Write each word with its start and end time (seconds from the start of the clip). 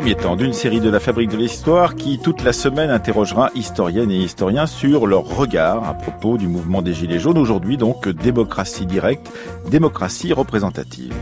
premier 0.00 0.14
temps 0.14 0.36
d'une 0.36 0.52
série 0.52 0.78
de 0.78 0.90
la 0.90 1.00
Fabrique 1.00 1.30
de 1.30 1.36
l'Histoire 1.36 1.96
qui, 1.96 2.20
toute 2.20 2.44
la 2.44 2.52
semaine, 2.52 2.88
interrogera 2.88 3.50
historiennes 3.56 4.12
et 4.12 4.18
historiens 4.18 4.66
sur 4.66 5.08
leur 5.08 5.24
regard 5.24 5.88
à 5.88 5.94
propos 5.94 6.38
du 6.38 6.46
mouvement 6.46 6.82
des 6.82 6.94
Gilets 6.94 7.18
jaunes. 7.18 7.36
Aujourd'hui, 7.36 7.76
donc, 7.76 8.08
démocratie 8.08 8.86
directe, 8.86 9.28
démocratie 9.72 10.32
représentative. 10.32 11.12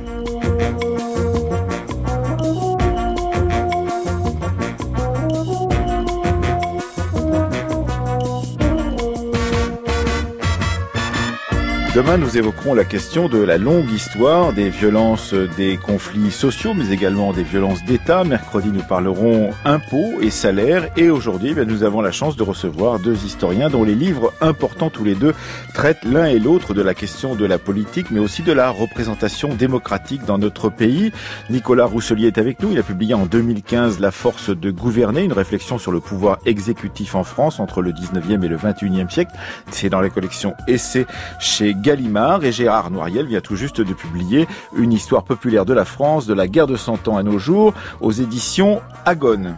Nous 12.07 12.39
évoquerons 12.39 12.73
la 12.73 12.85
question 12.85 13.29
de 13.29 13.37
la 13.37 13.59
longue 13.59 13.91
histoire 13.91 14.55
des 14.55 14.71
violences, 14.71 15.35
des 15.35 15.77
conflits 15.77 16.31
sociaux, 16.31 16.73
mais 16.73 16.89
également 16.89 17.35
des 17.35 17.43
violences 17.43 17.85
d'État. 17.85 18.25
Mercredi, 18.25 18.71
nous 18.73 18.81
parlerons 18.81 19.51
impôts 19.67 20.15
et 20.23 20.31
salaires. 20.31 20.89
Et 20.97 21.11
aujourd'hui, 21.11 21.55
eh 21.55 21.65
nous 21.67 21.83
avons 21.83 22.01
la 22.01 22.13
chance 22.13 22.37
de 22.37 22.43
recevoir 22.43 23.01
deux 23.01 23.23
historiens 23.27 23.69
dont 23.69 23.85
les 23.85 23.95
livres 23.95 24.33
importants 24.41 24.89
tous 24.89 25.05
les 25.05 25.15
deux 25.15 25.35
traitent 25.77 26.07
l'un 26.07 26.25
et 26.25 26.39
l'autre 26.39 26.73
de 26.73 26.81
la 26.81 26.95
question 26.95 27.35
de 27.35 27.45
la 27.45 27.59
politique, 27.59 28.11
mais 28.11 28.19
aussi 28.19 28.43
de 28.43 28.53
la 28.53 28.71
représentation 28.71 29.55
démocratique 29.55 30.25
dans 30.25 30.39
notre 30.39 30.71
pays. 30.71 31.13
Nicolas 31.51 31.85
Rousselier 31.85 32.29
est 32.29 32.39
avec 32.39 32.63
nous. 32.63 32.73
Il 32.73 32.79
a 32.79 32.83
publié 32.83 33.13
en 33.13 33.27
2015 33.27 34.01
La 34.01 34.11
force 34.11 34.49
de 34.49 34.71
gouverner, 34.71 35.23
une 35.23 35.35
réflexion 35.35 35.77
sur 35.77 35.93
le 35.93 36.01
pouvoir 36.01 36.39
exécutif 36.47 37.15
en 37.15 37.25
France 37.25 37.61
entre 37.61 37.83
le 37.83 37.93
19e 37.93 38.43
et 38.43 38.49
le 38.49 38.57
21e 38.57 39.11
siècle. 39.11 39.33
C'est 39.71 39.91
dans 39.91 40.01
la 40.01 40.09
collection 40.09 40.55
Essai 40.67 41.07
chez 41.41 41.75
Gallimard 41.75 42.43
et 42.47 42.53
Gérard 42.53 42.91
Noiriel 42.91 43.27
vient 43.27 43.43
tout 43.43 43.57
juste 43.57 43.83
de 43.83 43.93
publier 43.93 44.49
une 44.79 44.95
histoire 44.95 45.25
populaire 45.25 45.67
de 45.67 45.75
la 45.75 45.85
France 45.85 46.27
de 46.27 46.33
la 46.33 46.49
guerre 46.49 46.69
de 46.69 46.77
Cent 46.77 47.07
Ans 47.07 47.19
à 47.19 47.23
nos 47.23 47.39
jours 47.39 47.75
aux 48.01 48.13
éditions 48.13 48.81
Agone. 49.05 49.55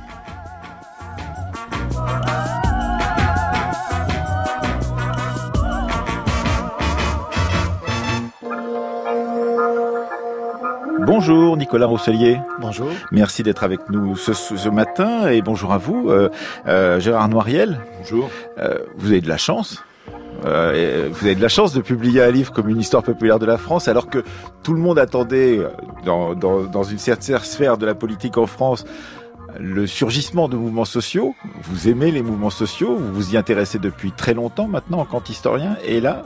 Bonjour 11.07 11.57
Nicolas 11.57 11.87
Rousselier. 11.87 12.39
Bonjour. 12.61 12.89
Merci 13.13 13.43
d'être 13.43 13.63
avec 13.63 13.89
nous 13.89 14.17
ce, 14.17 14.69
matin 14.69 15.29
et 15.29 15.43
bonjour 15.43 15.73
à 15.73 15.79
vous 15.79 16.11
euh, 16.11 16.29
euh, 16.67 16.99
Gérard 17.01 17.29
Noiriel. 17.29 17.81
Bonjour. 17.99 18.31
Euh, 18.59 18.79
vous 18.97 19.11
avez 19.11 19.21
de 19.21 19.29
la 19.29 19.37
chance 19.37 19.83
euh, 20.45 21.09
vous 21.13 21.27
avez 21.27 21.35
de 21.35 21.43
la 21.43 21.49
chance 21.49 21.73
de 21.73 21.81
publier 21.81 22.23
un 22.23 22.31
livre 22.31 22.53
comme 22.53 22.69
une 22.69 22.79
histoire 22.79 23.03
populaire 23.03 23.39
de 23.39 23.47
la 23.47 23.59
France, 23.59 23.89
alors 23.89 24.09
que 24.09 24.23
tout 24.63 24.73
le 24.73 24.81
monde 24.81 24.99
attendait, 24.99 25.59
euh, 25.59 25.69
dans, 26.05 26.35
dans, 26.35 26.63
dans 26.63 26.85
une 26.85 26.99
certaine 26.99 27.39
sphère 27.39 27.77
de 27.77 27.87
la 27.87 27.95
politique 27.95 28.39
en 28.39 28.47
France, 28.47 28.85
le 29.59 29.87
surgissement 29.87 30.49
de 30.49 30.57
mouvements 30.57 30.85
sociaux. 30.85 31.35
Vous 31.63 31.89
aimez 31.89 32.11
les 32.11 32.23
mouvements 32.23 32.51
sociaux, 32.51 32.97
vous 32.97 33.13
vous 33.13 33.35
y 33.35 33.37
intéressez 33.37 33.79
depuis 33.79 34.13
très 34.13 34.35
longtemps 34.35 34.69
maintenant 34.69 35.01
en 35.01 35.05
tant 35.07 35.21
qu'historien, 35.21 35.77
et 35.85 36.01
là, 36.01 36.25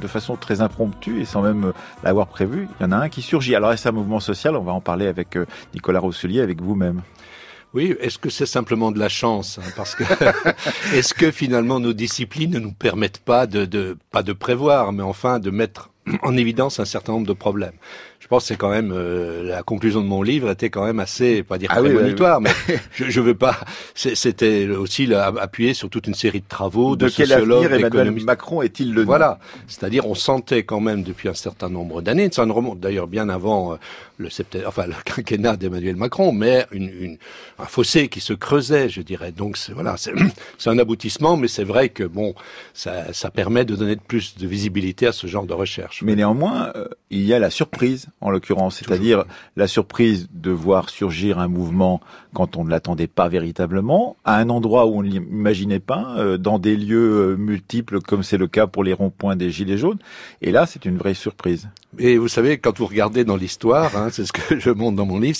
de 0.00 0.06
façon 0.06 0.36
très 0.36 0.60
impromptue 0.60 1.20
et 1.20 1.24
sans 1.24 1.42
même 1.42 1.72
l'avoir 2.02 2.26
prévu, 2.26 2.68
il 2.78 2.82
y 2.82 2.86
en 2.86 2.92
a 2.92 2.96
un 2.96 3.08
qui 3.08 3.22
surgit. 3.22 3.54
Alors 3.54 3.72
est-ce 3.72 3.88
un 3.88 3.92
mouvement 3.92 4.20
social? 4.20 4.56
On 4.56 4.62
va 4.62 4.72
en 4.72 4.80
parler 4.80 5.06
avec 5.06 5.36
euh, 5.36 5.46
Nicolas 5.74 6.00
Rousselier, 6.00 6.40
avec 6.40 6.60
vous-même. 6.60 7.02
Oui, 7.74 7.94
est-ce 8.00 8.18
que 8.18 8.30
c'est 8.30 8.46
simplement 8.46 8.90
de 8.90 8.98
la 8.98 9.08
chance 9.08 9.58
hein, 9.58 9.70
Parce 9.76 9.94
que 9.94 10.04
est-ce 10.94 11.14
que 11.14 11.30
finalement 11.30 11.78
nos 11.78 11.92
disciplines 11.92 12.52
ne 12.52 12.58
nous 12.58 12.72
permettent 12.72 13.18
pas 13.18 13.46
de, 13.46 13.64
de, 13.64 13.96
pas 14.10 14.22
de 14.22 14.32
prévoir, 14.32 14.92
mais 14.92 15.02
enfin 15.02 15.38
de 15.38 15.50
mettre 15.50 15.90
en 16.22 16.36
évidence 16.36 16.80
un 16.80 16.84
certain 16.84 17.12
nombre 17.12 17.26
de 17.26 17.32
problèmes? 17.32 17.74
Je 18.26 18.28
pense 18.28 18.42
que 18.42 18.48
c'est 18.48 18.56
quand 18.56 18.70
même 18.70 18.90
euh, 18.92 19.44
la 19.44 19.62
conclusion 19.62 20.00
de 20.00 20.06
mon 20.08 20.20
livre 20.20 20.50
était 20.50 20.68
quand 20.68 20.84
même 20.84 20.98
assez, 20.98 21.44
pas 21.44 21.58
dire 21.58 21.68
ah 21.72 21.78
prémonitoire, 21.78 22.40
mais 22.40 22.50
je, 22.90 23.20
veux 23.20 23.36
pas. 23.36 23.60
C'était 23.94 24.66
aussi 24.66 25.08
appuyé 25.14 25.74
sur 25.74 25.88
toute 25.88 26.08
une 26.08 26.14
série 26.14 26.40
de 26.40 26.48
travaux 26.48 26.96
de, 26.96 27.06
de 27.06 27.12
quel 27.12 27.32
avenir 27.32 27.72
Emmanuel 27.72 28.24
Macron 28.24 28.62
est-il 28.62 28.92
le 28.92 29.04
Voilà, 29.04 29.38
c'est-à-dire 29.68 30.08
on 30.08 30.16
sentait 30.16 30.64
quand 30.64 30.80
même 30.80 31.04
depuis 31.04 31.28
un 31.28 31.34
certain 31.34 31.68
nombre 31.68 32.02
d'années, 32.02 32.28
ça 32.32 32.44
ne 32.46 32.50
remonte 32.50 32.80
d'ailleurs 32.80 33.06
bien 33.06 33.28
avant 33.28 33.74
euh, 33.74 33.76
le 34.18 34.28
enfin 34.66 34.88
le 34.88 34.94
quinquennat 35.04 35.56
d'Emmanuel 35.56 35.94
Macron, 35.94 36.32
mais 36.32 36.66
une, 36.72 36.90
une, 37.00 37.18
un 37.60 37.66
fossé 37.66 38.08
qui 38.08 38.18
se 38.18 38.32
creusait, 38.32 38.88
je 38.88 39.02
dirais. 39.02 39.30
Donc 39.30 39.56
voilà, 39.72 39.94
c'est 40.58 40.70
un 40.70 40.78
aboutissement, 40.80 41.36
mais 41.36 41.46
c'est 41.46 41.62
vrai 41.62 41.90
que 41.90 42.02
bon, 42.02 42.34
ça, 42.74 43.12
ça 43.12 43.30
permet 43.30 43.64
de 43.64 43.76
donner 43.76 43.94
plus 43.94 44.36
de 44.36 44.48
visibilité 44.48 45.06
à 45.06 45.12
ce 45.12 45.28
genre 45.28 45.46
de 45.46 45.54
recherche. 45.54 46.02
Mais 46.02 46.16
néanmoins, 46.16 46.72
euh, 46.74 46.88
il 47.10 47.22
y 47.22 47.32
a 47.32 47.38
la 47.38 47.50
surprise 47.50 48.08
en 48.20 48.30
l'occurrence, 48.30 48.76
c'est-à-dire 48.76 49.24
la 49.56 49.66
surprise 49.66 50.28
de 50.32 50.50
voir 50.50 50.88
surgir 50.88 51.38
un 51.38 51.48
mouvement 51.48 52.00
quand 52.32 52.56
on 52.56 52.64
ne 52.64 52.70
l'attendait 52.70 53.06
pas 53.06 53.28
véritablement, 53.28 54.16
à 54.24 54.36
un 54.36 54.48
endroit 54.48 54.86
où 54.86 54.98
on 54.98 55.02
ne 55.02 55.08
l'imaginait 55.08 55.80
pas, 55.80 56.14
euh, 56.16 56.38
dans 56.38 56.58
des 56.58 56.76
lieux 56.76 57.32
euh, 57.32 57.36
multiples 57.36 58.00
comme 58.00 58.22
c'est 58.22 58.38
le 58.38 58.46
cas 58.46 58.66
pour 58.66 58.84
les 58.84 58.94
ronds-points 58.94 59.36
des 59.36 59.50
Gilets 59.50 59.78
jaunes. 59.78 59.98
Et 60.40 60.50
là, 60.50 60.66
c'est 60.66 60.86
une 60.86 60.96
vraie 60.96 61.14
surprise. 61.14 61.68
Et 61.98 62.18
vous 62.18 62.28
savez, 62.28 62.58
quand 62.58 62.78
vous 62.78 62.86
regardez 62.86 63.24
dans 63.24 63.36
l'histoire, 63.36 63.96
hein, 63.96 64.08
c'est 64.10 64.26
ce 64.26 64.32
que 64.32 64.58
je 64.58 64.70
montre 64.70 64.96
dans 64.96 65.06
mon 65.06 65.18
livre, 65.18 65.38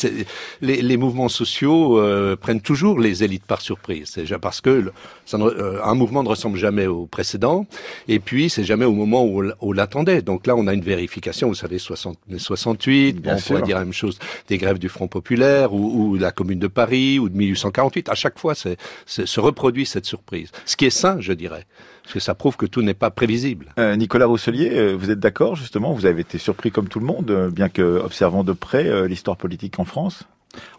les, 0.61 0.83
les, 0.83 0.97
mouvements 0.97 1.29
sociaux 1.29 1.99
euh, 1.99 2.37
prennent 2.37 2.61
toujours 2.61 2.99
les 2.99 3.25
élites 3.25 3.45
par 3.45 3.61
surprise. 3.61 4.11
C'est 4.15 4.23
déjà 4.23 4.39
parce 4.39 4.61
que 4.61 4.93
ça 5.25 5.39
un 5.85 5.95
mouvement 5.95 6.23
ne 6.23 6.29
ressemble 6.29 6.57
jamais 6.57 6.87
au 6.87 7.07
précédent, 7.07 7.67
et 8.09 8.19
puis 8.19 8.49
c'est 8.49 8.65
jamais 8.65 8.85
au 8.85 8.93
moment 8.93 9.25
où 9.25 9.43
on 9.61 9.73
l'attendait. 9.73 10.23
Donc 10.23 10.47
là, 10.47 10.57
on 10.57 10.67
a 10.67 10.75
une 10.75 10.83
vérification. 10.83 11.49
Vous 11.49 11.55
savez, 11.55 11.79
60, 11.79 12.19
68, 12.37 13.21
bon, 13.21 13.33
on 13.33 13.41
pourrait 13.41 13.63
dire 13.63 13.79
la 13.79 13.85
même 13.85 13.93
chose 13.93 14.19
des 14.49 14.59
grèves 14.59 14.79
du 14.79 14.89
Front 14.89 15.09
populaire 15.09 15.73
ou, 15.73 16.11
ou 16.11 16.17
la 16.17 16.33
Commune 16.33 16.59
de 16.59 16.69
Paris 16.69 17.19
ou 17.19 17.29
de 17.29 17.37
1848. 17.37 18.09
À 18.09 18.15
chaque 18.15 18.39
fois, 18.39 18.55
c'est, 18.55 18.77
se 19.07 19.41
reproduit 19.41 19.87
cette 19.87 20.07
surprise. 20.07 20.51
Ce 20.65 20.77
qui 20.77 20.87
est 20.87 20.91
sain, 20.91 21.17
je 21.21 21.33
dirais. 21.33 21.67
Parce 22.07 22.15
que 22.15 22.21
ça 22.21 22.37
prouve 22.37 22.57
que 22.57 22.67
tout 22.67 22.83
n'est 22.83 22.95
pas 22.95 23.11
prévisible. 23.11 23.67
Euh, 23.81 23.97
Nicolas 23.97 24.27
Rousselier, 24.27 24.71
euh, 24.73 24.93
vous 24.95 25.11
êtes 25.11 25.19
d'accord 25.19 25.57
justement 25.57 25.93
Vous 25.93 26.07
avez 26.07 26.21
été 26.21 26.39
surpris 26.39 26.71
comme 26.71 26.87
tout 26.87 27.01
le 27.01 27.05
monde, 27.05 27.29
euh, 27.33 27.51
bien 27.51 27.69
que 27.69 27.83
observant 27.99 28.45
de 28.45 28.53
près 28.53 29.09
l'histoire 29.09 29.37
politique 29.37 29.81
en 29.81 29.85
France? 29.85 30.23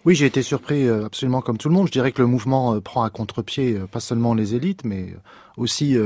Oui, 0.06 0.16
j'ai 0.16 0.26
été 0.26 0.42
surpris 0.42 0.90
absolument 0.90 1.42
comme 1.42 1.58
tout 1.58 1.68
le 1.68 1.76
monde. 1.76 1.88
Je 1.88 1.92
dirais 1.92 2.14
que 2.14 2.22
le 2.22 2.30
mouvement 2.30 2.80
prend 2.80 3.04
à 3.04 3.10
contre-pied 3.10 3.78
pas 3.92 4.00
seulement 4.00 4.34
les 4.34 4.56
élites, 4.56 4.86
mais 4.86 5.14
aussi 5.58 5.98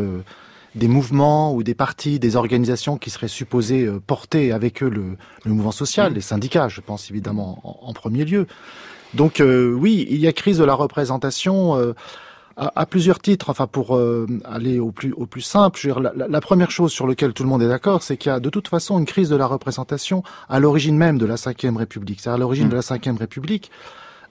des 0.75 0.87
mouvements 0.87 1.53
ou 1.53 1.63
des 1.63 1.75
partis, 1.75 2.19
des 2.19 2.35
organisations 2.35 2.97
qui 2.97 3.11
seraient 3.11 3.29
supposées 3.29 3.89
porter 4.07 4.51
avec 4.51 4.83
eux 4.83 4.89
le, 4.89 5.15
mouvement 5.45 5.71
social, 5.71 6.13
les 6.15 6.21
syndicats, 6.21 6.67
je 6.67 6.81
pense 6.81 7.09
évidemment 7.11 7.61
en 7.63 7.93
premier 7.93 8.25
lieu. 8.25 8.47
Donc 9.13 9.41
euh, 9.41 9.73
oui, 9.73 10.07
il 10.09 10.17
y 10.17 10.27
a 10.27 10.33
crise 10.33 10.57
de 10.57 10.63
la 10.63 10.73
représentation 10.73 11.77
euh, 11.77 11.93
à, 12.57 12.85
plusieurs 12.85 13.19
titres. 13.19 13.49
Enfin, 13.49 13.67
pour 13.67 13.95
euh, 13.95 14.27
aller 14.45 14.79
au 14.79 14.91
plus 14.91 15.13
au 15.13 15.25
plus 15.25 15.41
simple, 15.41 15.79
je 15.79 15.89
veux 15.89 15.93
dire, 15.93 16.11
la, 16.15 16.41
première 16.41 16.71
chose 16.71 16.91
sur 16.91 17.07
laquelle 17.07 17.33
tout 17.33 17.43
le 17.43 17.49
monde 17.49 17.61
est 17.61 17.67
d'accord, 17.67 18.03
c'est 18.03 18.17
qu'il 18.17 18.31
y 18.31 18.35
a 18.35 18.39
de 18.39 18.49
toute 18.49 18.67
façon 18.67 18.99
une 18.99 19.05
crise 19.05 19.29
de 19.29 19.35
la 19.35 19.45
représentation 19.45 20.23
à 20.49 20.59
l'origine 20.59 20.97
même 20.97 21.17
de 21.17 21.25
la 21.25 21.35
Ve 21.35 21.77
République. 21.77 22.19
C'est 22.21 22.29
à 22.29 22.37
l'origine 22.37 22.69
de 22.69 22.75
la 22.75 22.81
Ve 22.81 23.17
République. 23.17 23.71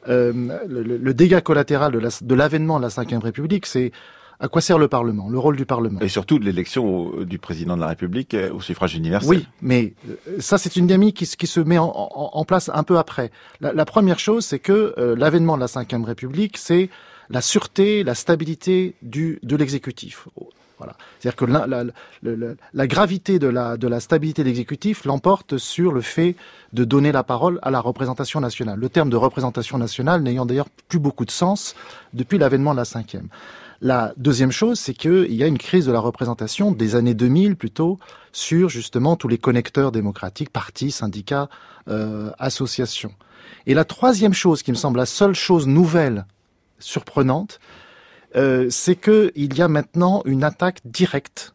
Le, 0.06 0.58
le, 0.66 1.14
dégât 1.14 1.42
collatéral 1.42 1.92
de 1.92 2.34
l'avènement 2.34 2.80
de 2.80 2.84
la 2.84 2.88
Ve 2.88 3.22
République, 3.22 3.66
c'est 3.66 3.92
à 4.40 4.48
quoi 4.48 4.62
sert 4.62 4.78
le 4.78 4.88
Parlement, 4.88 5.28
le 5.28 5.38
rôle 5.38 5.56
du 5.56 5.66
Parlement 5.66 6.00
Et 6.00 6.08
surtout 6.08 6.38
de 6.38 6.44
l'élection 6.44 7.12
du 7.24 7.38
président 7.38 7.76
de 7.76 7.82
la 7.82 7.88
République 7.88 8.32
euh, 8.32 8.52
au 8.52 8.60
suffrage 8.60 8.94
universel. 8.94 9.28
Oui, 9.28 9.46
mais 9.60 9.92
euh, 10.08 10.36
ça 10.40 10.56
c'est 10.56 10.76
une 10.76 10.86
dynamique 10.86 11.16
qui, 11.18 11.26
qui, 11.26 11.46
se 11.46 11.60
met 11.60 11.76
en, 11.76 11.92
en, 11.92 12.44
place 12.46 12.70
un 12.72 12.82
peu 12.82 12.96
après. 12.96 13.30
La, 13.60 13.74
la 13.74 13.84
première 13.84 14.18
chose, 14.18 14.46
c'est 14.46 14.58
que 14.58 14.94
euh, 14.96 15.14
l'avènement 15.14 15.56
de 15.56 15.60
la 15.60 15.66
Ve 15.66 16.04
République, 16.04 16.56
c'est 16.56 16.88
la 17.30 17.40
sûreté, 17.40 18.02
la 18.02 18.14
stabilité 18.14 18.94
du, 19.02 19.38
de 19.42 19.56
l'exécutif. 19.56 20.28
Voilà. 20.78 20.96
C'est-à-dire 21.18 21.36
que 21.36 21.44
la, 22.72 22.86
gravité 22.86 23.38
de 23.38 23.46
la, 23.46 23.76
de 23.76 23.86
la 23.86 24.00
stabilité 24.00 24.42
de 24.42 24.48
l'exécutif 24.48 25.04
l'emporte 25.04 25.58
sur 25.58 25.92
le 25.92 26.00
fait 26.00 26.36
de 26.72 26.84
donner 26.84 27.12
la 27.12 27.22
parole 27.22 27.58
à 27.62 27.70
la 27.70 27.80
représentation 27.80 28.40
nationale. 28.40 28.78
Le 28.78 28.88
terme 28.88 29.10
de 29.10 29.16
représentation 29.16 29.76
nationale 29.76 30.22
n'ayant 30.22 30.46
d'ailleurs 30.46 30.70
plus 30.88 30.98
beaucoup 30.98 31.26
de 31.26 31.30
sens 31.30 31.74
depuis 32.14 32.38
l'avènement 32.38 32.72
de 32.72 32.78
la 32.78 32.86
cinquième. 32.86 33.28
La 33.82 34.12
deuxième 34.16 34.52
chose, 34.52 34.78
c'est 34.78 34.94
qu'il 34.94 35.34
y 35.34 35.42
a 35.42 35.46
une 35.46 35.58
crise 35.58 35.86
de 35.86 35.92
la 35.92 36.00
représentation 36.00 36.72
des 36.72 36.96
années 36.96 37.14
2000 37.14 37.56
plutôt 37.56 37.98
sur 38.32 38.68
justement 38.68 39.16
tous 39.16 39.28
les 39.28 39.38
connecteurs 39.38 39.92
démocratiques, 39.92 40.50
partis, 40.50 40.90
syndicats, 40.90 41.48
euh, 41.88 42.30
associations. 42.38 43.12
Et 43.66 43.74
la 43.74 43.84
troisième 43.84 44.34
chose 44.34 44.62
qui 44.62 44.70
me 44.70 44.76
semble 44.76 44.98
la 44.98 45.06
seule 45.06 45.34
chose 45.34 45.66
nouvelle, 45.66 46.26
surprenante, 46.80 47.60
euh, 48.36 48.68
c'est 48.70 48.96
qu'il 48.96 49.56
y 49.56 49.62
a 49.62 49.68
maintenant 49.68 50.22
une 50.24 50.44
attaque 50.44 50.80
directe, 50.84 51.54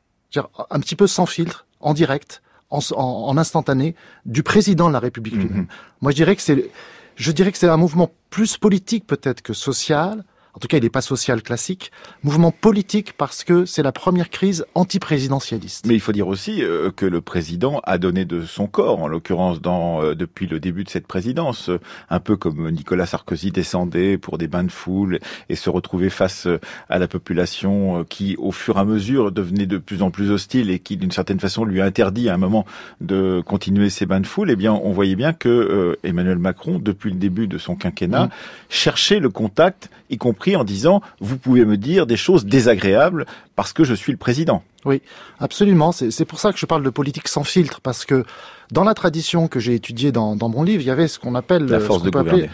un 0.70 0.80
petit 0.80 0.96
peu 0.96 1.08
sans 1.08 1.26
filtre, 1.26 1.66
en 1.80 1.94
direct, 1.94 2.42
en, 2.70 3.38
instantané, 3.38 3.96
du 4.26 4.44
président 4.44 4.88
de 4.88 4.94
la 4.94 5.00
République 5.00 5.36
lui-même. 5.36 5.64
Mm-hmm. 5.64 6.02
Moi, 6.02 6.12
je 6.12 6.16
dirais 6.16 6.36
que 6.36 6.42
c'est, 6.42 6.70
je 7.16 7.32
dirais 7.32 7.52
que 7.52 7.58
c'est 7.58 7.70
un 7.70 7.78
mouvement 7.78 8.12
plus 8.30 8.58
politique 8.58 9.08
peut-être 9.08 9.42
que 9.42 9.54
social, 9.54 10.24
En 10.56 10.60
tout 10.60 10.70
cas, 10.70 10.78
il 10.78 10.84
n'est 10.84 10.90
pas 10.90 11.02
social 11.02 11.42
classique. 11.42 11.92
Mouvement 12.24 12.52
politique 12.52 13.12
parce 13.14 13.44
que 13.44 13.66
c'est 13.66 13.84
la 13.84 13.92
première 13.92 14.30
crise 14.30 14.66
anti-présidentialiste. 14.74 15.86
Mais 15.86 15.96
il 15.96 16.00
faut 16.00 16.14
dire 16.14 16.30
aussi 16.30 16.64
euh, 16.64 16.92
que 16.96 17.06
le 17.06 17.20
président 17.20 17.82
a 17.84 17.98
donné 17.98 18.24
de 18.24 18.46
son 18.46 18.68
corps, 18.68 19.02
en 19.02 19.08
l'occurrence 19.08 19.62
dans 19.62 20.02
euh, 20.02 20.16
depuis 20.16 20.48
le 20.48 20.62
début 20.62 20.86
de 20.86 20.90
cette 20.90 21.08
présidence, 21.08 21.70
un 22.10 22.20
peu 22.22 22.38
comme 22.38 22.72
Nicolas 22.72 23.06
Sarkozy 23.06 23.52
descendait 23.52 24.18
pour 24.18 24.38
des 24.38 24.48
bains 24.48 24.64
de 24.64 24.72
foule 24.72 25.20
et 25.50 25.56
se 25.56 25.70
retrouvait 25.70 26.10
face 26.10 26.48
à 26.88 27.00
la 27.00 27.08
population 27.10 28.06
qui, 28.06 28.38
au 28.38 28.54
fur 28.54 28.78
et 28.78 28.80
à 28.80 28.86
mesure, 28.86 29.34
devenait 29.34 29.66
de 29.66 29.78
plus 29.78 30.02
en 30.02 30.10
plus 30.10 30.32
hostile 30.32 30.70
et 30.70 30.80
qui, 30.80 30.96
d'une 30.96 31.12
certaine 31.12 31.40
façon, 31.40 31.66
lui 31.66 31.82
interdit 31.82 32.30
à 32.30 32.34
un 32.34 32.38
moment 32.38 32.66
de 33.02 33.44
continuer 33.46 33.90
ses 33.90 34.06
bains 34.06 34.22
de 34.22 34.28
foule. 34.28 34.52
Eh 34.52 34.56
bien, 34.56 34.72
on 34.72 34.92
voyait 34.92 35.16
bien 35.16 35.34
que 35.34 35.98
Emmanuel 36.04 36.38
Macron, 36.38 36.80
depuis 36.80 37.12
le 37.12 37.18
début 37.18 37.48
de 37.48 37.58
son 37.58 37.76
quinquennat, 37.76 38.28
mmh. 38.28 38.30
cherchait 38.70 39.20
le 39.20 39.30
contact, 39.30 39.90
y 40.10 40.18
compris 40.18 40.45
en 40.54 40.64
disant 40.64 41.02
vous 41.20 41.38
pouvez 41.38 41.66
me 41.66 41.78
dire 41.78 42.06
des 42.06 42.18
choses 42.18 42.46
désagréables 42.46 43.26
parce 43.56 43.74
que 43.74 43.84
je 43.84 43.94
suis 43.94 44.12
le 44.12 44.18
président. 44.18 44.64
Oui, 44.86 45.02
absolument. 45.40 45.92
C'est 45.92 46.26
pour 46.26 46.40
ça 46.40 46.54
que 46.54 46.60
je 46.60 46.66
parle 46.66 46.84
de 46.84 46.90
politique 46.90 47.28
sans 47.28 47.44
filtre 47.44 47.82
parce 47.82 48.06
que 48.06 48.26
dans 48.72 48.84
la 48.84 48.94
tradition 48.94 49.48
que 49.48 49.60
j'ai 49.60 49.74
étudiée 49.74 50.12
dans, 50.12 50.36
mon 50.36 50.64
livre, 50.64 50.82
il 50.82 50.88
y 50.88 50.92
avait 50.92 51.08
ce 51.08 51.18
qu'on 51.18 51.36
appelle 51.36 51.66
la 51.66 51.80
force 51.80 52.04
de 52.04 52.10
gouverner 52.10 52.50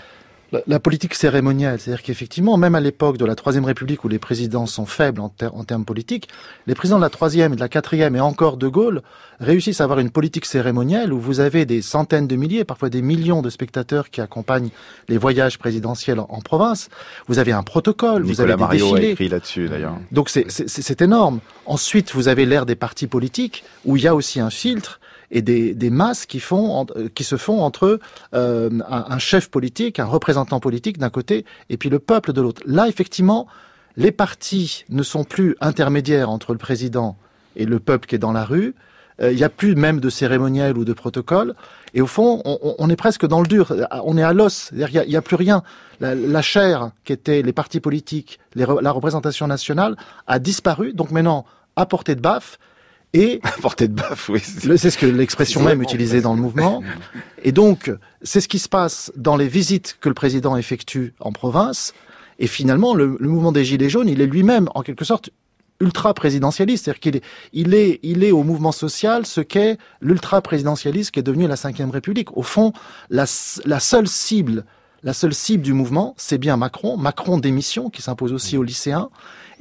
la, 0.68 0.80
politique 0.80 1.15
cérémoniale. 1.15 1.80
C'est-à-dire 1.80 2.03
qu'effectivement, 2.03 2.57
même 2.57 2.75
à 2.75 2.80
l'époque 2.80 3.18
de 3.18 3.25
la 3.25 3.36
Troisième 3.36 3.65
République 3.65 4.03
où 4.03 4.07
les 4.07 4.19
présidents 4.19 4.65
sont 4.65 4.86
faibles 4.86 5.21
en, 5.21 5.30
termes 5.30 5.86
politiques, 5.86 6.27
les 6.68 6.75
présidents 6.75 6.98
de 6.98 7.03
la 7.03 7.09
Troisième 7.09 7.53
et 7.53 7.56
de 7.56 7.62
la 7.62 7.69
Quatrième 7.69 8.15
et 8.15 8.19
encore 8.19 8.57
de 8.57 8.68
Gaulle 8.68 9.01
réussissent 9.39 9.81
à 9.81 9.86
avoir 9.86 10.00
une 10.00 10.12
politique 10.12 10.45
cérémonielle 10.45 11.13
où 11.13 11.19
vous 11.19 11.39
avez 11.39 11.65
des 11.65 11.81
centaines 11.81 12.27
de 12.27 12.36
milliers, 12.36 12.63
parfois 12.63 12.89
des 12.89 13.01
millions 13.01 13.42
de 13.42 13.50
spectateurs 13.50 14.09
qui 14.09 14.21
accompagnent 14.21 14.69
les 15.09 15.18
voyages 15.18 15.57
présidentiels 15.57 16.19
en, 16.19 16.42
province. 16.42 16.89
Vous 17.27 17.39
avez 17.39 17.51
un 17.51 17.63
protocole, 17.63 18.24
vous 18.24 18.42
avez 18.42 18.54
des 18.54 18.59
Mario 18.59 18.86
défilés. 18.92 19.07
a 19.07 19.12
écrit 19.12 19.30
là-dessus 19.30 19.69
d'ailleurs. 19.69 19.97
Donc 20.12 20.30
c'est 20.30 21.01
énorme. 21.01 21.39
Ensuite, 21.65 22.13
vous 22.13 22.27
avez 22.27 22.45
l'ère 22.45 22.65
des 22.65 22.75
partis 22.75 23.07
politiques 23.07 23.63
où 23.86 23.97
il 23.97 24.04
y 24.04 24.07
a 24.07 24.15
aussi 24.15 24.39
un 24.39 24.50
filtre 24.50 25.00
et 25.31 25.42
des, 25.42 25.89
masses 25.89 26.28
euh, 26.28 27.10
qui 27.13 27.24
se 27.24 27.38
font 27.38 27.62
entre 27.62 28.00
euh, 28.33 28.69
un, 28.88 29.19
chef 29.19 29.50
politique, 29.50 30.00
un 30.00 30.06
représentant 30.06 30.60
politique 30.60 30.98
d'un 30.98 31.10
côté, 31.10 31.45
et 31.69 31.78
puis 31.78 31.89
le 31.89 32.00
peuple 32.00 32.33
de 32.33 32.42
l'autre. 32.42 32.62
Là, 32.66 32.88
effectivement, 32.88 33.48
les 33.98 34.12
partis 34.12 34.86
ne 34.89 35.04
sont 35.04 35.24
plus 35.24 35.56
intermédiaires 35.62 36.30
entre 36.30 36.51
le 36.51 36.57
président 36.57 37.18
et 37.56 37.66
le 37.66 37.80
peuple 37.80 38.07
qui 38.07 38.16
est 38.16 38.19
dans 38.19 38.33
la 38.33 38.45
rue. 38.45 38.75
Euh, 39.22 39.31
il 39.31 39.38
n'y 39.38 39.44
a 39.44 39.50
plus 39.50 39.75
même 39.75 40.00
de 40.00 40.10
cérémoniel 40.10 40.78
ou 40.78 40.86
de 40.86 40.94
protocole. 40.94 41.56
Et 41.94 42.01
au 42.01 42.07
fond, 42.07 42.42
on, 42.45 42.89
est 42.89 42.95
presque 42.95 43.25
dans 43.25 43.42
le 43.42 43.48
dur. 43.48 43.74
On 44.06 44.18
est 44.18 44.24
à 44.24 44.31
l'os. 44.31 44.72
Il 44.74 45.07
n'y 45.07 45.16
a, 45.16 45.22
plus 45.22 45.36
rien. 45.36 45.62
La, 46.00 46.42
chair 46.42 46.92
qui 47.04 47.12
était 47.12 47.42
les 47.42 47.51
partis 47.51 47.81
politiques, 47.81 48.39
la 48.56 48.92
représentation 48.92 49.45
nationale, 49.48 49.98
a 50.25 50.39
disparu. 50.39 50.94
Donc 50.94 51.12
maintenant, 51.12 51.45
à 51.75 51.86
portée 51.86 52.16
de 52.16 52.22
baffe, 52.22 52.57
et 53.13 53.42
portée 53.62 53.88
de 53.88 53.94
baffe, 53.94 54.30
oui. 54.30 54.40
C'est 54.42 54.90
ce 54.90 54.98
que 54.98 55.06
l'expression 55.06 55.62
même 55.62 55.81
utilisée 55.81 56.22
dans 56.22 56.34
le 56.34 56.42
mouvement. 56.42 56.81
Et 57.44 57.52
donc, 57.52 57.92
c'est 58.22 58.42
ce 58.42 58.48
qui 58.48 58.60
se 58.60 58.69
passe 58.69 59.12
dans 59.16 59.36
les 59.36 59.48
visites 59.48 59.98
que 60.00 60.10
le 60.10 60.16
président 60.16 60.56
effectue 60.56 61.13
en 61.19 61.31
province. 61.31 61.94
Et 62.40 62.48
finalement, 62.48 62.94
le, 62.94 63.18
mouvement 63.19 63.52
des 63.52 63.66
Gilets 63.66 63.90
jaunes, 63.90 64.10
il 64.10 64.22
est 64.22 64.28
lui-même, 64.28 64.69
en 64.75 64.81
quelque 64.81 65.06
sorte, 65.06 65.30
ultra-présidentialiste. 65.80 66.86
C'est-à-dire 66.86 67.00
qu'il 67.00 67.16
est, 67.18 67.24
il 67.54 67.74
est, 67.74 68.00
il 68.04 68.24
est 68.24 68.31
au 68.31 68.44
mouvement 68.44 68.72
social 68.72 69.25
ce 69.25 69.42
qu'est 69.42 69.78
l'ultra-présidentialiste 70.00 71.12
qui 71.12 71.19
est 71.19 71.24
devenu 71.24 71.48
la 71.48 71.56
Ve 71.56 71.92
République. 71.92 72.36
Au 72.38 72.44
fond, 72.44 72.72
la, 73.10 73.25
la 73.66 73.80
seule 73.80 74.07
cible, 74.07 74.66
la 75.04 75.14
seule 75.14 75.34
cible 75.34 75.64
du 75.64 75.74
mouvement, 75.74 76.14
c'est 76.18 76.38
bien 76.38 76.56
Macron. 76.56 76.98
Macron 76.98 77.40
démission, 77.40 77.90
qui 77.90 78.02
s'impose 78.02 78.31
aussi 78.31 78.57
aux 78.57 78.64
lycéens. 78.64 79.10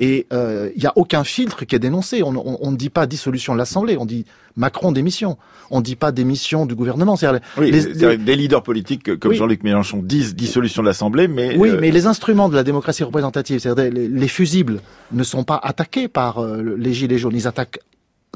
Et 0.02 0.26
il 0.30 0.36
euh, 0.36 0.70
n'y 0.78 0.86
a 0.86 0.92
aucun 0.96 1.24
filtre 1.24 1.66
qui 1.66 1.76
est 1.76 1.78
dénoncé. 1.78 2.22
On, 2.22 2.34
on, 2.34 2.70
ne 2.70 2.76
dit 2.76 2.88
pas 2.88 3.06
dissolution 3.06 3.52
de 3.52 3.58
l'Assemblée, 3.58 3.98
on 3.98 4.06
dit 4.06 4.24
Macron 4.56 4.92
démission. 4.92 5.36
On 5.70 5.80
ne 5.80 5.84
dit 5.84 5.94
pas 5.94 6.10
démission 6.10 6.64
du 6.64 6.74
gouvernement. 6.74 7.16
Oui, 7.58 7.70
les, 7.70 8.16
des 8.16 8.36
leaders 8.36 8.62
politiques 8.62 9.18
comme 9.18 9.34
Jean-Luc 9.34 9.62
Mélenchon 9.62 9.98
disent 10.02 10.34
dissolution 10.34 10.82
de 10.82 10.88
l'Assemblée, 10.88 11.28
mais 11.28 11.54
oui, 11.56 11.68
euh, 11.68 11.78
mais 11.78 11.90
les 11.90 12.06
instruments 12.06 12.48
de 12.48 12.56
la 12.56 12.64
démocratie 12.64 13.04
représentative, 13.04 13.60
c'est-à-dire 13.60 13.92
les, 13.92 14.28
fusibles, 14.28 14.80
ne 15.12 15.22
sont 15.22 15.44
pas 15.44 15.60
attaqués 15.62 16.08
par 16.08 16.38
euh, 16.38 16.76
les 16.78 16.94
gilets 16.94 17.18
jaunes. 17.18 17.36
Ils 17.36 17.46
attaquent 17.46 17.80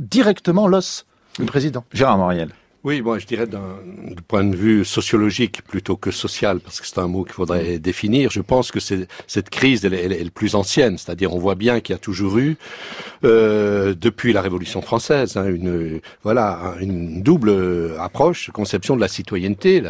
directement 0.03 0.69
l'os 0.69 1.07
du 1.39 1.47
président. 1.47 1.85
Gérard 1.95 2.19
Moriel. 2.19 2.51
Oui, 2.85 3.01
moi 3.01 3.19
je 3.19 3.25
dirais 3.25 3.47
d'un 3.47 3.79
point 4.29 4.45
de 4.45 4.55
vue 4.55 4.85
sociologique 4.85 5.63
plutôt 5.63 5.97
que 5.97 6.11
social, 6.11 6.61
parce 6.61 6.83
que 6.83 6.87
c'est 6.87 6.99
un 6.99 7.09
mot 7.09 7.25
qu'il 7.25 7.33
faudrait 7.33 7.79
définir. 7.79 8.31
Je 8.31 8.43
pense 8.43 8.71
que 8.71 8.79
cette 8.79 9.49
crise 9.49 9.87
elle, 9.87 9.95
est 9.95 10.23
le 10.23 10.31
plus 10.31 10.55
ancienne, 10.55 10.99
c'est-à-dire 10.99 11.33
on 11.33 11.39
voit 11.39 11.55
bien 11.55 11.81
qu'il 11.81 11.95
y 11.95 11.97
a 11.97 11.99
toujours 11.99 12.37
eu, 12.37 12.59
euh, 13.25 13.95
depuis 13.99 14.35
la 14.35 14.43
Révolution 14.43 14.83
française, 14.83 15.39
hein, 15.39 15.47
une 15.47 16.03
voilà 16.25 16.75
une 16.79 17.23
double 17.23 17.95
approche, 17.99 18.51
conception 18.51 18.97
de 18.97 19.01
la 19.01 19.09
citoyenneté, 19.09 19.83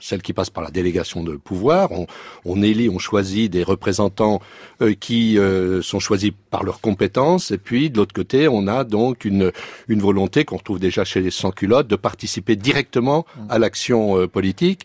celle 0.00 0.22
qui 0.22 0.32
passe 0.32 0.48
par 0.48 0.64
la 0.64 0.70
délégation 0.70 1.22
de 1.22 1.36
pouvoir. 1.36 1.92
On, 1.92 2.06
on 2.46 2.62
élit, 2.62 2.88
on 2.88 2.98
choisit 2.98 3.52
des 3.52 3.62
représentants 3.62 4.40
euh, 4.80 4.94
qui 4.94 5.38
euh, 5.38 5.82
sont 5.82 6.00
choisis 6.00 6.30
par 6.50 6.64
leurs 6.64 6.80
compétences, 6.80 7.50
et 7.50 7.58
puis 7.58 7.90
de 7.90 7.98
l'autre 7.98 8.14
côté, 8.14 8.48
on 8.48 8.68
a 8.68 8.84
donc 8.84 9.26
une 9.26 9.52
une 9.88 10.00
volonté 10.00 10.46
qu'on 10.46 10.56
retrouve 10.56 10.80
déjà 10.80 11.04
chez 11.04 11.20
les 11.20 11.30
sans-culottes 11.30 11.88
de 11.88 11.96
participer 12.10 12.54
directement 12.68 13.20
à 13.48 13.58
l'action 13.58 14.00
euh, 14.16 14.28
politique. 14.38 14.82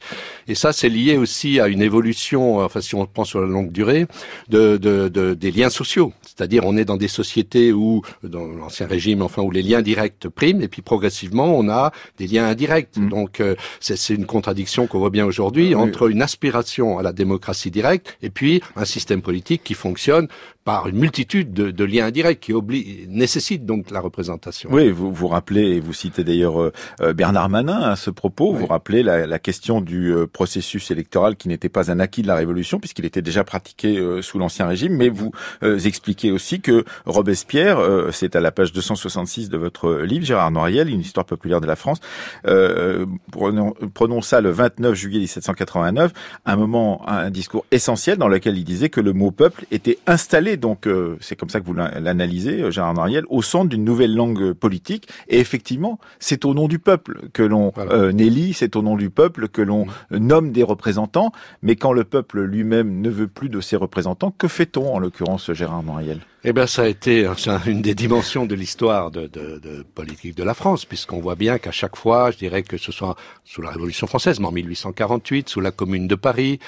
Et 0.48 0.56
ça, 0.56 0.70
c'est 0.74 0.90
lié 0.90 1.18
aussi 1.24 1.60
à 1.60 1.68
une 1.68 1.84
évolution, 1.90 2.44
enfin 2.68 2.82
si 2.82 2.94
on 2.96 3.06
prend 3.06 3.26
sur 3.32 3.40
la 3.46 3.48
longue 3.56 3.72
durée, 3.72 4.04
de, 4.50 4.78
de, 4.78 5.08
de 5.18 5.26
des 5.44 5.52
liens 5.58 5.70
sociaux. 5.82 6.10
C'est-à-dire, 6.30 6.64
on 6.66 6.76
est 6.78 6.88
dans 6.92 6.98
des 7.06 7.14
sociétés 7.22 7.68
où, 7.74 8.02
dans 8.24 8.48
l'ancien 8.62 8.88
régime, 8.88 9.22
enfin, 9.22 9.42
où 9.44 9.52
les 9.52 9.62
liens 9.70 9.84
directs 9.92 10.28
priment, 10.30 10.62
et 10.66 10.68
puis 10.68 10.82
progressivement, 10.82 11.50
on 11.62 11.70
a 11.70 11.92
des 12.18 12.28
liens 12.32 12.48
indirects. 12.54 12.98
Mmh. 12.98 13.10
Donc, 13.10 13.40
euh, 13.40 13.56
c'est 13.80 14.16
une 14.22 14.26
contradiction 14.26 14.88
qu'on 14.88 15.00
voit 15.00 15.16
bien 15.18 15.26
aujourd'hui 15.26 15.76
entre 15.76 16.10
une 16.10 16.22
aspiration 16.22 16.98
à 17.00 17.04
la 17.04 17.14
démocratie 17.14 17.72
directe 17.72 18.18
et 18.22 18.30
puis 18.30 18.62
un 18.76 18.86
système 18.86 19.22
politique 19.22 19.62
qui 19.64 19.76
fonctionne 19.76 20.28
par 20.64 20.88
une 20.88 20.98
multitude 20.98 21.54
de, 21.54 21.72
de 21.72 21.84
liens 21.84 22.06
indirects 22.06 22.40
qui 22.40 22.54
oblige, 22.54 23.08
nécessitent 23.08 23.66
donc 23.66 23.90
la 23.90 24.00
représentation. 24.00 24.70
Oui, 24.72 24.90
vous 24.90 25.12
vous 25.12 25.28
rappelez, 25.28 25.76
et 25.76 25.80
vous 25.80 25.94
citez 25.94 26.24
d'ailleurs 26.24 26.62
euh, 26.62 26.72
euh, 27.02 27.14
Bernard 27.14 27.50
Manin 27.50 27.80
à 27.80 27.96
ce 27.96 28.12
propos, 28.12 28.54
vous 28.54 28.68
rappelez 28.68 29.02
la, 29.02 29.26
la, 29.26 29.40
question 29.40 29.82
du 29.82 30.14
euh, 30.14 30.28
processus 30.28 30.92
électoral 30.92 31.36
qui 31.36 31.48
n'était 31.48 31.70
pas 31.70 31.92
un 31.92 32.00
acquis 32.00 32.22
de 32.22 32.28
la 32.28 32.36
Révolution, 32.36 32.80
puisqu'il 32.80 33.06
était 33.06 33.24
déjà 33.24 33.44
pratiqué 33.44 34.00
sous 34.22 34.38
l'Ancien 34.38 34.68
Régime, 34.68 34.96
mais 34.96 35.10
vous 35.10 35.32
expliquez 35.62 36.32
aussi 36.32 36.62
que 36.62 36.86
Robespierre, 37.06 37.80
c'est 38.12 38.36
à 38.36 38.40
la 38.40 38.52
page 38.52 38.72
266 38.72 39.50
de 39.50 39.58
votre 39.58 40.02
livre, 40.02 40.26
Gérard 40.26 40.52
Noriel, 40.52 40.90
une 40.90 41.02
histoire 41.02 41.26
populaire 41.26 41.62
de 41.62 41.68
la 41.68 41.76
France, 41.76 42.00
prenons, 42.44 43.74
prenons 43.94 44.22
ça 44.22 44.42
le 44.42 44.52
29 44.52 44.94
juillet 44.94 45.20
1789, 45.20 46.14
un 46.46 46.56
moment, 46.56 47.08
un 47.08 47.30
discours 47.30 47.66
essentiel 47.72 48.18
dans 48.18 48.28
lequel 48.28 48.58
il 48.58 48.64
disait 48.64 48.90
que 48.90 49.02
le 49.02 49.14
mot 49.14 49.32
peuple 49.32 49.66
était 49.72 49.98
installé 50.08 50.51
donc 50.58 50.88
euh, 50.88 51.18
c'est 51.22 51.36
comme 51.36 51.50
ça 51.50 51.60
que 51.60 51.66
vous 51.66 51.74
l'analysez, 51.74 52.62
euh, 52.62 52.72
Gérard 52.72 52.94
Nariel, 52.94 53.24
au 53.30 53.42
centre 53.42 53.70
d'une 53.70 53.84
nouvelle 53.84 54.16
langue 54.16 54.54
politique. 54.54 55.08
Et 55.28 55.40
effectivement, 55.40 56.00
c'est 56.20 56.46
au 56.46 56.54
nom 56.54 56.68
du 56.68 56.80
peuple 56.80 57.22
que 57.34 57.44
l'on 57.44 57.74
euh, 57.78 58.12
élit, 58.12 58.54
c'est 58.54 58.76
au 58.76 58.82
nom 58.82 58.96
du 58.96 59.10
peuple 59.10 59.48
que 59.48 59.62
l'on 59.62 59.86
mmh. 59.86 60.18
nomme 60.18 60.52
des 60.52 60.64
représentants. 60.64 61.32
Mais 61.62 61.76
quand 61.76 61.94
le 61.94 62.04
peuple 62.04 62.42
lui-même 62.42 63.02
ne 63.02 63.10
veut 63.10 63.28
plus 63.28 63.50
de 63.50 63.62
ses 63.62 63.76
représentants, 63.76 64.32
que 64.32 64.48
fait-on 64.48 64.94
en 64.94 65.00
l'occurrence, 65.00 65.52
Gérard 65.54 65.84
Nariel 65.84 66.20
eh 66.44 66.54
bien, 66.54 66.68
ça 66.68 66.84
a 66.84 66.88
été 66.88 67.28
une 67.66 67.82
des 67.82 67.96
dimensions 67.96 68.46
de 68.46 68.56
l'histoire 68.56 69.12
de, 69.12 69.28
de, 69.28 69.60
de, 69.60 69.84
politique 69.96 70.36
de 70.36 70.44
la 70.44 70.54
France, 70.54 70.86
puisqu'on 70.86 71.20
voit 71.20 71.36
bien 71.36 71.58
qu'à 71.58 71.72
chaque 71.72 71.96
fois, 71.96 72.32
je 72.32 72.38
dirais 72.38 72.64
que 72.64 72.78
ce 72.78 72.92
soit 72.92 73.16
sous 73.46 73.62
la 73.62 73.70
Révolution 73.70 74.08
française, 74.08 74.40
mais 74.40 74.48
en 74.48 74.52
1848, 74.52 75.50
sous 75.50 75.62
la 75.62 75.72
Commune 75.72 76.08
de 76.08 76.16
Paris, 76.16 76.60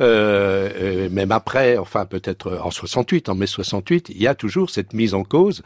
euh, 0.00 1.08
même 1.10 1.32
après, 1.32 1.78
enfin 1.78 2.06
peut-être 2.06 2.60
en 2.62 2.70
68, 2.70 3.28
en 3.28 3.34
mai 3.34 3.46
68, 3.46 4.08
il 4.10 4.20
y 4.20 4.26
a 4.26 4.34
toujours 4.34 4.70
cette 4.70 4.92
mise 4.94 5.14
en 5.14 5.22
cause 5.22 5.62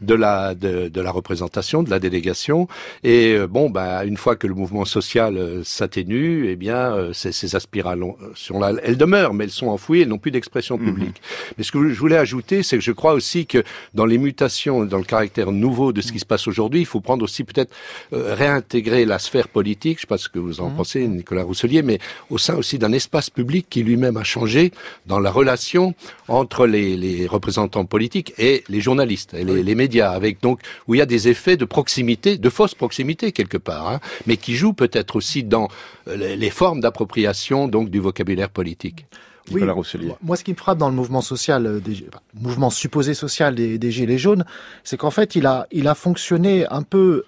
de 0.00 0.14
la 0.14 0.54
de, 0.54 0.88
de 0.88 1.00
la 1.00 1.10
représentation, 1.10 1.82
de 1.82 1.90
la 1.90 1.98
délégation. 1.98 2.68
Et 3.02 3.34
euh, 3.34 3.46
bon, 3.46 3.70
bah, 3.70 4.04
une 4.04 4.16
fois 4.16 4.36
que 4.36 4.46
le 4.46 4.54
mouvement 4.54 4.84
social 4.84 5.36
euh, 5.36 5.62
s'atténue, 5.64 6.48
eh 6.48 6.56
bien, 6.56 6.92
euh, 6.92 7.12
ces, 7.12 7.32
ces 7.32 7.56
aspirations-là, 7.56 8.72
elles 8.82 8.96
demeurent, 8.96 9.34
mais 9.34 9.44
elles 9.44 9.50
sont 9.50 9.68
enfouies, 9.68 10.02
elles 10.02 10.08
n'ont 10.08 10.18
plus 10.18 10.30
d'expression 10.30 10.78
mhm. 10.78 10.84
publique. 10.84 11.22
Mais 11.58 11.64
ce 11.64 11.72
que 11.72 11.88
je 11.88 11.98
voulais 11.98 12.16
ajouter, 12.16 12.62
c'est 12.62 12.76
que 12.76 12.84
je 12.84 12.92
crois 12.92 13.09
aussi 13.14 13.46
que 13.46 13.62
dans 13.94 14.06
les 14.06 14.18
mutations, 14.18 14.84
dans 14.84 14.98
le 14.98 15.04
caractère 15.04 15.52
nouveau 15.52 15.92
de 15.92 16.00
ce 16.00 16.12
qui 16.12 16.18
se 16.18 16.26
passe 16.26 16.46
aujourd'hui, 16.46 16.80
il 16.80 16.86
faut 16.86 17.00
prendre 17.00 17.24
aussi 17.24 17.44
peut-être 17.44 17.72
euh, 18.12 18.34
réintégrer 18.34 19.04
la 19.04 19.18
sphère 19.18 19.48
politique. 19.48 19.98
Je 19.98 20.00
ne 20.00 20.00
sais 20.02 20.06
pas 20.06 20.18
ce 20.18 20.28
que 20.28 20.38
vous 20.38 20.60
en 20.60 20.70
mmh. 20.70 20.76
pensez, 20.76 21.08
Nicolas 21.08 21.42
Rousselier, 21.42 21.82
mais 21.82 21.98
au 22.30 22.38
sein 22.38 22.56
aussi 22.56 22.78
d'un 22.78 22.92
espace 22.92 23.30
public 23.30 23.66
qui 23.68 23.82
lui-même 23.82 24.16
a 24.16 24.24
changé 24.24 24.72
dans 25.06 25.20
la 25.20 25.30
relation 25.30 25.94
entre 26.28 26.66
les, 26.66 26.96
les 26.96 27.26
représentants 27.26 27.84
politiques 27.84 28.34
et 28.38 28.64
les 28.68 28.80
journalistes 28.80 29.34
et 29.34 29.44
les, 29.44 29.62
les, 29.62 29.74
médias, 29.74 30.10
avec 30.10 30.40
donc 30.40 30.60
où 30.86 30.94
il 30.94 30.98
y 30.98 31.02
a 31.02 31.06
des 31.06 31.28
effets 31.28 31.56
de 31.56 31.64
proximité, 31.64 32.38
de 32.38 32.50
fausse 32.50 32.74
proximité 32.74 33.32
quelque 33.32 33.58
part, 33.58 33.88
hein, 33.88 34.00
mais 34.26 34.36
qui 34.36 34.54
jouent 34.54 34.72
peut-être 34.72 35.16
aussi 35.16 35.44
dans 35.44 35.68
euh, 36.08 36.36
les 36.36 36.50
formes 36.50 36.80
d'appropriation 36.80 37.68
donc 37.68 37.90
du 37.90 38.00
vocabulaire 38.00 38.50
politique. 38.50 39.06
Nicolas 39.50 39.72
Rousselier. 39.72 40.12
Moi, 40.22 40.36
ce 40.36 40.44
qui 40.44 40.52
me 40.52 40.56
frappe 40.56 40.78
dans 40.78 40.88
le 40.88 40.94
mouvement 40.94 41.20
social, 41.20 41.80
des, 41.80 42.06
mouvement 42.34 42.70
supposé 42.70 43.14
social 43.14 43.54
des, 43.54 43.78
des 43.78 43.90
Gilets 43.90 44.18
jaunes, 44.18 44.44
c'est 44.84 44.96
qu'en 44.96 45.10
fait, 45.10 45.36
il 45.36 45.46
a, 45.46 45.66
il 45.70 45.88
a 45.88 45.94
fonctionné 45.94 46.66
un 46.68 46.82
peu 46.82 47.24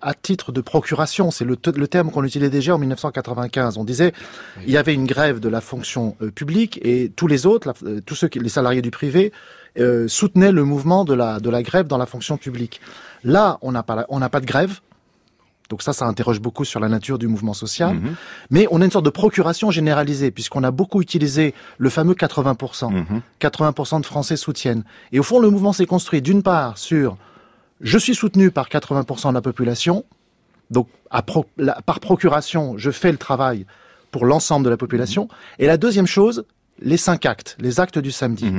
à 0.00 0.14
titre 0.14 0.52
de 0.52 0.60
procuration. 0.60 1.30
C'est 1.30 1.44
le, 1.44 1.56
le, 1.74 1.88
terme 1.88 2.10
qu'on 2.10 2.24
utilisait 2.24 2.50
déjà 2.50 2.74
en 2.74 2.78
1995. 2.78 3.78
On 3.78 3.84
disait, 3.84 4.12
il 4.64 4.70
y 4.70 4.76
avait 4.76 4.94
une 4.94 5.06
grève 5.06 5.40
de 5.40 5.48
la 5.48 5.60
fonction 5.60 6.16
publique 6.34 6.78
et 6.82 7.12
tous 7.14 7.26
les 7.26 7.46
autres, 7.46 7.74
tous 8.06 8.14
ceux 8.14 8.28
qui, 8.28 8.38
les 8.38 8.48
salariés 8.48 8.82
du 8.82 8.90
privé, 8.90 9.32
euh, 9.78 10.08
soutenaient 10.08 10.50
le 10.50 10.64
mouvement 10.64 11.04
de 11.04 11.14
la, 11.14 11.38
de 11.38 11.50
la 11.50 11.62
grève 11.62 11.86
dans 11.86 11.98
la 11.98 12.06
fonction 12.06 12.36
publique. 12.36 12.80
Là, 13.22 13.58
on 13.62 13.70
n'a 13.70 13.82
pas, 13.82 14.06
on 14.08 14.18
n'a 14.18 14.28
pas 14.28 14.40
de 14.40 14.46
grève. 14.46 14.80
Donc 15.68 15.82
ça, 15.82 15.92
ça 15.92 16.06
interroge 16.06 16.40
beaucoup 16.40 16.64
sur 16.64 16.80
la 16.80 16.88
nature 16.88 17.18
du 17.18 17.28
mouvement 17.28 17.52
social. 17.52 17.94
Mhm. 17.96 18.14
Mais 18.50 18.66
on 18.70 18.80
a 18.80 18.84
une 18.84 18.90
sorte 18.90 19.04
de 19.04 19.10
procuration 19.10 19.70
généralisée, 19.70 20.30
puisqu'on 20.30 20.64
a 20.64 20.70
beaucoup 20.70 21.02
utilisé 21.02 21.54
le 21.76 21.90
fameux 21.90 22.14
80%. 22.14 22.90
80% 23.40 23.94
mhm. 23.94 24.00
de 24.00 24.06
Français 24.06 24.36
soutiennent. 24.36 24.84
Et 25.12 25.18
au 25.18 25.22
fond, 25.22 25.38
le 25.38 25.50
mouvement 25.50 25.72
s'est 25.72 25.86
construit 25.86 26.22
d'une 26.22 26.42
part 26.42 26.78
sur 26.78 27.16
je 27.80 27.98
suis 27.98 28.14
soutenu 28.14 28.50
par 28.50 28.68
80% 28.68 29.28
de 29.28 29.34
la 29.34 29.40
population, 29.40 30.04
donc 30.70 30.88
par 31.86 32.00
procuration, 32.00 32.76
je 32.76 32.90
fais 32.90 33.12
le 33.12 33.18
travail 33.18 33.66
pour 34.10 34.26
l'ensemble 34.26 34.64
de 34.64 34.70
la 34.70 34.76
population. 34.76 35.24
Mhm. 35.24 35.28
Et 35.60 35.66
la 35.66 35.76
deuxième 35.76 36.06
chose, 36.06 36.44
les 36.80 36.96
cinq 36.96 37.26
actes, 37.26 37.56
les 37.60 37.78
actes 37.78 37.98
du 37.98 38.10
samedi. 38.10 38.52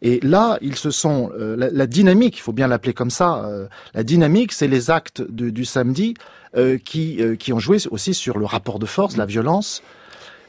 Et 0.00 0.20
là, 0.22 0.58
ils 0.60 0.76
se 0.76 0.90
sont 0.90 1.30
euh, 1.36 1.56
la, 1.72 1.86
dynamique, 1.86 2.38
il 2.38 2.40
faut 2.40 2.52
bien 2.52 2.68
l'appeler 2.68 2.92
comme 2.92 3.10
ça. 3.10 3.44
Euh, 3.44 3.66
la 3.94 4.04
dynamique, 4.04 4.52
c'est 4.52 4.68
les 4.68 4.90
actes 4.90 5.22
du 5.22 5.64
samedi 5.64 6.14
euh, 6.56 6.78
qui 6.78 7.20
qui 7.38 7.52
ont 7.52 7.58
joué 7.58 7.78
aussi 7.90 8.14
sur 8.14 8.38
le 8.38 8.44
rapport 8.44 8.78
de 8.78 8.86
force, 8.86 9.16
la 9.16 9.26
violence. 9.26 9.82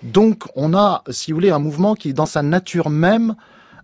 Donc, 0.04 0.46
on 0.56 0.74
a, 0.74 1.04
si 1.10 1.32
vous 1.32 1.36
voulez, 1.38 1.50
un 1.50 1.60
mouvement 1.60 1.94
qui, 1.94 2.14
dans 2.14 2.26
sa 2.26 2.42
nature 2.42 2.90
même, 2.90 3.36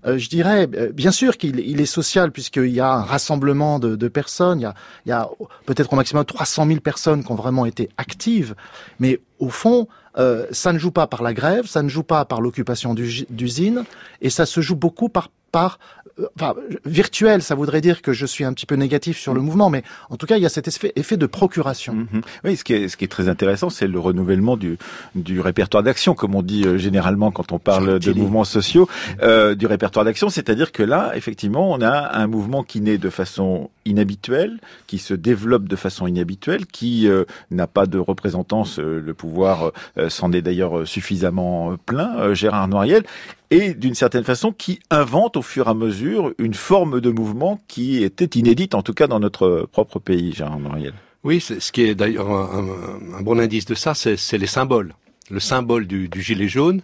je 0.05 0.29
dirais, 0.29 0.67
bien 0.67 1.11
sûr 1.11 1.35
qu'il 1.35 1.59
il 1.59 1.81
est 1.81 1.87
social 1.87 2.31
puisqu'il 2.31 2.67
y 2.67 2.79
a 2.79 2.91
un 2.93 3.01
rassemblement 3.01 3.79
de, 3.79 3.95
de 3.95 4.07
personnes, 4.07 4.59
il 4.59 4.63
y 4.63 4.67
a, 4.67 4.75
il 5.05 5.09
y 5.09 5.11
a 5.11 5.27
peut-être 5.65 5.91
au 5.91 5.95
maximum 5.95 6.23
300 6.23 6.67
000 6.67 6.79
personnes 6.79 7.23
qui 7.23 7.31
ont 7.31 7.35
vraiment 7.35 7.65
été 7.65 7.89
actives, 7.97 8.53
mais 8.99 9.19
au 9.39 9.49
fond, 9.49 9.87
euh, 10.17 10.45
ça 10.51 10.71
ne 10.71 10.77
joue 10.77 10.91
pas 10.91 11.07
par 11.07 11.23
la 11.23 11.33
grève, 11.33 11.65
ça 11.65 11.83
ne 11.83 11.89
joue 11.89 12.03
pas 12.03 12.25
par 12.25 12.41
l'occupation 12.41 12.93
d'usines, 12.93 13.83
et 14.21 14.29
ça 14.29 14.45
se 14.45 14.61
joue 14.61 14.75
beaucoup 14.75 15.09
par 15.09 15.29
par 15.55 15.79
euh, 16.19 16.27
enfin, 16.35 16.53
virtuel, 16.85 17.41
ça 17.41 17.55
voudrait 17.55 17.79
dire 17.79 18.01
que 18.01 18.11
je 18.11 18.25
suis 18.25 18.43
un 18.43 18.51
petit 18.51 18.65
peu 18.65 18.75
négatif 18.75 19.17
sur 19.17 19.33
le 19.33 19.39
mm. 19.39 19.45
mouvement, 19.45 19.69
mais 19.69 19.83
en 20.09 20.17
tout 20.17 20.25
cas, 20.25 20.35
il 20.35 20.43
y 20.43 20.45
a 20.45 20.49
cet 20.49 20.67
effet, 20.67 21.17
de 21.17 21.25
procuration. 21.25 21.93
Mm-hmm. 21.95 22.21
Oui, 22.43 22.57
ce 22.57 22.63
qui 22.65 22.73
est, 22.73 22.89
ce 22.89 22.97
qui 22.97 23.05
est 23.05 23.09
très 23.09 23.29
intéressant, 23.29 23.69
c'est 23.69 23.87
le 23.87 23.99
renouvellement 23.99 24.57
du, 24.57 24.77
du 25.15 25.39
répertoire 25.39 25.81
d'action, 25.81 26.13
comme 26.13 26.35
on 26.35 26.41
dit 26.41 26.63
euh, 26.65 26.77
généralement 26.77 27.31
quand 27.31 27.53
on 27.53 27.59
parle 27.59 27.99
de 27.99 28.11
mouvements 28.11 28.43
sociaux, 28.43 28.89
euh, 29.21 29.55
du 29.55 29.65
répertoire 29.65 30.03
d'action, 30.03 30.29
c'est-à-dire 30.29 30.73
que 30.73 30.83
là, 30.83 31.13
effectivement, 31.15 31.71
on 31.71 31.81
a 31.81 32.17
un 32.17 32.27
mouvement 32.27 32.63
qui 32.63 32.81
naît 32.81 32.97
de 32.97 33.09
façon 33.09 33.69
inhabituelle, 33.85 34.59
qui 34.87 34.97
se 34.97 35.13
développe 35.13 35.69
de 35.69 35.75
façon 35.77 36.05
inhabituelle, 36.05 36.65
qui 36.65 37.07
euh, 37.07 37.23
n'a 37.49 37.67
pas 37.67 37.85
de 37.85 37.97
représentance, 37.97 38.77
le 38.79 39.13
pouvoir 39.13 39.71
s'en 40.09 40.31
est 40.33 40.41
d'ailleurs 40.41 40.87
suffisamment 40.87 41.75
plein, 41.85 42.33
Gérard 42.33 42.67
Noiriel, 42.67 43.03
et 43.51 43.73
d'une 43.73 43.95
certaine 43.95 44.23
façon 44.23 44.51
qui 44.51 44.79
invente 44.89 45.37
au 45.37 45.41
fur 45.41 45.67
et 45.67 45.69
à 45.69 45.73
mesure 45.73 46.33
une 46.37 46.53
forme 46.53 47.01
de 47.01 47.09
mouvement 47.09 47.59
qui 47.67 48.03
était 48.03 48.39
inédite, 48.39 48.75
en 48.75 48.81
tout 48.81 48.93
cas 48.93 49.07
dans 49.07 49.19
notre 49.19 49.67
propre 49.71 49.99
pays, 49.99 50.33
Jean 50.33 50.59
Moriel. 50.59 50.93
Oui, 51.23 51.41
ce 51.41 51.71
qui 51.71 51.81
est 51.81 51.95
d'ailleurs 51.95 52.29
un, 52.29 53.21
bon 53.21 53.39
indice 53.39 53.65
de 53.65 53.73
ça, 53.73 53.93
c'est 53.95 54.37
les 54.37 54.47
symboles. 54.47 54.93
Le 55.31 55.39
symbole 55.39 55.87
du, 55.87 56.07
gilet 56.15 56.47
jaune, 56.47 56.81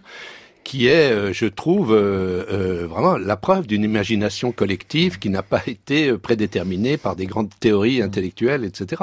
qui 0.64 0.88
est, 0.88 1.12
euh, 1.12 1.32
je 1.32 1.46
trouve, 1.46 1.92
euh, 1.92 2.44
euh, 2.50 2.86
vraiment 2.88 3.16
la 3.16 3.36
preuve 3.36 3.68
d'une 3.68 3.84
imagination 3.84 4.50
collective 4.50 5.20
qui 5.20 5.30
n'a 5.30 5.42
pas 5.44 5.62
été 5.66 6.16
prédéterminée 6.18 6.96
par 6.96 7.14
des 7.14 7.26
grandes 7.26 7.50
théories 7.60 8.02
intellectuelles, 8.02 8.64
etc. 8.64 9.02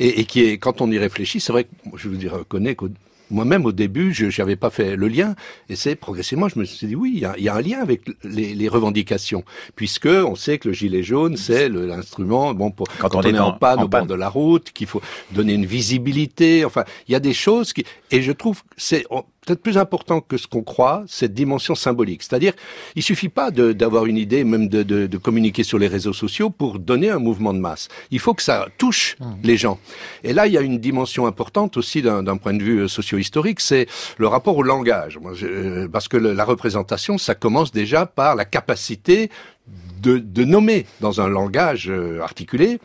Et, 0.00 0.20
et 0.20 0.24
qui 0.24 0.44
est, 0.44 0.58
quand 0.58 0.80
on 0.80 0.90
y 0.90 0.98
réfléchit, 0.98 1.40
c'est 1.40 1.52
vrai 1.52 1.64
que 1.64 1.70
je 1.96 2.08
vous 2.08 2.16
reconnais 2.34 2.74
qu'au 2.74 2.88
moi-même, 3.30 3.64
au 3.66 3.72
début, 3.72 4.12
je 4.12 4.26
n'avais 4.40 4.56
pas 4.56 4.70
fait 4.70 4.96
le 4.96 5.08
lien, 5.08 5.34
et 5.68 5.76
c'est 5.76 5.94
progressivement, 5.96 6.48
je 6.48 6.58
me 6.58 6.64
suis 6.64 6.86
dit, 6.86 6.96
oui, 6.96 7.12
il 7.14 7.20
y 7.20 7.24
a, 7.24 7.38
y 7.38 7.48
a 7.48 7.54
un 7.54 7.60
lien 7.60 7.80
avec 7.80 8.02
les, 8.24 8.54
les, 8.54 8.68
revendications, 8.68 9.44
puisque 9.76 10.06
on 10.06 10.34
sait 10.34 10.58
que 10.58 10.68
le 10.68 10.74
gilet 10.74 11.02
jaune, 11.02 11.36
c'est 11.36 11.68
l'instrument, 11.68 12.54
bon, 12.54 12.70
pour, 12.70 12.86
quand, 12.98 13.14
on, 13.14 13.22
est 13.22 13.38
en, 13.38 13.52
panne 13.52 13.82
au 13.82 13.88
bord 13.88 14.06
de 14.06 14.14
la 14.14 14.28
route, 14.28 14.72
qu'il 14.72 14.86
faut 14.86 15.02
donner 15.32 15.54
une 15.54 15.66
visibilité, 15.66 16.64
enfin, 16.64 16.84
il 17.06 17.12
y 17.12 17.14
a 17.14 17.20
des 17.20 17.34
choses 17.34 17.72
qui, 17.72 17.84
et 18.10 18.22
je 18.22 18.32
trouve, 18.32 18.62
c'est, 18.76 19.04
peut-être 19.48 19.62
plus 19.62 19.78
important 19.78 20.20
que 20.20 20.36
ce 20.36 20.46
qu'on 20.46 20.62
croit, 20.62 21.04
cette 21.06 21.32
dimension 21.32 21.74
symbolique. 21.74 22.22
C'est-à-dire, 22.22 22.52
il 22.96 23.02
suffit 23.02 23.30
pas 23.30 23.50
d'avoir 23.50 24.04
une 24.04 24.18
idée, 24.18 24.44
même 24.44 24.68
de, 24.68 24.82
de, 24.82 25.06
de, 25.06 25.18
communiquer 25.18 25.62
sur 25.62 25.78
les 25.78 25.88
réseaux 25.88 26.12
sociaux 26.12 26.50
pour 26.50 26.78
donner 26.78 27.08
un 27.08 27.18
mouvement 27.18 27.54
de 27.54 27.58
masse. 27.58 27.88
Il 28.10 28.18
faut 28.18 28.34
que 28.34 28.42
ça 28.42 28.68
touche 28.76 29.16
mmh. 29.18 29.24
les 29.42 29.56
gens. 29.56 29.78
Et 30.22 30.34
là, 30.34 30.46
il 30.46 30.52
y 30.52 30.58
a 30.58 30.60
une 30.60 30.78
dimension 30.78 31.26
importante 31.26 31.76
aussi 31.78 32.02
d'un 32.02 32.36
point 32.36 32.52
de 32.52 32.62
vue 32.62 32.80
euh, 32.80 32.88
socio-historique, 32.88 33.60
c'est 33.60 33.86
le 34.18 34.28
rapport 34.28 34.56
au 34.56 34.62
langage. 34.62 35.18
Euh, 35.42 35.88
parce 35.88 36.08
que 36.08 36.18
la 36.18 36.44
représentation, 36.44 37.16
ça 37.16 37.34
commence 37.34 37.72
déjà 37.72 38.04
par 38.04 38.36
la 38.36 38.44
capacité 38.44 39.30
de, 40.02 40.18
de 40.18 40.44
nommer 40.44 40.86
dans 41.00 41.20
un 41.20 41.28
langage 41.28 41.88
euh, 41.88 42.20
articulé 42.22 42.78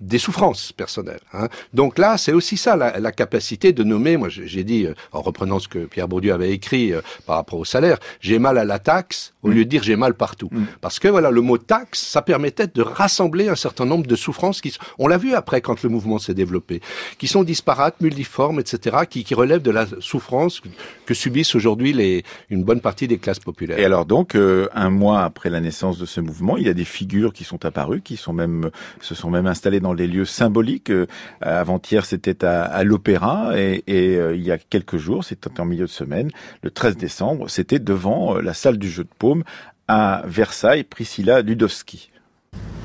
des 0.00 0.18
souffrances 0.18 0.72
personnelles. 0.72 1.20
Hein. 1.32 1.48
Donc 1.72 1.98
là, 1.98 2.18
c'est 2.18 2.32
aussi 2.32 2.56
ça, 2.56 2.76
la, 2.76 2.98
la, 2.98 3.12
capacité 3.12 3.72
de 3.72 3.82
nommer. 3.82 4.16
Moi, 4.16 4.28
j'ai 4.28 4.64
dit, 4.64 4.84
euh, 4.84 4.94
en 5.12 5.22
reprenant 5.22 5.58
ce 5.58 5.68
que 5.68 5.86
Pierre 5.86 6.08
Bourdieu 6.08 6.32
avait 6.32 6.50
écrit 6.50 6.92
euh, 6.92 7.00
par 7.26 7.36
rapport 7.36 7.58
au 7.58 7.64
salaire, 7.64 7.98
j'ai 8.20 8.38
mal 8.38 8.58
à 8.58 8.64
la 8.64 8.78
taxe 8.78 9.32
au 9.46 9.50
lieu 9.50 9.64
de 9.64 9.70
dire 9.70 9.82
j'ai 9.82 9.96
mal 9.96 10.14
partout. 10.14 10.48
Mm. 10.50 10.64
Parce 10.80 10.98
que 10.98 11.08
voilà, 11.08 11.30
le 11.30 11.40
mot 11.40 11.58
taxe, 11.58 12.02
ça 12.02 12.22
permettait 12.22 12.66
de 12.66 12.82
rassembler 12.82 13.48
un 13.48 13.54
certain 13.54 13.86
nombre 13.86 14.06
de 14.06 14.16
souffrances 14.16 14.60
qui, 14.60 14.76
on 14.98 15.06
l'a 15.06 15.18
vu 15.18 15.34
après 15.34 15.60
quand 15.60 15.82
le 15.82 15.88
mouvement 15.88 16.18
s'est 16.18 16.34
développé, 16.34 16.80
qui 17.18 17.28
sont 17.28 17.42
disparates, 17.42 18.00
multiformes, 18.00 18.60
etc., 18.60 18.98
qui, 19.08 19.24
qui 19.24 19.34
relèvent 19.34 19.62
de 19.62 19.70
la 19.70 19.86
souffrance 20.00 20.60
que, 21.06 21.14
subissent 21.14 21.54
aujourd'hui 21.54 21.94
les, 21.94 22.24
une 22.50 22.62
bonne 22.62 22.80
partie 22.80 23.08
des 23.08 23.18
classes 23.18 23.38
populaires. 23.38 23.78
Et 23.78 23.84
alors 23.84 24.04
donc, 24.04 24.34
euh, 24.34 24.68
un 24.74 24.90
mois 24.90 25.22
après 25.22 25.48
la 25.48 25.60
naissance 25.60 25.98
de 25.98 26.04
ce 26.04 26.20
mouvement, 26.20 26.58
il 26.58 26.66
y 26.66 26.68
a 26.68 26.74
des 26.74 26.84
figures 26.84 27.32
qui 27.32 27.44
sont 27.44 27.64
apparues, 27.64 28.02
qui 28.02 28.16
sont 28.16 28.34
même, 28.34 28.70
se 29.00 29.14
sont 29.14 29.30
même 29.30 29.46
installées 29.46 29.80
dans 29.80 29.85
des 29.94 30.06
lieux 30.06 30.24
symboliques. 30.24 30.90
Euh, 30.90 31.06
avant-hier, 31.40 32.04
c'était 32.04 32.44
à, 32.44 32.84
l'Opéra 32.84 33.50
et, 33.56 33.82
euh, 33.88 34.34
il 34.34 34.42
y 34.42 34.50
a 34.50 34.58
quelques 34.58 34.96
jours, 34.96 35.24
c'était 35.24 35.60
en 35.60 35.64
milieu 35.64 35.86
de 35.86 35.90
semaine, 35.90 36.30
le 36.62 36.70
13 36.70 36.96
décembre, 36.96 37.48
c'était 37.48 37.78
devant 37.78 38.36
euh, 38.36 38.40
la 38.40 38.54
salle 38.54 38.78
du 38.78 38.88
jeu 38.88 39.04
de 39.04 39.10
paume 39.18 39.44
à 39.88 40.22
Versailles, 40.26 40.84
Priscilla 40.84 41.42
Ludowski. 41.42 42.10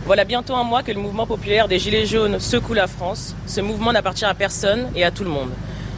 Voilà 0.05 0.25
bientôt 0.25 0.55
un 0.55 0.63
mois 0.63 0.83
que 0.83 0.91
le 0.91 0.99
mouvement 0.99 1.27
populaire 1.27 1.67
des 1.67 1.79
Gilets 1.79 2.05
jaunes 2.05 2.39
secoue 2.39 2.73
la 2.73 2.87
France. 2.87 3.35
Ce 3.45 3.61
mouvement 3.61 3.93
n'appartient 3.93 4.25
à 4.25 4.33
personne 4.33 4.87
et 4.95 5.03
à 5.03 5.11
tout 5.11 5.23
le 5.23 5.29
monde. 5.29 5.49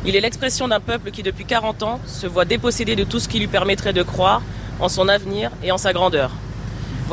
Il 0.06 0.16
est 0.16 0.22
l'expression 0.22 0.68
d'un 0.68 0.82
peuple 0.82 1.12
qui, 1.12 1.24
depuis 1.24 1.46
40 1.46 1.84
ans, 1.84 2.00
se 2.06 2.28
voit 2.28 2.44
dépossédé 2.44 2.96
de 2.96 3.06
tout 3.06 3.20
ce 3.20 3.30
qui 3.30 3.40
lui 3.40 3.48
permettrait 3.48 3.94
de 3.94 4.04
croire 4.04 4.42
en 4.80 4.90
son 4.90 5.08
avenir 5.08 5.52
et 5.64 5.72
en 5.72 5.78
sa 5.78 5.94
grandeur. 5.94 6.32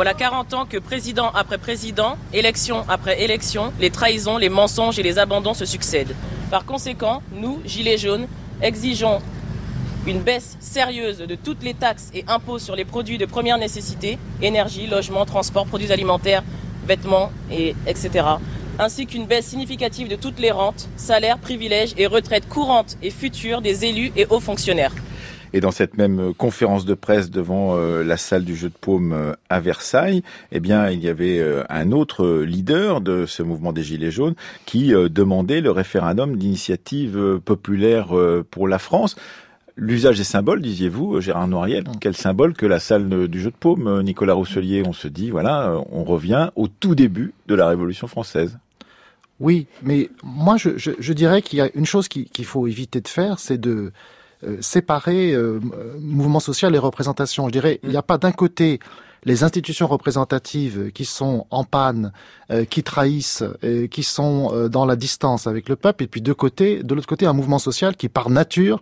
Voilà 0.00 0.14
40 0.14 0.54
ans 0.54 0.64
que 0.64 0.78
président 0.78 1.28
après 1.34 1.58
président, 1.58 2.16
élection 2.32 2.86
après 2.88 3.20
élection, 3.20 3.70
les 3.78 3.90
trahisons, 3.90 4.38
les 4.38 4.48
mensonges 4.48 4.98
et 4.98 5.02
les 5.02 5.18
abandons 5.18 5.52
se 5.52 5.66
succèdent. 5.66 6.16
Par 6.50 6.64
conséquent, 6.64 7.20
nous, 7.32 7.60
Gilets 7.66 7.98
jaunes, 7.98 8.26
exigeons 8.62 9.20
une 10.06 10.20
baisse 10.20 10.56
sérieuse 10.58 11.18
de 11.18 11.34
toutes 11.34 11.62
les 11.62 11.74
taxes 11.74 12.08
et 12.14 12.24
impôts 12.28 12.58
sur 12.58 12.76
les 12.76 12.86
produits 12.86 13.18
de 13.18 13.26
première 13.26 13.58
nécessité, 13.58 14.18
énergie, 14.40 14.86
logement, 14.86 15.26
transport, 15.26 15.66
produits 15.66 15.92
alimentaires, 15.92 16.44
vêtements, 16.86 17.30
et 17.52 17.76
etc. 17.86 18.24
ainsi 18.78 19.04
qu'une 19.04 19.26
baisse 19.26 19.48
significative 19.48 20.08
de 20.08 20.16
toutes 20.16 20.38
les 20.38 20.50
rentes, 20.50 20.88
salaires, 20.96 21.36
privilèges 21.36 21.92
et 21.98 22.06
retraites 22.06 22.48
courantes 22.48 22.96
et 23.02 23.10
futures 23.10 23.60
des 23.60 23.84
élus 23.84 24.12
et 24.16 24.24
hauts 24.30 24.40
fonctionnaires. 24.40 24.94
Et 25.52 25.60
dans 25.60 25.70
cette 25.70 25.96
même 25.96 26.20
euh, 26.20 26.32
conférence 26.32 26.84
de 26.84 26.94
presse 26.94 27.30
devant 27.30 27.76
euh, 27.76 28.04
la 28.04 28.16
salle 28.16 28.44
du 28.44 28.54
jeu 28.54 28.68
de 28.68 28.74
paume 28.74 29.12
euh, 29.12 29.32
à 29.48 29.60
Versailles, 29.60 30.22
eh 30.52 30.60
bien, 30.60 30.90
il 30.90 31.02
y 31.02 31.08
avait 31.08 31.44
un 31.68 31.92
autre 31.92 32.42
leader 32.42 33.00
de 33.00 33.26
ce 33.26 33.42
mouvement 33.42 33.72
des 33.72 33.82
Gilets 33.82 34.10
jaunes 34.10 34.34
qui 34.66 34.92
demandait 34.92 35.60
le 35.60 35.70
référendum 35.70 36.36
d'initiative 36.36 37.40
populaire 37.44 38.08
pour 38.50 38.68
la 38.68 38.78
France. 38.78 39.16
L'usage 39.76 40.18
des 40.18 40.24
symboles, 40.24 40.60
disiez-vous, 40.60 41.20
Gérard 41.20 41.48
Noiriel. 41.48 41.84
Mm. 41.84 41.92
Quel 42.00 42.16
symbole 42.16 42.54
que 42.54 42.66
la 42.66 42.78
salle 42.78 43.28
du 43.28 43.40
jeu 43.40 43.50
de 43.50 43.56
paume, 43.56 44.02
Nicolas 44.02 44.34
Rousselier. 44.34 44.82
On 44.86 44.92
se 44.92 45.08
dit, 45.08 45.30
voilà, 45.30 45.80
on 45.90 46.04
revient 46.04 46.50
au 46.56 46.68
tout 46.68 46.94
début 46.94 47.32
de 47.46 47.54
la 47.54 47.68
Révolution 47.68 48.06
française. 48.06 48.58
Oui, 49.40 49.66
mais 49.82 50.10
moi, 50.22 50.58
je, 50.58 50.76
je, 50.76 50.90
je 50.98 51.12
dirais 51.14 51.40
qu'il 51.40 51.58
y 51.58 51.62
a 51.62 51.70
une 51.74 51.86
chose 51.86 52.08
qu'il 52.08 52.44
faut 52.44 52.66
éviter 52.66 53.00
de 53.00 53.08
faire, 53.08 53.38
c'est 53.38 53.58
de 53.58 53.70
euh, 53.70 53.92
séparer 54.60 55.32
euh, 55.32 55.60
mouvement 56.00 56.40
social 56.40 56.74
et 56.74 56.78
représentation. 56.78 57.46
Je 57.46 57.52
dirais, 57.52 57.80
il 57.82 57.90
n'y 57.90 57.96
a 57.96 58.02
pas 58.02 58.18
d'un 58.18 58.32
côté 58.32 58.80
les 59.24 59.44
institutions 59.44 59.86
représentatives 59.86 60.92
qui 60.92 61.04
sont 61.04 61.46
en 61.50 61.64
panne, 61.64 62.12
euh, 62.50 62.64
qui 62.64 62.82
trahissent, 62.82 63.44
qui 63.90 64.02
sont 64.02 64.68
dans 64.68 64.86
la 64.86 64.96
distance 64.96 65.46
avec 65.46 65.68
le 65.68 65.76
peuple, 65.76 66.04
et 66.04 66.06
puis 66.06 66.22
de 66.22 66.32
côté, 66.32 66.82
de 66.82 66.94
l'autre 66.94 67.06
côté, 67.06 67.26
un 67.26 67.34
mouvement 67.34 67.58
social 67.58 67.96
qui, 67.96 68.08
par 68.08 68.30
nature, 68.30 68.80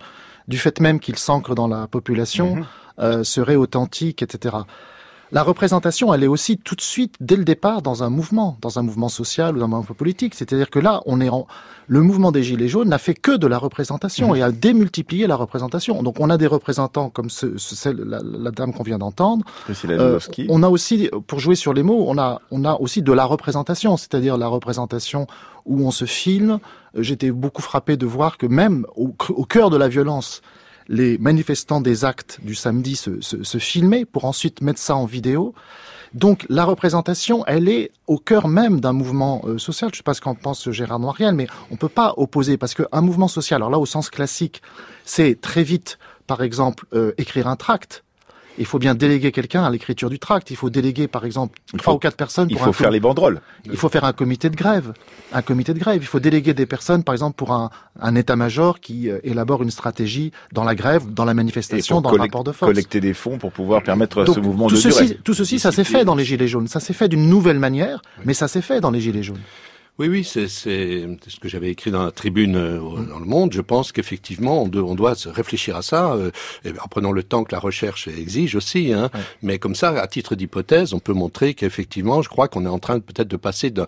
du 0.48 0.58
fait 0.58 0.80
même 0.80 0.98
qu'il 0.98 1.16
s'ancre 1.18 1.54
dans 1.54 1.68
la 1.68 1.86
population, 1.86 2.56
mhm. 2.56 2.64
euh, 3.00 3.24
serait 3.24 3.54
authentique, 3.54 4.22
etc. 4.22 4.56
La 5.30 5.42
représentation, 5.42 6.14
elle 6.14 6.25
est 6.25 6.28
aussi 6.28 6.56
tout 6.56 6.75
de 6.75 6.80
suite, 6.80 7.14
dès 7.20 7.37
le 7.37 7.44
départ, 7.44 7.82
dans 7.82 8.02
un 8.02 8.08
mouvement, 8.08 8.56
dans 8.62 8.78
un 8.78 8.82
mouvement 8.82 9.11
social 9.11 9.56
ou 9.56 9.58
dans 9.58 9.66
un 9.66 9.68
mouvement 9.68 9.94
politique. 9.94 10.35
C'est-à-dire 10.35 10.70
que 10.70 10.78
là, 10.78 11.02
on 11.04 11.20
est 11.20 11.28
en... 11.28 11.47
le 11.87 12.00
mouvement 12.00 12.32
des 12.32 12.42
Gilets 12.42 12.68
jaunes 12.68 12.88
n'a 12.88 12.99
fait 12.99 13.14
que 13.14 13.37
de 13.37 13.47
la 13.47 13.58
représentation 13.58 14.35
et 14.35 14.42
a 14.42 14.50
démultiplié 14.50 15.26
la 15.26 15.37
représentation. 15.37 16.02
Donc, 16.02 16.18
on 16.18 16.30
a 16.30 16.38
des 16.38 16.47
représentants 16.47 17.11
comme 17.11 17.28
ce, 17.28 17.58
celle, 17.58 17.99
la, 17.99 18.50
dame 18.50 18.73
qu'on 18.73 18.82
vient 18.82 18.99
d'entendre. 18.99 19.44
Euh, 19.87 20.18
on 20.49 20.62
a 20.62 20.68
aussi, 20.68 21.11
pour 21.26 21.40
jouer 21.40 21.56
sur 21.56 21.75
les 21.75 21.82
mots, 21.82 22.06
on 22.08 22.16
a, 22.16 22.40
on 22.50 22.64
a 22.64 22.75
aussi 22.76 23.02
de 23.02 23.12
la 23.12 23.26
représentation, 23.26 23.99
c'est-à-dire 23.99 24.38
la 24.38 24.49
représentation 24.49 25.26
où 25.66 25.87
on 25.87 25.90
se 25.90 26.06
filme. 26.06 26.58
J'étais 26.94 27.30
beaucoup 27.30 27.62
frappé 27.62 27.99
de 27.99 28.06
voir 28.06 28.38
que 28.38 28.47
même 28.47 28.87
au, 28.97 29.14
au 29.28 29.44
cœur 29.44 29.68
de 29.68 29.76
la 29.76 29.88
violence, 29.88 30.40
les 30.88 31.18
manifestants 31.18 31.80
des 31.80 32.04
actes 32.04 32.38
du 32.42 32.54
samedi 32.54 32.97
se, 32.97 33.21
se, 33.21 33.59
filmer 33.59 34.04
pour 34.04 34.25
ensuite 34.25 34.62
mettre 34.62 34.80
ça 34.80 34.97
en 34.97 35.04
vidéo. 35.04 35.54
Donc 36.14 36.47
la 36.49 36.64
représentation, 36.64 37.45
elle 37.47 37.68
est 37.68 37.90
au 38.07 38.18
cœur 38.18 38.49
même 38.49 38.80
d'un 38.80 38.92
mouvement 38.92 39.42
euh, 39.45 39.59
social. 39.59 39.90
Je 39.90 39.95
ne 39.95 39.97
sais 39.99 40.02
pas 40.02 40.14
ce 40.14 40.23
qu'en 40.23 40.35
pense 40.35 40.71
Gérard 40.71 40.99
Noiriel, 40.99 41.35
mais 41.35 41.47
on 41.71 41.75
ne 41.75 41.78
peut 41.78 41.90
pas 41.90 42.14
opposer 42.16 42.57
parce 42.57 42.75
qu'un 42.75 43.00
mouvement 43.02 43.28
social, 43.28 43.59
alors 43.59 43.71
là 43.71 43.78
au 43.78 43.87
sens 43.87 44.09
classique, 44.09 44.62
c'est 45.04 45.38
très 45.40 45.62
vite, 45.62 45.99
par 46.26 46.42
exemple, 46.42 46.87
euh, 46.95 47.12
écrire 47.18 47.47
un 47.49 47.57
tract 47.57 48.04
il 48.58 48.66
faut 48.66 48.78
bien 48.78 48.94
déléguer 48.94 49.32
quelqu'un 49.32 49.64
à 49.64 49.70
l'écriture 49.70 50.10
du 50.10 50.18
tract. 50.18 50.50
Il 50.50 50.56
faut 50.56 50.70
déléguer, 50.70 51.08
par 51.08 51.24
exemple, 51.24 51.58
trois 51.76 51.94
ou 51.94 51.98
quatre 51.98 52.16
personnes. 52.16 52.48
Pour 52.48 52.60
il 52.60 52.64
faut 52.64 52.72
faire 52.72 52.90
les 52.90 53.00
banderoles. 53.00 53.40
Il 53.64 53.76
faut 53.76 53.88
faire 53.88 54.04
un 54.04 54.12
comité 54.12 54.50
de 54.50 54.56
grève. 54.56 54.92
Un 55.32 55.42
comité 55.42 55.74
de 55.74 55.78
grève. 55.78 56.02
Il 56.02 56.06
faut 56.06 56.20
déléguer 56.20 56.54
des 56.54 56.66
personnes, 56.66 57.04
par 57.04 57.14
exemple, 57.14 57.36
pour 57.36 57.52
un, 57.52 57.70
un 58.00 58.14
état-major 58.14 58.80
qui 58.80 59.10
euh, 59.10 59.20
élabore 59.22 59.62
une 59.62 59.70
stratégie 59.70 60.32
dans 60.52 60.64
la 60.64 60.74
grève, 60.74 61.12
dans 61.12 61.24
la 61.24 61.34
manifestation, 61.34 62.00
dans 62.00 62.10
le 62.10 62.18
rapport 62.18 62.44
de 62.44 62.52
force. 62.52 62.70
Collecter 62.70 63.00
des 63.00 63.14
fonds 63.14 63.38
pour 63.38 63.52
pouvoir 63.52 63.82
permettre 63.82 64.24
ce 64.26 64.40
mouvement 64.40 64.66
de 64.66 64.76
ceci, 64.76 65.16
Tout 65.22 65.34
ceci, 65.34 65.58
ça 65.58 65.72
s'est 65.72 65.84
fait 65.84 66.04
dans 66.04 66.14
les 66.14 66.24
Gilets 66.24 66.48
jaunes. 66.48 66.68
Ça 66.68 66.80
s'est 66.80 66.92
fait 66.94 67.08
d'une 67.08 67.28
nouvelle 67.28 67.58
manière, 67.58 68.02
mais 68.24 68.34
ça 68.34 68.48
s'est 68.48 68.62
fait 68.62 68.80
dans 68.80 68.90
les 68.90 69.00
Gilets 69.00 69.22
jaunes. 69.22 69.38
Oui, 69.99 70.07
oui, 70.07 70.23
c'est 70.23 70.47
ce 70.47 71.40
que 71.40 71.49
j'avais 71.49 71.71
écrit 71.71 71.90
dans 71.90 72.05
la 72.05 72.12
tribune 72.12 72.55
euh, 72.55 72.78
dans 72.78 73.19
le 73.19 73.25
Monde. 73.25 73.52
Je 73.52 73.61
pense 73.61 73.90
qu'effectivement, 73.90 74.62
on, 74.62 74.71
on, 74.73 74.95
doit 74.95 75.17
se 75.17 75.28
réfléchir 75.28 75.75
à 75.75 75.83
ça, 75.83 76.12
euh, 76.12 76.31
et 76.64 76.71
en 76.78 76.87
prenant 76.87 77.11
le 77.11 77.25
temps 77.25 77.43
que 77.43 77.50
la 77.50 77.59
recherche 77.59 78.07
exige 78.07 78.55
aussi. 78.55 78.93
Hein. 78.93 79.11
Mais 79.43 79.59
comme 79.59 79.75
ça, 79.75 79.88
à 79.88 80.07
titre 80.07 80.37
d'hypothèse, 80.37 80.95
on 80.95 81.00
peut 81.00 81.14
montrer 81.14 81.55
qu'effectivement, 81.55 82.23
je 82.23 82.28
crois 82.28 82.47
qu'on 82.47 82.64
est 82.64 82.69
en 82.69 82.78
train 82.78 83.00
peut-être 83.00 83.26
de 83.26 83.37
passer 83.37 83.71
d'un 83.73 83.87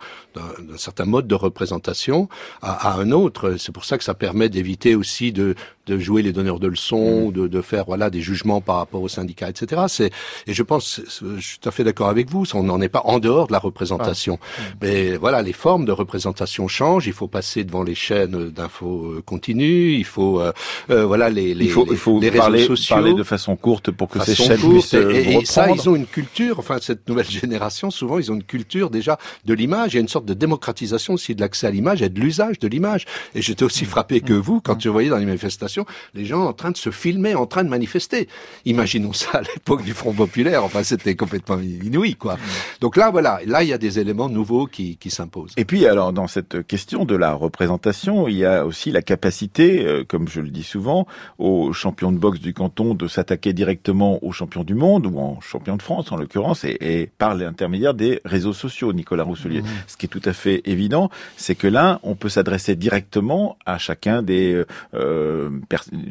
certain 0.77 1.05
mode 1.05 1.29
de 1.29 1.37
représentation 1.37 2.29
à, 2.61 2.89
à 2.89 2.99
un 2.99 3.13
autre. 3.13 3.55
C'est 3.57 3.73
pour 3.73 3.85
ça 3.85 3.97
que 3.97 4.03
ça 4.03 4.15
permet 4.15 4.49
d'éviter 4.49 4.97
aussi 4.97 5.31
de, 5.31 5.55
de 5.91 5.99
jouer 5.99 6.23
les 6.23 6.33
donneurs 6.33 6.61
de 6.61 6.69
leçons, 6.69 7.29
mmh. 7.29 7.33
de, 7.33 7.47
de, 7.49 7.61
faire 7.61 7.85
voilà 7.85 8.11
des 8.11 8.21
jugements 8.21 8.61
par 8.61 8.77
rapport 8.77 9.03
aux 9.03 9.09
syndicats, 9.09 9.49
etc. 9.49 9.83
C'est 9.89 10.11
et 10.47 10.55
je 10.55 10.63
pense, 10.63 11.01
je 11.07 11.41
suis 11.41 11.59
tout 11.59 11.69
à 11.69 11.73
fait 11.73 11.85
d'accord 11.85 12.09
avec 12.09 12.31
vous, 12.31 12.45
on 12.55 12.63
n'en 12.63 12.81
est 12.81 12.89
pas 12.89 13.03
en 13.05 13.19
dehors 13.19 13.47
de 13.49 13.53
la 13.53 13.59
représentation. 13.59 14.35
Mmh. 14.35 14.63
Mais 14.83 15.17
voilà, 15.17 15.43
les 15.43 15.53
formes 15.53 15.85
de 15.85 15.93
représentation 16.01 16.69
changent. 16.69 17.07
Il 17.07 17.13
faut 17.13 17.29
passer 17.29 17.65
devant 17.65 17.83
les 17.83 17.95
chaînes 17.95 18.51
d'infos 18.51 19.07
euh, 19.07 19.23
continues. 19.25 19.95
Il 19.95 20.05
faut 20.05 20.41
euh, 20.41 20.53
euh, 20.91 21.05
voilà 21.07 21.31
les 21.31 21.55
les, 21.55 21.67
il 21.67 21.71
faut, 21.71 21.87
il 21.91 21.97
faut 21.97 22.21
les 22.21 22.31
parler, 22.31 22.61
réseaux 22.61 22.77
sociaux. 22.77 22.97
parler 22.97 23.15
de 23.15 23.23
façon 23.23 23.57
courte 23.57 23.91
pour 23.91 24.09
que 24.09 24.21
ces 24.25 24.35
chaînes 24.35 24.59
puissent 24.59 24.95
et, 24.95 25.39
et 25.41 25.45
ça, 25.45 25.71
ils 25.71 25.89
ont 25.89 25.97
une 25.97 26.07
culture. 26.07 26.59
Enfin, 26.59 26.79
cette 26.81 27.09
nouvelle 27.09 27.31
génération, 27.43 27.91
souvent, 27.91 28.19
ils 28.19 28.31
ont 28.31 28.35
une 28.35 28.45
culture 28.45 28.91
déjà 28.91 29.19
de 29.45 29.55
l'image. 29.55 29.93
Il 29.93 29.97
y 29.97 29.99
a 29.99 30.03
une 30.03 30.09
sorte 30.09 30.27
de 30.27 30.35
démocratisation 30.35 31.15
aussi 31.15 31.35
de 31.35 31.41
l'accès 31.41 31.67
à 31.67 31.71
l'image 31.71 32.03
et 32.03 32.09
de 32.09 32.21
l'usage 32.21 32.59
de 32.59 32.69
l'image. 32.69 33.07
Et 33.35 33.43
j'étais 33.43 33.65
aussi 33.65 33.85
mmh. 33.85 33.89
frappé 33.89 34.21
que 34.21 34.33
vous 34.33 34.61
quand 34.61 34.81
je 34.81 34.89
voyais 34.89 35.09
dans 35.09 35.19
les 35.19 35.27
manifestations 35.27 35.87
les 36.15 36.25
gens 36.25 36.45
en 36.47 36.53
train 36.53 36.71
de 36.71 36.77
se 36.77 36.91
filmer, 36.91 37.35
en 37.35 37.47
train 37.47 37.65
de 37.65 37.69
manifester. 37.69 38.29
Imaginons 38.65 39.13
ça 39.13 39.39
à 39.39 39.43
l'époque 39.43 39.85
du 39.85 39.93
Front 39.93 40.13
Populaire, 40.13 40.65
enfin 40.65 40.83
c'était 40.83 41.15
complètement 41.15 41.59
inouï, 41.59 42.15
quoi. 42.15 42.39
Donc 42.81 42.97
là, 42.97 43.11
voilà, 43.11 43.41
là 43.47 43.63
il 43.63 43.69
y 43.69 43.73
a 43.73 43.79
des 43.79 43.99
éléments 43.99 44.29
nouveaux 44.29 44.67
qui, 44.67 44.97
qui 44.97 45.11
s'imposent. 45.11 45.53
Et 45.57 45.65
puis 45.65 45.87
alors 45.91 46.13
dans 46.13 46.27
cette 46.27 46.67
question 46.67 47.05
de 47.05 47.17
la 47.17 47.35
représentation, 47.35 48.29
il 48.29 48.37
y 48.37 48.45
a 48.45 48.65
aussi 48.65 48.91
la 48.91 49.03
capacité, 49.03 49.85
euh, 49.85 50.05
comme 50.07 50.29
je 50.29 50.41
le 50.41 50.51
dis 50.51 50.63
souvent, 50.63 51.07
aux 51.39 51.73
champions 51.73 52.13
de 52.13 52.19
boxe 52.19 52.41
du 52.41 52.55
canton 52.55 52.95
de 52.95 53.09
s'attaquer 53.09 53.53
directement 53.53 54.23
aux 54.25 54.33
champions 54.33 54.65
du 54.65 54.75
monde 54.75 55.07
ou 55.07 55.19
en 55.19 55.41
champion 55.41 55.77
de 55.77 55.83
France 55.83 56.13
en 56.13 56.17
l'occurrence, 56.17 56.65
et, 56.65 57.11
par 57.19 57.35
l'intermédiaire 57.35 57.95
des 57.95 58.21
réseaux 58.25 58.53
sociaux, 58.53 58.93
Nicolas 58.93 59.25
Rousselier. 59.25 59.63
Mmh. 59.63 59.67
Ce 59.87 59.97
qui 59.97 60.07
est 60.07 60.09
tout 60.09 60.23
à 60.25 60.33
fait 60.33 60.63
évident, 60.65 61.11
c'est 61.37 61.55
que 61.55 61.67
là, 61.67 62.01
on 62.03 62.15
peut 62.15 62.29
s'adresser 62.29 62.77
directement 62.77 63.57
à 63.67 63.79
chacun 63.79 64.23
des 64.23 64.65
euh, 64.95 65.51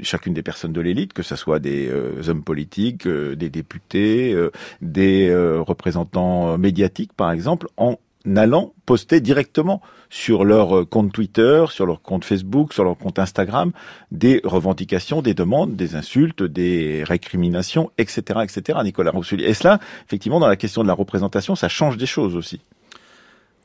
chacune 0.03 0.33
des 0.33 0.43
personnes 0.43 0.73
de 0.73 0.81
l'élite, 0.81 1.13
que 1.13 1.23
ce 1.23 1.35
soit 1.35 1.59
des 1.59 1.87
euh, 1.87 2.21
hommes 2.27 2.43
politiques, 2.43 3.07
euh, 3.07 3.35
des 3.35 3.49
députés, 3.49 4.33
euh, 4.33 4.51
des 4.81 5.33
représentants 5.59 6.57
médiatiques, 6.57 7.13
par 7.13 7.31
exemple, 7.31 7.67
en 7.77 7.97
allant 8.37 8.73
poster 8.85 9.21
directement 9.21 9.81
sur 10.09 10.43
leur 10.43 10.87
compte 10.89 11.11
Twitter, 11.11 11.65
sur 11.69 11.85
leur 11.85 12.01
compte 12.01 12.25
Facebook, 12.25 12.73
sur 12.73 12.83
leur 12.83 12.97
compte 12.97 13.19
Instagram, 13.19 13.71
des 14.11 14.41
revendications, 14.43 15.21
des 15.21 15.33
demandes, 15.33 15.75
des 15.75 15.95
insultes, 15.95 16.43
des 16.43 17.03
récriminations, 17.03 17.91
etc., 17.97 18.41
etc. 18.43 18.79
Nicolas 18.83 19.11
Rousselier. 19.11 19.45
Et 19.45 19.53
cela, 19.53 19.79
effectivement, 20.05 20.39
dans 20.39 20.47
la 20.47 20.55
question 20.55 20.81
de 20.81 20.87
la 20.87 20.93
représentation, 20.93 21.55
ça 21.55 21.69
change 21.69 21.97
des 21.97 22.05
choses 22.05 22.35
aussi. 22.35 22.61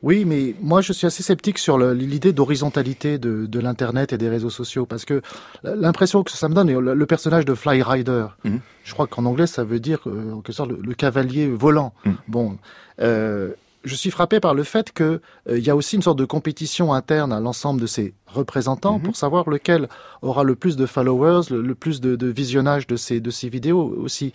Oui, 0.05 0.27
mais 0.27 0.55
moi 0.61 0.83
je 0.83 0.93
suis 0.93 1.07
assez 1.07 1.23
sceptique 1.23 1.57
sur 1.57 1.79
l'idée 1.79 2.35
d'horizontalité 2.35 3.17
de, 3.17 3.47
de 3.47 3.59
l'Internet 3.59 4.13
et 4.13 4.19
des 4.19 4.29
réseaux 4.29 4.51
sociaux, 4.51 4.85
parce 4.85 5.07
que 5.07 5.23
l'impression 5.63 6.23
que 6.23 6.31
ça 6.31 6.51
me 6.51 6.55
donne, 6.55 6.71
le, 6.71 7.07
personnage 7.07 7.47
de 7.47 7.55
Fly 7.55 7.83
Rider, 7.83 8.27
mhm. 8.45 8.61
je 8.85 8.93
crois 8.93 9.07
qu'en 9.07 9.25
anglais 9.25 9.47
ça 9.47 9.65
veut 9.65 9.81
dire 9.81 10.01
euh, 10.07 10.35
en 10.35 10.43
quelque 10.43 10.53
sorte 10.53 10.73
le, 10.73 10.95
cavalier 10.95 11.49
volant. 11.49 11.95
Mhm. 12.05 12.17
Bon, 12.29 12.59
euh, 13.01 13.53
je 13.85 13.95
suis 13.95 14.11
frappé 14.11 14.41
par 14.41 14.55
le 14.55 14.63
fait 14.63 14.93
qu'il 14.93 15.21
euh, 15.49 15.59
y 15.59 15.71
a 15.71 15.77
aussi 15.77 15.97
une 15.97 16.03
sorte 16.03 16.19
de 16.19 16.25
compétition 16.25 16.93
interne 16.93 17.33
à 17.33 17.41
l'ensemble 17.41 17.81
de 17.81 17.87
ces 17.87 18.15
représentants 18.27 18.99
mhm. 18.99 19.03
pour 19.03 19.17
savoir 19.17 19.49
lequel 19.49 19.89
aura 20.23 20.43
le 20.43 20.55
plus 20.55 20.77
de 20.77 20.87
followers, 20.87 21.43
le, 21.51 21.75
plus 21.75 22.01
de, 22.01 22.17
de 22.17 22.27
visionnage 22.27 22.87
de 22.87 22.97
ces, 22.97 23.21
de 23.21 23.31
ces 23.31 23.49
vidéos 23.49 23.95
aussi. 23.99 24.33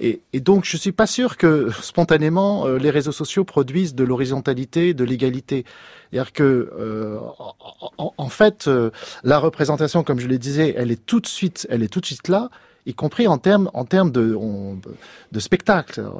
Et, 0.00 0.40
donc, 0.40 0.64
je 0.64 0.78
suis 0.78 0.92
pas 0.92 1.06
sûr 1.06 1.36
que 1.36 1.68
spontanément 1.82 2.66
euh, 2.66 2.78
les 2.78 2.90
réseaux 2.90 3.12
sociaux 3.12 3.44
produisent 3.44 3.94
de 3.94 4.02
l'horizontalité, 4.02 4.94
de 4.94 5.04
l'égalité. 5.04 5.64
C'est-à-dire 6.10 6.32
que, 6.32 6.70
euh, 6.78 7.18
en, 7.98 8.28
fait, 8.28 8.66
euh, 8.66 8.90
la 9.24 9.38
représentation, 9.38 10.02
comme 10.02 10.18
je 10.18 10.26
le 10.26 10.38
disais, 10.38 10.74
elle 10.76 10.90
est 10.90 11.04
tout 11.04 11.20
de 11.20 11.26
suite, 11.26 11.66
elle 11.70 11.82
est 11.82 11.88
tout 11.88 12.00
de 12.00 12.06
suite 12.06 12.28
là 12.28 12.50
y 12.86 12.94
compris 12.94 13.28
en 13.28 13.38
termes 13.38 13.70
en 13.74 13.84
termes 13.84 14.10
de 14.10 14.38
de 15.32 15.40
spectacle 15.40 16.00
euh, 16.00 16.10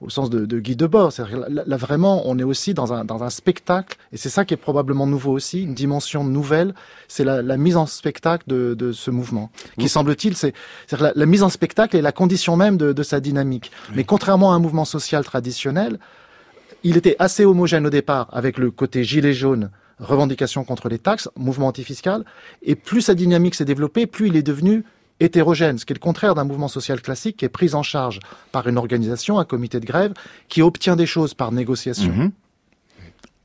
au 0.00 0.10
sens 0.10 0.30
de, 0.30 0.44
de 0.46 0.60
Guy 0.60 0.76
Debord. 0.76 1.12
Là, 1.18 1.62
là, 1.66 1.76
vraiment, 1.76 2.22
on 2.26 2.38
est 2.38 2.44
aussi 2.44 2.74
dans 2.74 2.92
un 2.92 3.04
dans 3.04 3.22
un 3.22 3.30
spectacle 3.30 3.96
et 4.12 4.16
c'est 4.16 4.28
ça 4.28 4.44
qui 4.44 4.54
est 4.54 4.58
probablement 4.58 5.06
nouveau 5.06 5.32
aussi, 5.32 5.62
une 5.62 5.74
dimension 5.74 6.24
nouvelle. 6.24 6.74
C'est 7.08 7.24
la, 7.24 7.42
la, 7.42 7.56
mise 7.56 7.76
en 7.76 7.86
spectacle 7.86 8.44
de, 8.46 8.74
de 8.74 8.92
ce 8.92 9.10
mouvement, 9.10 9.50
qui 9.78 9.88
semble-t-il, 9.88 10.36
c'est 10.36 10.54
la, 10.92 11.12
la, 11.14 11.26
mise 11.26 11.42
en 11.42 11.48
spectacle 11.48 11.96
est 11.96 12.02
la 12.02 12.12
condition 12.12 12.56
même 12.56 12.76
de, 12.76 12.92
de 12.92 13.02
sa 13.02 13.20
dynamique. 13.20 13.70
Mais 13.94 14.04
contrairement 14.04 14.52
à 14.52 14.54
un 14.56 14.60
mouvement 14.60 14.84
social 14.84 15.24
traditionnel, 15.24 15.98
il 16.84 16.96
était 16.96 17.16
assez 17.18 17.44
homogène 17.44 17.86
au 17.86 17.90
départ 17.90 18.28
avec 18.32 18.58
le 18.58 18.70
côté 18.70 19.04
gilet 19.04 19.32
jaune 19.32 19.70
revendication 20.00 20.64
contre 20.64 20.88
les 20.88 20.98
taxes, 20.98 21.28
mouvement 21.36 21.68
antifiscal, 21.68 22.24
et 22.62 22.74
plus 22.74 23.02
sa 23.02 23.14
dynamique 23.14 23.54
s'est 23.54 23.64
développée, 23.64 24.06
plus 24.06 24.28
il 24.28 24.36
est 24.36 24.42
devenu 24.42 24.84
hétérogène, 25.20 25.78
ce 25.78 25.84
qui 25.84 25.92
est 25.92 25.94
le 25.94 26.00
contraire 26.00 26.34
d'un 26.34 26.44
mouvement 26.44 26.68
social 26.68 27.00
classique 27.00 27.36
qui 27.36 27.44
est 27.44 27.50
pris 27.50 27.74
en 27.74 27.82
charge 27.82 28.20
par 28.52 28.66
une 28.66 28.78
organisation, 28.78 29.38
un 29.38 29.44
comité 29.44 29.78
de 29.80 29.86
grève, 29.86 30.12
qui 30.48 30.62
obtient 30.62 30.96
des 30.96 31.06
choses 31.06 31.34
par 31.34 31.52
négociation. 31.52 32.12
Mhm. 32.12 32.32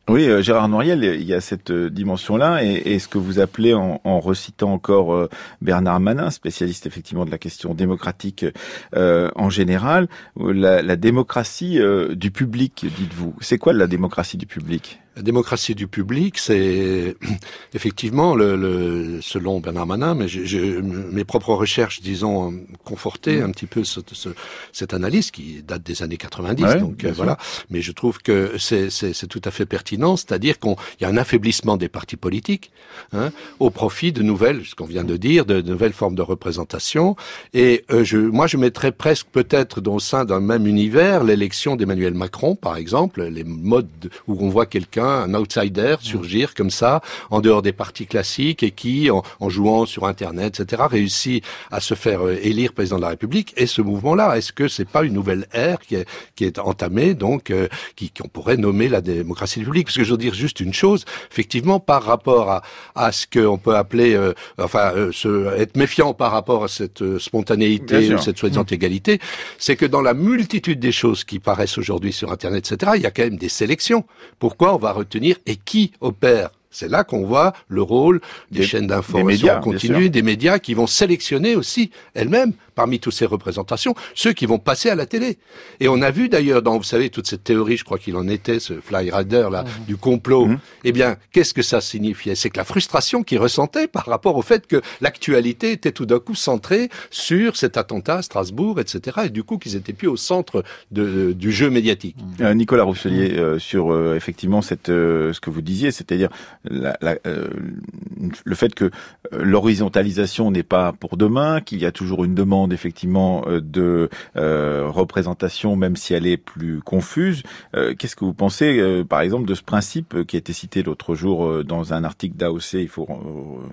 Oui, 0.07 0.27
euh, 0.27 0.43
Gérard 0.43 0.69
Noiriel, 0.69 1.03
il 1.03 1.23
y 1.23 1.33
a 1.33 1.41
cette 1.41 1.71
euh, 1.71 1.89
dimension-là, 1.89 2.63
et, 2.63 2.99
ce 2.99 3.07
que 3.07 3.17
vous 3.17 3.39
appelez, 3.39 3.73
en, 3.73 4.19
recitant 4.19 4.71
encore 4.71 5.13
euh, 5.13 5.29
Bernard 5.61 5.99
Manin, 5.99 6.29
spécialiste 6.29 6.85
effectivement 6.85 7.25
de 7.25 7.31
la 7.31 7.39
question 7.39 7.73
démocratique 7.73 8.45
en 8.93 9.49
général, 9.49 10.07
la, 10.39 10.81
la 10.81 10.95
démocratie 10.95 11.79
du 12.11 12.31
public, 12.31 12.85
dites-vous. 12.97 13.35
C'est 13.41 13.57
quoi 13.57 13.73
la 13.73 13.87
démocratie 13.87 14.37
du 14.37 14.45
public? 14.45 14.99
La 15.15 15.21
démocratie 15.21 15.75
du 15.75 15.87
public, 15.87 16.37
c'est 16.37 17.15
effectivement, 17.73 18.35
le, 18.35 18.55
le, 18.55 19.21
selon 19.21 19.59
Bernard 19.59 19.87
Manin, 19.87 20.13
mais 20.13 20.27
je, 20.27 20.81
mes 20.81 21.23
propres 21.23 21.53
recherches, 21.53 22.01
disons, 22.01 22.53
conforté 22.83 23.41
un 23.41 23.51
petit 23.51 23.65
peu 23.65 23.83
ce, 23.83 24.01
ce, 24.11 24.29
cette 24.73 24.93
analyse 24.93 25.31
qui 25.31 25.63
date 25.63 25.83
des 25.83 26.03
années 26.03 26.17
90. 26.17 26.75
donc 26.79 27.05
euh, 27.05 27.13
voilà. 27.15 27.37
Mais 27.69 27.81
je 27.81 27.91
trouve 27.93 28.19
que 28.19 28.57
c'est 28.57 29.27
tout 29.27 29.41
à 29.45 29.51
fait 29.51 29.65
pertinent, 29.65 30.17
c'est-à-dire 30.17 30.59
qu'il 30.59 30.75
y 30.99 31.05
a 31.05 31.07
un 31.07 31.17
affaiblissement 31.17 31.77
des 31.77 31.87
partis 31.87 32.17
politiques 32.17 32.71
hein, 33.13 33.31
au 33.59 33.69
profit 33.69 34.11
de 34.11 34.21
nouvelles, 34.21 34.65
ce 34.65 34.75
qu'on 34.75 34.85
vient 34.85 35.05
de 35.05 35.15
dire, 35.15 35.45
de, 35.45 35.61
nouvelles 35.61 35.93
formes 35.93 36.15
de 36.15 36.21
représentation. 36.21 37.15
Et 37.53 37.85
euh, 37.89 38.03
je, 38.03 38.17
moi, 38.17 38.47
je 38.47 38.57
mettrais 38.57 38.91
presque 38.91 39.27
peut-être 39.31 39.79
dans 39.79 39.93
le 39.93 39.99
sein 39.99 40.25
d'un 40.25 40.41
même 40.41 40.67
univers 40.67 41.23
l'élection 41.23 41.77
d'Emmanuel 41.77 42.13
Macron, 42.13 42.55
par 42.55 42.75
exemple, 42.75 43.23
les 43.23 43.45
modes 43.45 44.09
où 44.27 44.35
on 44.39 44.49
voit 44.49 44.65
quelqu'un 44.65 45.04
un 45.07 45.33
outsider, 45.33 45.95
surgir 46.01 46.53
comme 46.53 46.69
ça, 46.69 47.01
en 47.29 47.41
dehors 47.41 47.61
des 47.61 47.73
partis 47.73 48.07
classiques, 48.07 48.63
et 48.63 48.71
qui, 48.71 49.09
en, 49.11 49.23
jouant 49.49 49.85
sur 49.85 50.05
Internet, 50.05 50.59
etc., 50.59 50.83
réussit 50.89 51.43
à 51.71 51.79
se 51.79 51.93
faire 51.93 52.25
euh, 52.25 52.37
élire 52.41 52.73
président 52.73 52.97
de 52.97 53.01
la 53.01 53.09
République. 53.09 53.53
Et 53.57 53.67
ce 53.67 53.81
mouvement-là, 53.81 54.37
est-ce 54.37 54.51
que 54.51 54.67
c'est 54.67 54.87
pas 54.87 55.03
une 55.03 55.13
nouvelle 55.13 55.47
ère 55.53 55.79
qui 55.79 55.95
est, 55.95 56.07
qui 56.35 56.45
est 56.45 56.59
entamée, 56.59 57.13
donc, 57.13 57.51
euh, 57.51 57.67
qui 57.95 58.09
qu'on 58.09 58.27
pourrait 58.27 58.57
nommer 58.57 58.89
la 58.89 59.01
démocratie 59.01 59.61
publique? 59.63 59.87
Parce 59.87 59.97
que 59.97 60.03
je 60.03 60.11
veux 60.11 60.17
dire 60.17 60.33
juste 60.33 60.59
une 60.59 60.73
chose, 60.73 61.05
effectivement, 61.31 61.79
par 61.79 62.03
rapport 62.03 62.49
à, 62.49 62.61
à 62.95 63.11
ce 63.11 63.25
qu'on 63.27 63.57
peut 63.57 63.75
appeler, 63.75 64.15
euh, 64.15 64.33
enfin, 64.57 64.93
se, 65.11 65.55
être 65.59 65.77
méfiant 65.77 66.13
par 66.13 66.31
rapport 66.31 66.63
à 66.63 66.67
cette 66.67 67.17
spontanéité 67.19 68.13
ou 68.13 68.17
cette 68.17 68.37
soi-disant 68.37 68.63
mmh. 68.63 68.73
égalité, 68.73 69.19
c'est 69.57 69.75
que 69.75 69.85
dans 69.85 70.01
la 70.01 70.13
multitude 70.13 70.79
des 70.79 70.91
choses 70.91 71.23
qui 71.23 71.39
paraissent 71.39 71.77
aujourd'hui 71.77 72.13
sur 72.13 72.31
Internet, 72.31 72.71
etc., 72.71 72.93
il 72.95 73.01
y 73.01 73.05
a 73.05 73.11
quand 73.11 73.23
même 73.23 73.37
des 73.37 73.49
sélections. 73.49 74.05
Pourquoi 74.39 74.75
on 74.75 74.77
va 74.77 74.91
retenir 74.95 75.37
et 75.45 75.55
qui 75.55 75.91
opère. 76.01 76.49
C'est 76.71 76.89
là 76.89 77.05
qu'on 77.05 77.25
voit 77.25 77.53
le 77.69 77.81
rôle 77.81 78.19
des, 78.51 78.63
chaînes 78.63 78.87
d'information 78.87 79.61
continue, 79.61 80.09
des 80.09 80.21
médias 80.21 80.59
qui 80.59 80.73
vont 80.73 80.87
sélectionner 80.87 81.55
aussi 81.55 81.89
elles-mêmes 82.13 82.51
parmi 82.75 82.99
toutes 82.99 83.13
ces 83.13 83.25
représentations, 83.25 83.95
ceux 84.13 84.33
qui 84.33 84.45
vont 84.45 84.59
passer 84.59 84.89
à 84.89 84.95
la 84.95 85.05
télé. 85.05 85.37
Et 85.79 85.87
on 85.87 86.01
a 86.01 86.11
vu 86.11 86.29
d'ailleurs 86.29 86.61
dans, 86.61 86.77
vous 86.77 86.83
savez, 86.83 87.09
toute 87.09 87.27
cette 87.27 87.43
théorie, 87.43 87.77
je 87.77 87.83
crois 87.83 87.97
qu'il 87.97 88.15
en 88.15 88.27
était, 88.27 88.59
ce 88.59 88.73
Fly 88.73 89.09
Rider 89.09 89.47
là, 89.51 89.63
mmh. 89.63 89.85
du 89.87 89.97
complot. 89.97 90.45
Mmh. 90.45 90.59
Eh 90.83 90.91
bien, 90.91 91.17
qu'est-ce 91.31 91.53
que 91.53 91.61
ça 91.61 91.81
signifiait? 91.81 92.35
C'est 92.35 92.49
que 92.49 92.57
la 92.57 92.63
frustration 92.63 93.23
qu'ils 93.23 93.39
ressentaient 93.39 93.87
par 93.87 94.05
rapport 94.05 94.35
au 94.35 94.41
fait 94.41 94.67
que 94.67 94.81
l'actualité 95.01 95.71
était 95.71 95.91
tout 95.91 96.05
d'un 96.05 96.19
coup 96.19 96.35
centrée 96.35 96.89
sur 97.09 97.55
cet 97.55 97.77
attentat 97.77 98.17
à 98.17 98.21
Strasbourg, 98.21 98.79
etc. 98.79 99.21
Et 99.25 99.29
du 99.29 99.43
coup, 99.43 99.57
qu'ils 99.57 99.75
étaient 99.75 99.93
plus 99.93 100.07
au 100.07 100.17
centre 100.17 100.63
de, 100.91 101.31
du 101.31 101.51
jeu 101.51 101.69
médiatique. 101.69 102.17
Mmh. 102.17 102.43
Euh, 102.43 102.53
Nicolas 102.53 102.83
Rousselier, 102.83 103.37
euh, 103.37 103.59
sur 103.59 103.93
euh, 103.93 104.15
effectivement 104.15 104.61
cette, 104.61 104.87
ce 104.87 105.39
que 105.39 105.49
vous 105.49 105.61
disiez, 105.61 105.91
c'est-à-dire 105.91 106.29
la, 106.65 106.97
la, 107.01 107.15
le 107.25 108.55
fait 108.55 108.73
que 108.75 108.91
l'horizontalisation 109.31 110.51
n'est 110.51 110.63
pas 110.63 110.93
pour 110.93 111.17
demain, 111.17 111.61
qu'il 111.61 111.79
y 111.79 111.85
a 111.85 111.91
toujours 111.91 112.23
une 112.25 112.35
demande 112.35 112.64
effectivement 112.73 113.43
euh, 113.47 113.61
de 113.61 114.09
euh, 114.35 114.87
représentation, 114.89 115.75
même 115.75 115.95
si 115.95 116.13
elle 116.13 116.27
est 116.27 116.37
plus 116.37 116.81
confuse. 116.81 117.43
Euh, 117.75 117.93
qu'est-ce 117.97 118.15
que 118.15 118.25
vous 118.25 118.33
pensez, 118.33 119.03
par 119.07 119.21
exemple, 119.21 119.45
de 119.45 119.55
ce 119.55 119.63
principe 119.63 120.23
qui 120.25 120.35
a 120.35 120.39
été 120.39 120.53
cité 120.53 120.83
l'autre 120.83 121.15
jour 121.15 121.63
dans 121.63 121.93
un 121.93 122.03
article 122.03 122.35
d'AOC 122.35 122.73
Il 122.73 122.87
faut 122.87 123.07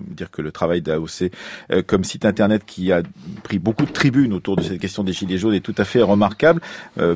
dire 0.07 0.31
que 0.31 0.41
le 0.41 0.51
travail 0.51 0.81
d'AOC 0.81 1.31
comme 1.87 2.03
site 2.03 2.25
internet 2.25 2.63
qui 2.65 2.91
a 2.91 3.01
pris 3.43 3.59
beaucoup 3.59 3.85
de 3.85 3.91
tribunes 3.91 4.33
autour 4.33 4.55
de 4.55 4.61
cette 4.61 4.79
question 4.79 5.03
des 5.03 5.13
gilets 5.13 5.37
jaunes 5.37 5.53
est 5.53 5.59
tout 5.59 5.75
à 5.77 5.85
fait 5.85 6.01
remarquable 6.01 6.61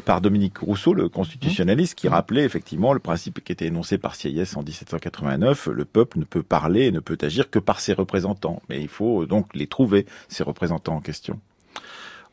par 0.05 0.21
Dominique 0.21 0.57
Rousseau, 0.59 0.93
le 0.93 1.09
constitutionnaliste, 1.09 1.95
qui 1.95 2.07
rappelait 2.07 2.43
effectivement 2.43 2.93
le 2.93 2.99
principe 2.99 3.43
qui 3.43 3.51
était 3.51 3.67
énoncé 3.67 3.97
par 3.97 4.15
Sieyès 4.15 4.55
en 4.55 4.63
1789 4.63 5.67
le 5.67 5.85
peuple 5.85 6.19
ne 6.19 6.23
peut 6.25 6.43
parler 6.43 6.85
et 6.85 6.91
ne 6.91 6.99
peut 6.99 7.17
agir 7.21 7.49
que 7.49 7.59
par 7.59 7.79
ses 7.79 7.93
représentants. 7.93 8.61
Mais 8.69 8.81
il 8.81 8.87
faut 8.87 9.25
donc 9.25 9.55
les 9.55 9.67
trouver, 9.67 10.05
ces 10.27 10.43
représentants 10.43 10.95
en 10.95 11.01
question. 11.01 11.39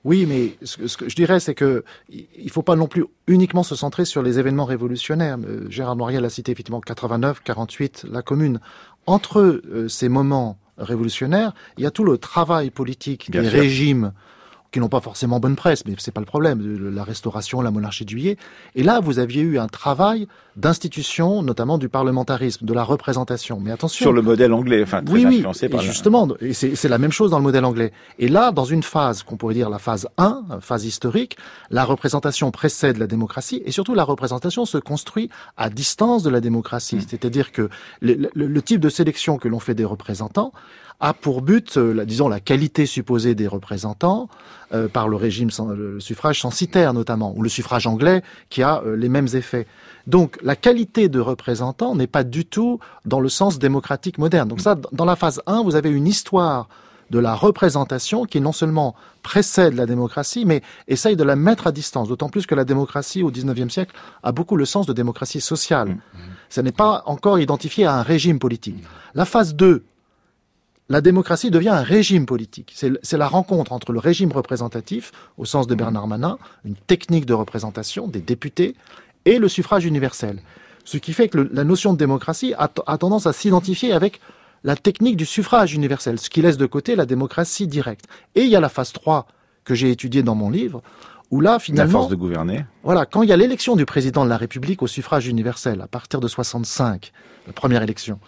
Oui, 0.05 0.27
mais 0.27 0.57
ce 0.63 0.97
que, 0.97 1.09
je 1.09 1.17
dirais, 1.17 1.41
c'est 1.41 1.55
que 1.55 1.83
il 2.11 2.51
faut 2.51 2.63
pas 2.63 2.77
non 2.77 2.87
plus 2.87 3.07
uniquement 3.27 3.63
se 3.63 3.75
centrer 3.75 4.05
sur 4.05 4.23
les 4.23 4.39
événements 4.39 4.67
révolutionnaires. 4.67 5.39
Euh, 5.47 5.67
Gérard 5.71 5.97
Noiriel 5.97 6.25
a 6.25 6.31
cité 6.31 6.53
effectivement 6.53 6.81
89, 6.81 7.43
48, 7.43 8.07
la 8.11 8.21
Commune. 8.21 8.61
Entre 9.07 9.41
euh, 9.41 9.89
ces 9.89 10.11
moments 10.11 10.59
révolutionnaires, 10.77 11.55
il 11.79 11.85
y 11.85 11.87
a 11.87 11.91
tout 11.91 12.05
le 12.05 12.19
travail 12.19 12.71
politique 12.71 13.31
des 13.31 13.41
régimes 13.41 14.13
qui 14.75 14.81
n'ont 14.81 14.89
pas 14.89 15.01
forcément 15.01 15.39
bonne 15.39 15.55
presse, 15.55 15.87
mais 15.87 15.95
c'est 15.99 16.11
pas 16.11 16.21
le 16.21 16.27
problème, 16.27 16.91
la 16.93 17.05
restauration, 17.05 17.63
la 17.63 17.71
monarchie 17.71 18.05
de 18.05 18.11
juillet. 18.11 18.37
Et 18.75 18.83
là, 18.83 18.99
vous 18.99 19.21
aviez 19.21 19.41
eu 19.41 19.57
un 19.57 19.69
travail 19.69 20.27
d'institution, 20.57 21.43
notamment 21.43 21.79
du 21.79 21.89
parlementarisme, 21.89 22.67
de 22.67 22.75
la 22.75 22.83
représentation. 22.83 23.61
Mais 23.61 23.71
attention. 23.71 24.03
Sur 24.03 24.13
le 24.13 24.21
modèle 24.21 24.53
anglais, 24.53 24.83
enfin, 24.83 25.01
très 25.05 25.15
oui, 25.15 25.27
influencé 25.27 25.69
oui, 25.71 25.79
et 25.79 25.81
justement, 25.81 26.27
et 26.41 26.53
c'est 26.53 26.89
la 26.89 26.99
même 26.99 27.13
chose 27.13 27.31
dans 27.31 27.39
le 27.39 27.45
modèle 27.45 27.65
anglais. 27.65 27.93
Et 28.19 28.27
là, 28.27 28.51
dans 28.51 28.65
une 28.65 28.83
phase 28.83 29.23
qu'on 29.23 29.37
pourrait 29.37 29.55
dire 29.55 29.71
la 29.71 29.79
phase 29.79 30.09
1, 30.19 30.59
phase 30.61 30.85
historique, 30.85 31.37
la 31.71 31.85
représentation 31.85 32.51
précède 32.51 32.97
la 32.97 33.07
démocratie, 33.07 33.63
et 33.65 33.71
surtout 33.71 33.95
la 33.95 34.03
représentation 34.03 34.65
se 34.65 34.79
construit 34.79 35.31
à 35.57 35.71
distance 35.71 36.25
de 36.25 36.31
la 36.31 36.41
démocratie. 36.41 36.97
Hmm. 36.97 37.07
C'est-à-dire 37.07 37.53
que 37.53 37.69
le, 38.01 38.29
le 38.35 38.63
type 38.63 38.81
de 38.81 38.89
sélection 38.89 39.39
que 39.39 39.47
l'on 39.47 39.61
fait 39.61 39.75
des 39.77 39.85
représentants, 39.85 40.53
a 41.01 41.13
pour 41.13 41.43
but, 41.43 41.77
euh, 41.77 42.05
disons, 42.05 42.29
la 42.29 42.41
qualité 42.41 42.87
supposée 42.87 43.35
des 43.35 43.47
représentants 43.47 44.29
euh, 44.73 44.89
par 44.89 45.09
le 45.09 45.17
régime 45.17 45.51
sans, 45.51 45.69
le 45.69 46.01
suffrage 46.01 46.41
censitaire 46.41 46.95
notamment, 46.95 47.35
ou 47.37 47.43
le 47.43 47.49
suffrage 47.49 47.87
anglais 47.87 48.23
qui 48.49 48.63
a 48.63 48.83
euh, 48.83 48.97
les 48.97 49.09
mêmes 49.09 49.29
effets. 49.35 49.67
Donc 50.07 50.39
la 50.43 50.57
qualité 50.57 51.09
de 51.09 51.21
représentant 51.21 51.95
n'est 51.95 52.07
pas 52.07 52.25
du 52.25 52.45
tout 52.45 52.79
dans 53.05 53.21
le 53.21 53.29
sens 53.29 53.59
démocratique 53.59 54.19
moderne. 54.19 54.49
Donc 54.49 54.61
ça, 54.61 54.77
dans 54.93 55.05
la 55.05 55.17
phase 55.17 55.43
1, 55.47 55.63
vous 55.63 55.75
avez 55.77 55.91
une 55.91 56.07
histoire 56.07 56.69
de 57.11 57.19
la 57.19 57.35
représentation 57.35 58.25
qui 58.25 58.41
non 58.41 58.53
seulement 58.53 58.95
précède 59.23 59.75
la 59.75 59.87
démocratie, 59.87 60.45
mais 60.45 60.63
essaye 60.89 61.17
de 61.17 61.25
la 61.25 61.37
mettre 61.37 61.67
à 61.67 61.73
distance. 61.73 62.09
D'autant 62.09 62.29
plus 62.29 62.47
que 62.47 62.55
la 62.55 62.65
démocratie 62.65 63.23
au 63.23 63.31
XIXe 63.31 63.73
siècle 63.73 63.95
a 64.23 64.33
beaucoup 64.33 64.57
le 64.57 64.65
sens 64.65 64.87
de 64.87 64.93
démocratie 64.93 65.41
sociale. 65.41 65.91
Mmh. 65.91 66.19
Ça 66.49 66.63
n'est 66.63 66.73
pas 66.73 67.03
encore 67.07 67.39
identifié 67.39 67.85
à 67.85 67.95
un 67.95 68.03
régime 68.03 68.39
politique. 68.39 68.83
La 69.15 69.25
phase 69.25 69.55
2, 69.55 69.85
la 70.89 71.01
démocratie 71.01 71.51
devient 71.51 71.71
un 71.71 71.83
régime 71.83 72.27
politique. 72.27 72.75
C'est 72.75 73.17
la 73.17 73.29
rencontre 73.29 73.73
entre 73.73 73.93
le 73.93 73.99
régime 73.99 74.33
représentatif, 74.33 75.13
au 75.39 75.45
sens 75.45 75.67
de 75.67 75.75
Bernard 75.75 76.07
Manin, 76.07 76.39
une 76.65 76.75
technique 76.75 77.27
de 77.27 77.35
représentation 77.35 78.07
des 78.07 78.21
députés, 78.21 78.75
et 79.25 79.39
le 79.39 79.49
suffrage 79.49 79.87
universel. 79.87 80.41
Ce 80.85 80.99
qui 80.99 81.15
fait 81.15 81.29
que 81.29 81.39
la 81.39 81.65
notion 81.65 81.95
de 81.95 81.99
démocratie 81.99 82.53
a, 82.59 82.69
tendance 82.69 83.27
à 83.27 83.33
s'identifier 83.33 83.93
avec 83.93 84.21
la 84.63 84.77
technique 84.77 85.17
du 85.17 85.25
suffrage 85.25 85.75
universel, 85.75 86.19
ce 86.19 86.29
qui 86.29 86.43
laisse 86.43 86.59
de 86.59 86.67
côté 86.67 86.97
la 86.97 87.07
démocratie 87.07 87.67
directe. 87.67 88.05
Et 88.35 88.43
il 88.43 88.51
y 88.51 88.57
a 88.57 88.61
la 88.61 88.69
phase 88.69 88.93
3 88.93 89.27
que 89.65 89.75
j'ai 89.75 89.91
étudiée 89.91 90.23
dans 90.23 90.35
mon 90.35 90.51
livre, 90.51 90.83
où 91.31 91.41
là, 91.41 91.59
finalement... 91.59 91.93
La 91.93 91.99
force 92.01 92.11
de 92.11 92.17
gouverner. 92.17 92.67
Voilà, 92.83 93.07
quand 93.07 93.23
il 93.23 93.31
y 93.31 93.33
a 93.33 93.37
l'élection 93.37 93.77
du 93.77 93.87
président 93.87 94.25
de 94.25 94.31
la 94.31 94.37
République 94.37 94.83
au 94.83 94.87
suffrage 94.87 95.27
universel, 95.27 95.81
à 95.81 95.87
partir 95.87 96.21
de 96.21 96.29
65, 96.29 97.13
la 97.47 97.53
première 97.55 97.83
élection, 97.83 98.19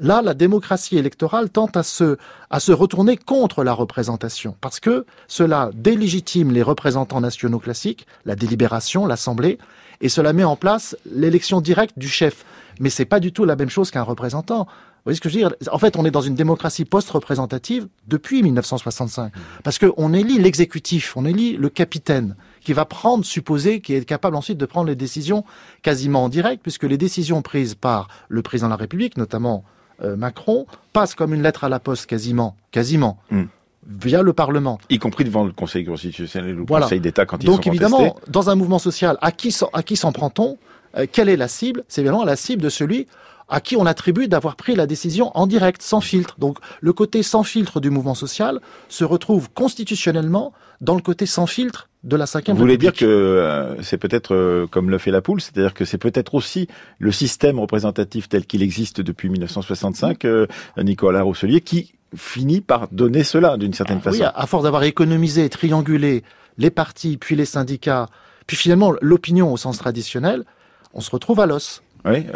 Là, 0.00 0.22
la 0.22 0.34
démocratie 0.34 0.96
électorale 0.96 1.50
tente 1.50 1.76
à 1.76 1.82
se, 1.82 2.72
retourner 2.72 3.16
contre 3.16 3.64
la 3.64 3.72
représentation, 3.72 4.56
parce 4.60 4.80
que 4.80 5.06
cela 5.28 5.70
délégitime 5.74 6.52
les 6.52 6.62
représentants 6.62 7.20
nationaux 7.20 7.58
classiques, 7.58 8.06
la 8.24 8.34
délibération, 8.34 9.06
l'assemblée, 9.06 9.58
et 10.00 10.08
cela 10.08 10.32
met 10.32 10.44
en 10.44 10.56
place 10.56 10.96
l'élection 11.10 11.60
directe 11.60 11.98
du 11.98 12.08
chef. 12.08 12.44
Mais 12.80 12.90
c'est 12.90 13.04
pas 13.04 13.20
du 13.20 13.32
tout 13.32 13.44
la 13.44 13.54
même 13.54 13.70
chose 13.70 13.90
qu'un 13.90 14.02
représentant. 14.02 14.64
Vous 14.64 15.06
voyez 15.06 15.16
ce 15.16 15.20
que 15.20 15.28
je 15.28 15.34
veux 15.34 15.40
dire? 15.40 15.54
En 15.70 15.78
fait, 15.78 15.96
on 15.96 16.04
est 16.04 16.10
dans 16.10 16.20
une 16.20 16.34
démocratie 16.34 16.84
post-représentative 16.84 17.88
depuis 18.08 18.42
1965. 18.42 19.32
Parce 19.62 19.78
qu'on 19.78 20.12
élit 20.12 20.38
l'exécutif, 20.38 21.16
on 21.16 21.24
élit 21.24 21.56
le 21.56 21.68
capitaine, 21.68 22.34
qui 22.64 22.72
va 22.72 22.84
prendre, 22.84 23.24
supposer, 23.24 23.80
qui 23.80 23.94
est 23.94 24.04
capable 24.04 24.36
ensuite 24.36 24.58
de 24.58 24.66
prendre 24.66 24.86
les 24.86 24.96
décisions 24.96 25.44
quasiment 25.82 26.24
en 26.24 26.28
direct, 26.28 26.62
puisque 26.62 26.84
les 26.84 26.98
décisions 26.98 27.42
prises 27.42 27.74
par 27.74 28.08
le 28.28 28.42
président 28.42 28.68
de 28.68 28.72
la 28.72 28.76
République, 28.76 29.16
notamment 29.16 29.64
Macron 30.02 30.66
passe 30.92 31.14
comme 31.14 31.34
une 31.34 31.42
lettre 31.42 31.64
à 31.64 31.68
la 31.68 31.78
poste 31.78 32.06
quasiment, 32.06 32.56
quasiment. 32.70 33.18
Hmm. 33.30 33.44
via 33.86 34.22
le 34.22 34.32
Parlement. 34.32 34.78
Y 34.90 34.98
compris 34.98 35.24
devant 35.24 35.44
le 35.44 35.52
Conseil 35.52 35.84
constitutionnel 35.84 36.56
ou 36.56 36.58
le 36.60 36.64
Conseil 36.66 37.00
d'État 37.00 37.26
quand 37.26 37.38
ils 37.42 37.46
Donc, 37.46 37.56
sont 37.56 37.60
Donc 37.60 37.66
évidemment, 37.68 38.16
dans 38.28 38.50
un 38.50 38.54
mouvement 38.54 38.78
social, 38.78 39.18
à 39.20 39.32
qui, 39.32 39.54
à 39.72 39.82
qui 39.82 39.96
s'en 39.96 40.12
prend-on? 40.12 40.58
Euh, 40.96 41.06
Quelle 41.10 41.28
est 41.28 41.36
la 41.36 41.48
cible? 41.48 41.84
C'est 41.88 42.00
évidemment 42.00 42.24
la 42.24 42.36
cible 42.36 42.62
de 42.62 42.68
celui 42.68 43.06
à 43.48 43.60
qui 43.60 43.76
on 43.76 43.86
attribue 43.86 44.28
d'avoir 44.28 44.56
pris 44.56 44.74
la 44.74 44.86
décision 44.86 45.30
en 45.36 45.46
direct, 45.46 45.82
sans 45.82 46.00
filtre. 46.00 46.36
Donc 46.38 46.58
le 46.80 46.92
côté 46.92 47.22
sans 47.22 47.42
filtre 47.42 47.80
du 47.80 47.90
mouvement 47.90 48.14
social 48.14 48.60
se 48.88 49.04
retrouve 49.04 49.50
constitutionnellement 49.50 50.52
dans 50.80 50.94
le 50.94 51.02
côté 51.02 51.26
sans 51.26 51.46
filtre 51.46 51.88
de 52.04 52.16
la 52.16 52.26
cinquième 52.26 52.56
Vous 52.56 52.62
voulez 52.62 52.78
dire 52.78 52.92
que 52.92 53.04
euh, 53.04 53.80
c'est 53.82 53.98
peut-être 53.98 54.34
euh, 54.34 54.66
comme 54.66 54.90
le 54.90 54.98
fait 54.98 55.10
la 55.10 55.22
poule, 55.22 55.40
c'est-à-dire 55.40 55.74
que 55.74 55.84
c'est 55.84 55.98
peut-être 55.98 56.34
aussi 56.34 56.68
le 56.98 57.12
système 57.12 57.58
représentatif 57.58 58.28
tel 58.28 58.44
qu'il 58.44 58.62
existe 58.62 59.00
depuis 59.00 59.28
1965, 59.28 60.24
euh, 60.24 60.46
Nicolas 60.78 61.22
Rousselier, 61.22 61.60
qui 61.60 61.94
finit 62.16 62.60
par 62.60 62.88
donner 62.88 63.24
cela 63.24 63.56
d'une 63.56 63.72
certaine 63.72 63.98
ah 64.00 64.04
façon. 64.04 64.18
Oui, 64.18 64.26
à 64.34 64.46
force 64.46 64.64
d'avoir 64.64 64.82
économisé, 64.82 65.48
triangulé 65.48 66.24
les 66.58 66.70
partis, 66.70 67.16
puis 67.16 67.36
les 67.36 67.46
syndicats, 67.46 68.08
puis 68.46 68.56
finalement 68.56 68.92
l'opinion 69.00 69.52
au 69.52 69.56
sens 69.56 69.78
traditionnel, 69.78 70.44
on 70.92 71.00
se 71.00 71.10
retrouve 71.10 71.40
à 71.40 71.46
l'os. 71.46 71.82
Oui, 72.04 72.26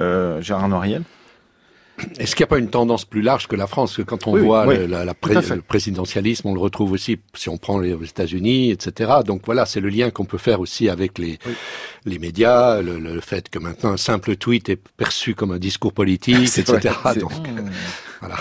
Gérard 0.41 0.69
Noiriel 0.69 1.03
est-ce 2.19 2.35
qu'il 2.35 2.43
n'y 2.43 2.49
a 2.49 2.49
pas 2.49 2.59
une 2.59 2.69
tendance 2.69 3.05
plus 3.05 3.23
large 3.23 3.47
que 3.47 3.57
la 3.57 3.67
France? 3.67 3.97
Que 3.97 4.03
quand 4.03 4.27
on 4.27 4.37
voit 4.37 4.67
la, 4.67 5.05
le 5.05 5.61
présidentialisme, 5.63 6.49
on 6.49 6.55
le 6.55 6.61
retrouve 6.61 6.93
aussi 6.93 7.19
si 7.35 7.49
on 7.49 7.57
prend 7.57 7.79
les 7.79 7.93
États-Unis, 7.93 8.71
etc. 8.71 9.13
Donc 9.25 9.43
voilà, 9.47 9.67
c'est 9.67 9.81
le 9.81 9.89
lien 9.89 10.11
qu'on 10.11 10.25
peut 10.25 10.39
faire 10.39 10.61
aussi 10.61 10.89
avec 10.89 11.19
les 11.19 11.39
les 12.05 12.19
médias, 12.19 12.81
le, 12.83 13.21
fait 13.21 13.49
que 13.49 13.59
maintenant 13.59 13.93
un 13.93 13.97
simple 13.97 14.37
tweet 14.37 14.69
est 14.69 14.81
perçu 14.97 15.35
comme 15.35 15.53
un 15.53 15.59
discours 15.59 15.93
politique, 15.93 16.37
etc. 16.59 16.95
Donc 17.19 17.33
mmh. 17.33 17.71
voilà. 18.21 18.37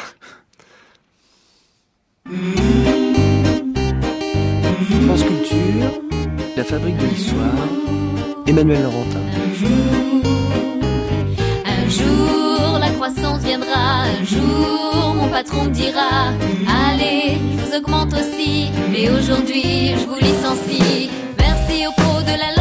France 5.05 5.23
Culture, 5.23 6.01
la 6.57 6.63
fabrique 6.63 6.97
de 6.97 7.05
l'histoire, 7.05 7.69
Emmanuel 8.47 8.83
Laurentin 8.83 10.14
viendra. 13.13 14.03
Un 14.19 14.23
jour, 14.23 15.13
mon 15.15 15.27
patron 15.27 15.65
me 15.65 15.69
dira 15.69 16.31
Allez, 16.67 17.37
je 17.57 17.65
vous 17.65 17.75
augmente 17.77 18.13
aussi, 18.13 18.69
mais 18.91 19.09
aujourd'hui, 19.09 19.93
je 19.99 20.05
vous 20.05 20.15
licencie. 20.15 21.09
Merci 21.37 21.87
au 21.87 21.91
pot 21.91 22.21
de 22.21 22.37
la 22.37 22.54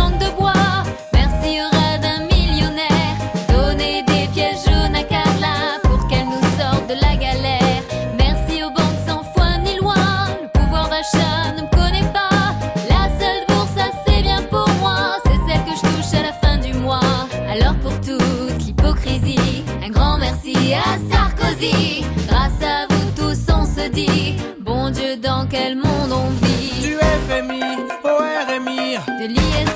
à 20.85 20.99
Sarkozy. 21.11 22.05
Grâce 22.29 22.63
à 22.63 22.87
vous 22.91 23.11
tous, 23.17 23.53
on 23.53 23.65
se 23.65 23.89
dit, 23.89 24.37
bon 24.61 24.91
Dieu, 24.91 25.17
dans 25.17 25.47
quel 25.51 25.77
monde 25.77 26.13
on 26.13 26.29
vit 26.45 26.83
Du 26.83 26.97
FMI 27.29 27.63
au 28.05 28.17
RMI, 28.49 28.97
De 29.21 29.27
l'ISF 29.29 29.74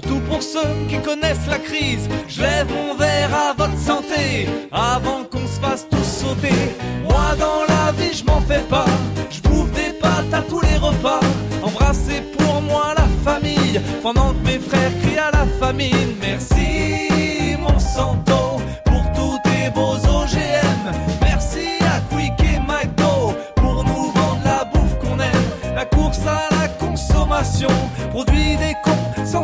surtout 0.00 0.20
pour 0.28 0.42
ceux 0.42 0.74
qui 0.90 0.98
connaissent 0.98 1.48
la 1.48 1.58
crise. 1.58 2.06
Je 2.28 2.42
lève 2.42 2.68
mon 2.70 2.94
verre 2.96 3.34
à 3.34 3.54
votre 3.54 3.78
santé 3.78 4.46
avant 4.70 5.24
qu'on 5.24 5.46
se 5.46 5.58
fasse 5.58 5.86
tous 5.88 6.04
sauter. 6.04 6.60
Moi 7.04 7.28
dans 7.38 7.62
la 7.66 7.92
vie, 7.92 8.14
je 8.14 8.24
m'en 8.24 8.42
fais 8.42 8.64
pas. 8.68 8.84
Je 9.30 9.40
bouffe 9.40 9.72
des 9.72 9.92
pâtes 9.98 10.34
à 10.34 10.42
tous 10.42 10.60
les 10.60 10.76
repas. 10.76 11.20
Embrasser 11.62 12.20
pour 12.36 12.60
moi 12.60 12.94
la 12.94 13.08
famille 13.24 13.80
pendant 14.02 14.34
que 14.34 14.46
mes 14.46 14.58
frères 14.58 14.92
crient 15.02 15.18
à 15.18 15.30
la 15.30 15.46
famine. 15.58 16.15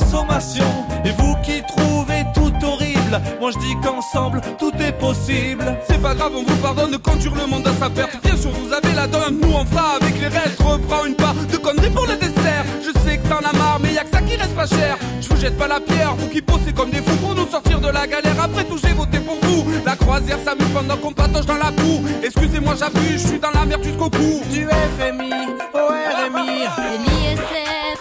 Sans 0.01 0.19
sommation. 0.19 0.65
Et 1.05 1.11
vous 1.11 1.35
qui 1.43 1.63
trouvez 1.67 2.25
tout 2.35 2.53
horrible, 2.65 3.21
moi 3.41 3.51
je 3.51 3.59
dis 3.59 3.75
qu'ensemble 3.83 4.41
tout 4.59 4.73
est 4.81 4.93
possible. 4.93 5.65
C'est 5.89 6.01
pas 6.01 6.15
grave, 6.15 6.33
on 6.35 6.45
vous 6.45 6.57
pardonne 6.57 6.97
quand 6.99 7.13
le 7.25 7.47
monde 7.47 7.67
à 7.67 7.75
sa 7.75 7.91
perte. 7.91 8.17
Bien 8.23 8.37
sûr, 8.37 8.51
vous 8.51 8.73
avez 8.73 8.95
la 8.95 9.07
donne, 9.07 9.39
nous 9.41 9.53
on 9.53 9.65
fera 9.65 9.97
avec 10.01 10.19
les 10.21 10.29
restes. 10.29 10.61
Reprends 10.61 11.05
une 11.05 11.15
part 11.15 11.35
de 11.35 11.57
conneries 11.57 11.91
pour 11.91 12.07
le 12.07 12.17
dessert. 12.17 12.65
Je 12.81 12.99
sais 13.01 13.19
que 13.19 13.29
t'en 13.29 13.39
as 13.39 13.53
marre, 13.53 13.79
mais 13.81 13.93
y 13.93 13.99
a 13.99 14.05
que 14.05 14.11
ça 14.11 14.23
qui 14.23 14.37
reste 14.37 14.55
pas 14.55 14.67
cher. 14.67 14.97
Je 15.21 15.29
vous 15.29 15.41
jette 15.41 15.59
pas 15.59 15.69
la 15.69 15.81
pierre, 15.81 16.15
vous 16.17 16.29
qui 16.29 16.41
bossez 16.41 16.73
comme 16.73 16.91
des 16.91 17.03
fous 17.03 17.17
pour 17.17 17.35
nous 17.35 17.47
sortir 17.49 17.81
de 17.81 17.89
la 17.89 18.07
galère. 18.07 18.37
Après 18.43 18.65
tout, 18.65 18.79
j'ai 18.83 18.93
voté 18.93 19.19
pour 19.19 19.39
vous. 19.43 19.65
La 19.85 19.97
croisière 19.97 20.39
s'amuse 20.45 20.73
pendant 20.75 20.97
qu'on 20.97 21.13
patoche 21.13 21.47
dans 21.47 21.59
la 21.59 21.71
boue. 21.71 22.03
Excusez-moi, 22.23 22.75
j'appuie, 22.79 23.13
je 23.13 23.27
suis 23.29 23.39
dans 23.39 23.51
la 23.51 23.65
merde 23.65 23.83
jusqu'au 23.85 24.11
cou. 24.11 24.41
Du 24.51 24.67
FMI 24.99 25.33
au 25.75 25.89
RMI, 25.89 26.67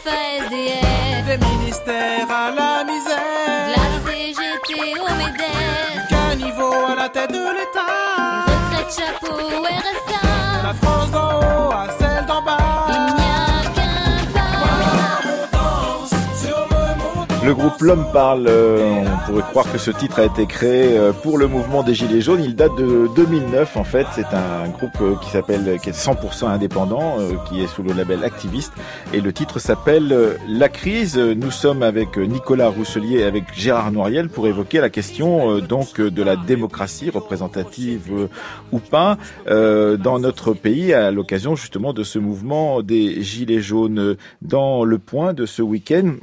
De 0.03 0.07
l'ISF 0.07 0.07
à 0.07 0.45
SDF, 0.45 1.25
des 1.27 1.45
ministères 1.45 2.31
à 2.31 2.51
la 2.51 2.83
de 2.83 2.91
misère. 2.91 3.67
la 3.69 4.11
CGT 4.11 4.99
au 4.99 5.13
MEDEF, 5.15 6.07
Caniveau 6.09 6.73
à 6.87 6.95
la 6.95 7.09
tête 7.09 7.31
de 7.31 7.53
l'État. 7.53 8.45
retraite 8.47 8.95
chapeau 8.95 9.33
au 9.35 9.63
RSA. 9.63 10.30
Le 17.43 17.55
groupe 17.55 17.81
L'Homme 17.81 18.05
parle, 18.13 18.45
euh, 18.47 19.03
on 19.03 19.25
pourrait 19.25 19.41
croire 19.41 19.71
que 19.71 19.79
ce 19.79 19.89
titre 19.89 20.19
a 20.19 20.25
été 20.25 20.45
créé 20.45 20.97
euh, 20.97 21.11
pour 21.11 21.39
le 21.39 21.47
mouvement 21.47 21.81
des 21.81 21.95
Gilets 21.95 22.21
jaunes. 22.21 22.43
Il 22.43 22.55
date 22.55 22.75
de 22.75 23.09
2009 23.15 23.77
en 23.77 23.83
fait. 23.83 24.05
C'est 24.13 24.33
un 24.33 24.69
groupe 24.69 24.91
euh, 25.01 25.15
qui 25.21 25.31
s'appelle, 25.31 25.79
qui 25.81 25.89
est 25.89 25.97
100% 25.97 26.45
indépendant, 26.45 27.17
qui 27.49 27.61
est 27.61 27.67
sous 27.67 27.81
le 27.81 27.93
label 27.93 28.23
Activiste. 28.23 28.73
Et 29.13 29.21
le 29.21 29.33
titre 29.33 29.57
s'appelle 29.59 30.37
La 30.47 30.69
crise. 30.69 31.17
Nous 31.17 31.49
sommes 31.49 31.81
avec 31.81 32.17
Nicolas 32.17 32.69
Rousselier 32.69 33.19
et 33.19 33.23
avec 33.23 33.45
Gérard 33.55 33.91
Noiriel 33.91 34.29
pour 34.29 34.47
évoquer 34.47 34.79
la 34.79 34.89
question 34.89 35.59
donc 35.59 35.99
de 35.99 36.23
la 36.23 36.35
démocratie 36.35 37.09
représentative 37.09 38.29
ou 38.71 38.79
pas 38.79 39.17
dans 39.47 40.19
notre 40.19 40.53
pays 40.53 40.93
à 40.93 41.11
l'occasion 41.11 41.55
justement 41.55 41.93
de 41.93 42.03
ce 42.03 42.19
mouvement 42.19 42.81
des 42.81 43.23
Gilets 43.23 43.61
jaunes. 43.61 44.15
Dans 44.41 44.83
le 44.83 44.99
point 44.99 45.33
de 45.33 45.45
ce 45.45 45.61
week-end, 45.61 46.13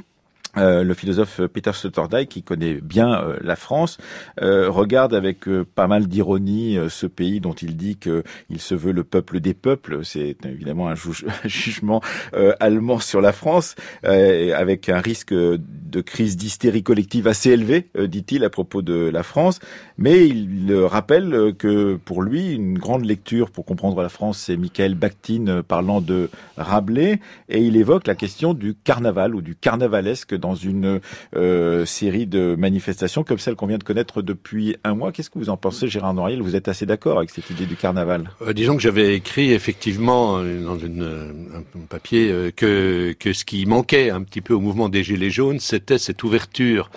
euh, 0.57 0.83
le 0.83 0.93
philosophe 0.95 1.41
Peter 1.53 1.71
Sloterdijk, 1.73 2.27
qui 2.29 2.41
connaît 2.43 2.75
bien 2.81 3.13
euh, 3.21 3.37
la 3.41 3.55
France, 3.55 3.97
euh, 4.41 4.69
regarde 4.69 5.13
avec 5.13 5.47
euh, 5.47 5.63
pas 5.75 5.87
mal 5.87 6.07
d'ironie 6.07 6.77
euh, 6.77 6.89
ce 6.89 7.05
pays 7.05 7.39
dont 7.39 7.53
il 7.53 7.77
dit 7.77 7.97
qu'il 7.97 8.59
se 8.59 8.73
veut 8.73 8.91
le 8.91 9.03
peuple 9.03 9.39
des 9.41 9.53
peuples. 9.53 10.03
C'est 10.03 10.35
évidemment 10.45 10.89
un, 10.89 10.95
juge- 10.95 11.25
un 11.43 11.47
jugement 11.47 12.01
euh, 12.33 12.53
allemand 12.59 12.99
sur 12.99 13.21
la 13.21 13.31
France, 13.31 13.75
avec 14.03 14.89
un 14.89 14.99
risque 14.99 15.33
de 15.33 16.01
crise 16.01 16.35
d'hystérie 16.37 16.83
collective 16.83 17.27
assez 17.27 17.51
élevé, 17.51 17.87
dit-il 17.95 18.43
à 18.43 18.49
propos 18.49 18.81
de 18.81 18.93
la 19.09 19.23
France. 19.23 19.59
Mais 19.97 20.27
il 20.27 20.73
rappelle 20.85 21.53
que 21.57 21.95
pour 21.95 22.21
lui, 22.21 22.53
une 22.53 22.77
grande 22.77 23.05
lecture 23.05 23.51
pour 23.51 23.65
comprendre 23.65 24.01
la 24.01 24.09
France, 24.09 24.39
c'est 24.39 24.57
Michael 24.57 24.95
Bakhtin 24.95 25.61
parlant 25.67 26.01
de 26.01 26.29
Rabelais, 26.57 27.19
et 27.49 27.61
il 27.61 27.75
évoque 27.75 28.07
la 28.07 28.15
question 28.15 28.53
du 28.53 28.73
carnaval 28.75 29.35
ou 29.35 29.41
du 29.41 29.55
carnavalesque 29.55 30.35
dans 30.35 30.48
une 30.55 30.99
euh, 31.35 31.85
série 31.85 32.25
de 32.25 32.55
manifestations 32.57 33.23
comme 33.23 33.39
celle 33.39 33.55
qu'on 33.55 33.67
vient 33.67 33.77
de 33.77 33.83
connaître 33.83 34.21
depuis 34.21 34.77
un 34.83 34.95
mois. 34.95 35.11
Qu'est-ce 35.11 35.29
que 35.29 35.39
vous 35.39 35.49
en 35.49 35.57
pensez, 35.57 35.87
Gérard 35.87 36.13
Noiriel 36.13 36.41
Vous 36.41 36.55
êtes 36.55 36.67
assez 36.67 36.85
d'accord 36.85 37.17
avec 37.17 37.29
cette 37.29 37.49
idée 37.49 37.65
du 37.65 37.75
carnaval? 37.75 38.29
Euh, 38.41 38.53
disons 38.53 38.75
que 38.75 38.81
j'avais 38.81 39.15
écrit 39.15 39.51
effectivement 39.53 40.37
euh, 40.39 40.63
dans 40.63 40.75
un 40.83 41.61
papier 41.89 42.51
que, 42.55 43.13
que 43.17 43.33
ce 43.33 43.45
qui 43.45 43.65
manquait 43.65 44.09
un 44.09 44.21
petit 44.23 44.41
peu 44.41 44.53
au 44.53 44.59
mouvement 44.59 44.89
des 44.89 45.03
Gilets 45.03 45.29
jaunes, 45.29 45.59
c'était 45.59 45.97
cette 45.97 46.23
ouverture, 46.23 46.89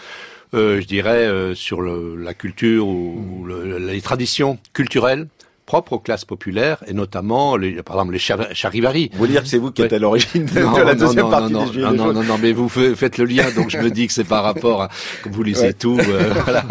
je 0.53 0.85
dirais, 0.85 1.55
sur 1.55 1.83
la 1.83 2.35
culture 2.35 2.87
ou, 2.87 3.41
ou 3.41 3.45
le- 3.45 3.79
les 3.79 4.01
traditions 4.01 4.59
culturelles 4.73 5.29
propres 5.67 5.95
aux 5.95 5.99
classes 5.99 6.25
populaires 6.25 6.83
et 6.87 6.93
notamment, 6.93 7.57
les, 7.57 7.83
par 7.83 7.97
exemple, 7.97 8.13
les 8.13 8.19
char- 8.19 8.53
charivaris. 8.55 9.11
Vous 9.15 9.27
dire 9.27 9.43
que 9.43 9.49
c'est 9.49 9.59
vous 9.59 9.71
qui 9.71 9.83
êtes 9.83 9.93
à 9.93 9.99
l'origine 9.99 10.45
de, 10.47 10.61
Non, 10.61 10.73
de 10.73 10.83
la 10.83 10.95
deuxième 10.95 11.25
non, 11.27 11.31
partie 11.31 11.53
non, 11.53 11.67
des 11.67 11.81
non, 11.81 11.93
non, 11.93 12.13
non, 12.13 12.23
non, 12.25 12.39
mais 12.41 12.53
vous 12.53 12.69
fa- 12.69 12.95
faites 12.97 13.19
le 13.19 13.25
lien, 13.25 13.45
donc 13.55 13.71
je 13.71 13.79
me 13.79 13.91
dis 13.91 14.07
que 14.07 14.13
c'est 14.13 14.25
par 14.25 14.43
rapport 14.43 14.83
à, 14.83 14.89
vous 15.27 15.43
lisez 15.43 15.63
Ouais. 15.69 15.73
tout, 15.73 15.99
euh, 15.99 16.33
voilà. 16.45 16.65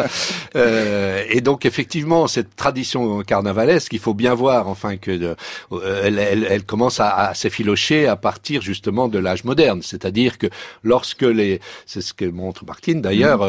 Euh, 0.55 1.23
et 1.29 1.41
donc 1.41 1.65
effectivement, 1.65 2.27
cette 2.27 2.55
tradition 2.55 3.21
carnavalesque, 3.21 3.93
il 3.93 3.99
faut 3.99 4.13
bien 4.13 4.33
voir, 4.33 4.67
enfin 4.67 4.97
que 4.97 5.11
de- 5.11 5.35
euh, 5.71 6.01
elle, 6.05 6.19
elle, 6.19 6.47
elle 6.49 6.63
commence 6.63 6.99
à, 6.99 7.09
à 7.09 7.33
s'effilocher 7.33 8.07
à 8.07 8.15
partir 8.15 8.61
justement 8.61 9.07
de 9.07 9.19
l'âge 9.19 9.43
moderne, 9.43 9.81
c'est-à-dire 9.81 10.37
que 10.37 10.47
lorsque 10.83 11.21
les, 11.23 11.59
c'est 11.85 12.01
ce 12.01 12.13
que 12.13 12.25
montre 12.25 12.65
Martin 12.65 12.95
d'ailleurs, 12.95 13.39
Mmh. 13.41 13.43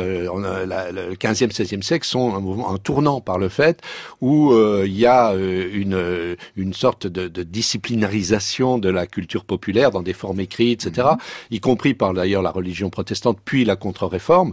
euh, 0.44 0.90
le 0.92 1.14
15e, 1.16 1.50
16e 1.52 1.82
siècle 1.82 2.06
sont 2.06 2.34
un 2.34 2.40
mouvement, 2.40 2.72
un 2.72 2.78
tournant 2.78 3.20
par 3.20 3.38
le 3.38 3.48
fait 3.48 3.80
où 4.20 4.52
euh, 4.52 4.84
il 4.86 4.98
y 4.98 5.06
a 5.06 5.31
euh, 5.34 5.68
une 5.72 5.94
euh, 5.94 6.36
une 6.56 6.72
sorte 6.72 7.06
de, 7.06 7.28
de 7.28 7.42
disciplinarisation 7.42 8.78
de 8.78 8.88
la 8.88 9.06
culture 9.06 9.44
populaire 9.44 9.90
dans 9.90 10.02
des 10.02 10.12
formes 10.12 10.40
écrites, 10.40 10.86
etc., 10.86 11.08
y 11.50 11.60
compris 11.60 11.94
par 11.94 12.14
d'ailleurs 12.14 12.42
la 12.42 12.50
religion 12.50 12.90
protestante, 12.90 13.38
puis 13.44 13.64
la 13.64 13.76
contre-réforme, 13.76 14.52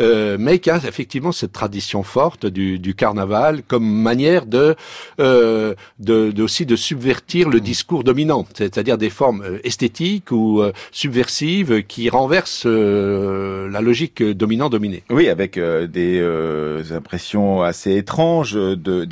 euh, 0.00 0.36
mais 0.38 0.58
qui 0.58 0.70
a 0.70 0.76
effectivement 0.76 1.32
cette 1.32 1.52
tradition 1.52 2.02
forte 2.02 2.46
du, 2.46 2.78
du 2.78 2.94
carnaval 2.94 3.62
comme 3.62 3.84
manière 3.84 4.46
de, 4.46 4.74
euh, 5.20 5.74
de, 5.98 6.30
de 6.30 6.42
aussi 6.42 6.66
de 6.66 6.76
subvertir 6.76 7.48
le 7.48 7.60
discours 7.60 8.04
dominant, 8.04 8.46
c'est-à-dire 8.54 8.98
des 8.98 9.10
formes 9.10 9.58
esthétiques 9.64 10.32
ou 10.32 10.60
euh, 10.60 10.72
subversives 10.92 11.84
qui 11.84 12.08
renversent 12.08 12.66
la 12.66 13.80
logique 13.80 14.22
dominant-dominé. 14.22 15.02
Oui, 15.10 15.28
avec 15.28 15.58
des 15.58 16.92
impressions 16.92 17.62
assez 17.62 17.96
étranges 17.96 18.54
de 18.54 19.04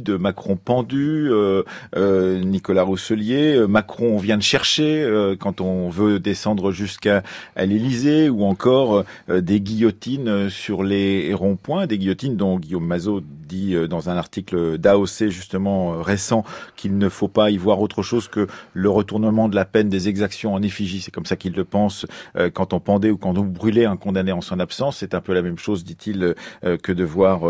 de 0.00 0.16
Macron 0.16 0.51
Pendu, 0.56 1.28
euh, 1.30 1.62
euh, 1.96 2.40
Nicolas 2.40 2.82
Rousselier, 2.82 3.56
euh, 3.56 3.66
Macron 3.66 4.14
on 4.14 4.18
vient 4.18 4.36
de 4.36 4.42
chercher 4.42 5.08
quand 5.38 5.60
on 5.60 5.88
veut 5.88 6.18
descendre 6.18 6.72
jusqu'à 6.72 7.22
l'Élysée, 7.56 8.28
ou 8.28 8.44
encore 8.44 9.04
des 9.28 9.60
guillotines 9.60 10.48
sur 10.50 10.82
les 10.82 11.32
ronds-points, 11.34 11.86
des 11.86 11.98
guillotines 11.98 12.36
dont 12.36 12.58
Guillaume 12.58 12.86
Mazot 12.86 13.20
dit 13.20 13.74
dans 13.88 14.08
un 14.08 14.16
article 14.16 14.78
d'AOC 14.78 15.28
justement 15.28 16.02
récent 16.02 16.44
qu'il 16.76 16.98
ne 16.98 17.08
faut 17.08 17.28
pas 17.28 17.50
y 17.50 17.56
voir 17.56 17.80
autre 17.80 18.02
chose 18.02 18.28
que 18.28 18.46
le 18.72 18.90
retournement 18.90 19.48
de 19.48 19.54
la 19.54 19.64
peine 19.64 19.88
des 19.88 20.08
exactions 20.08 20.54
en 20.54 20.62
effigie. 20.62 21.00
C'est 21.00 21.10
comme 21.10 21.26
ça 21.26 21.36
qu'il 21.36 21.52
le 21.52 21.64
pense 21.64 22.06
quand 22.54 22.72
on 22.72 22.80
pendait 22.80 23.10
ou 23.10 23.18
quand 23.18 23.36
on 23.38 23.44
brûlait 23.44 23.84
un 23.84 23.96
condamné 23.96 24.32
en 24.32 24.40
son 24.40 24.58
absence. 24.58 24.98
C'est 24.98 25.14
un 25.14 25.20
peu 25.20 25.34
la 25.34 25.42
même 25.42 25.58
chose, 25.58 25.84
dit-il, 25.84 26.34
que 26.62 26.92
de 26.92 27.04
voir 27.04 27.42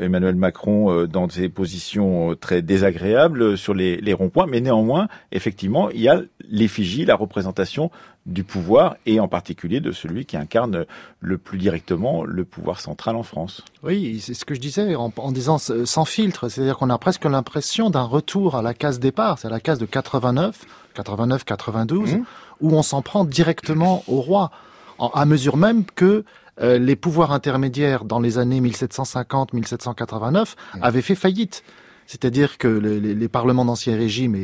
Emmanuel 0.00 0.36
Macron 0.36 1.06
dans 1.06 1.26
des 1.26 1.48
positions 1.48 2.29
très 2.34 2.62
désagréables 2.62 3.56
sur 3.58 3.74
les, 3.74 3.96
les 3.96 4.12
ronds-points. 4.12 4.46
Mais 4.46 4.60
néanmoins, 4.60 5.08
effectivement, 5.32 5.90
il 5.90 6.00
y 6.00 6.08
a 6.08 6.20
l'effigie, 6.50 7.04
la 7.04 7.14
représentation 7.16 7.90
du 8.26 8.44
pouvoir 8.44 8.96
et 9.06 9.18
en 9.18 9.28
particulier 9.28 9.80
de 9.80 9.92
celui 9.92 10.26
qui 10.26 10.36
incarne 10.36 10.84
le 11.20 11.38
plus 11.38 11.56
directement 11.58 12.22
le 12.24 12.44
pouvoir 12.44 12.80
central 12.80 13.16
en 13.16 13.22
France. 13.22 13.62
Oui, 13.82 14.20
c'est 14.20 14.34
ce 14.34 14.44
que 14.44 14.54
je 14.54 14.60
disais 14.60 14.94
en, 14.94 15.12
en 15.16 15.32
disant 15.32 15.56
sans 15.58 16.04
filtre, 16.04 16.48
c'est-à-dire 16.48 16.76
qu'on 16.76 16.90
a 16.90 16.98
presque 16.98 17.24
l'impression 17.24 17.88
d'un 17.88 18.02
retour 18.02 18.56
à 18.56 18.62
la 18.62 18.74
case 18.74 19.00
départ, 19.00 19.38
c'est 19.38 19.48
à 19.48 19.50
la 19.50 19.60
case 19.60 19.78
de 19.78 19.86
89, 19.86 20.64
89, 20.94 21.44
92, 21.44 22.14
Mhm. 22.14 22.24
où 22.60 22.72
on 22.76 22.82
s'en 22.82 23.00
prend 23.00 23.24
directement 23.24 24.04
au 24.06 24.20
roi, 24.20 24.50
en- 24.98 25.08
à 25.08 25.24
mesure 25.24 25.56
même 25.56 25.84
que 25.86 26.24
euh, 26.60 26.78
les 26.78 26.96
pouvoirs 26.96 27.32
intermédiaires 27.32 28.04
dans 28.04 28.20
les 28.20 28.36
années 28.36 28.60
1750-1789 28.60 30.56
avaient 30.82 31.02
fait 31.02 31.14
faillite. 31.14 31.62
C'est-à-dire 32.10 32.58
que 32.58 32.66
les, 32.66 32.98
les- 32.98 33.14
les 33.14 33.28
parlements 33.28 33.64
d'ancien 33.64 33.94
régime 33.96 34.36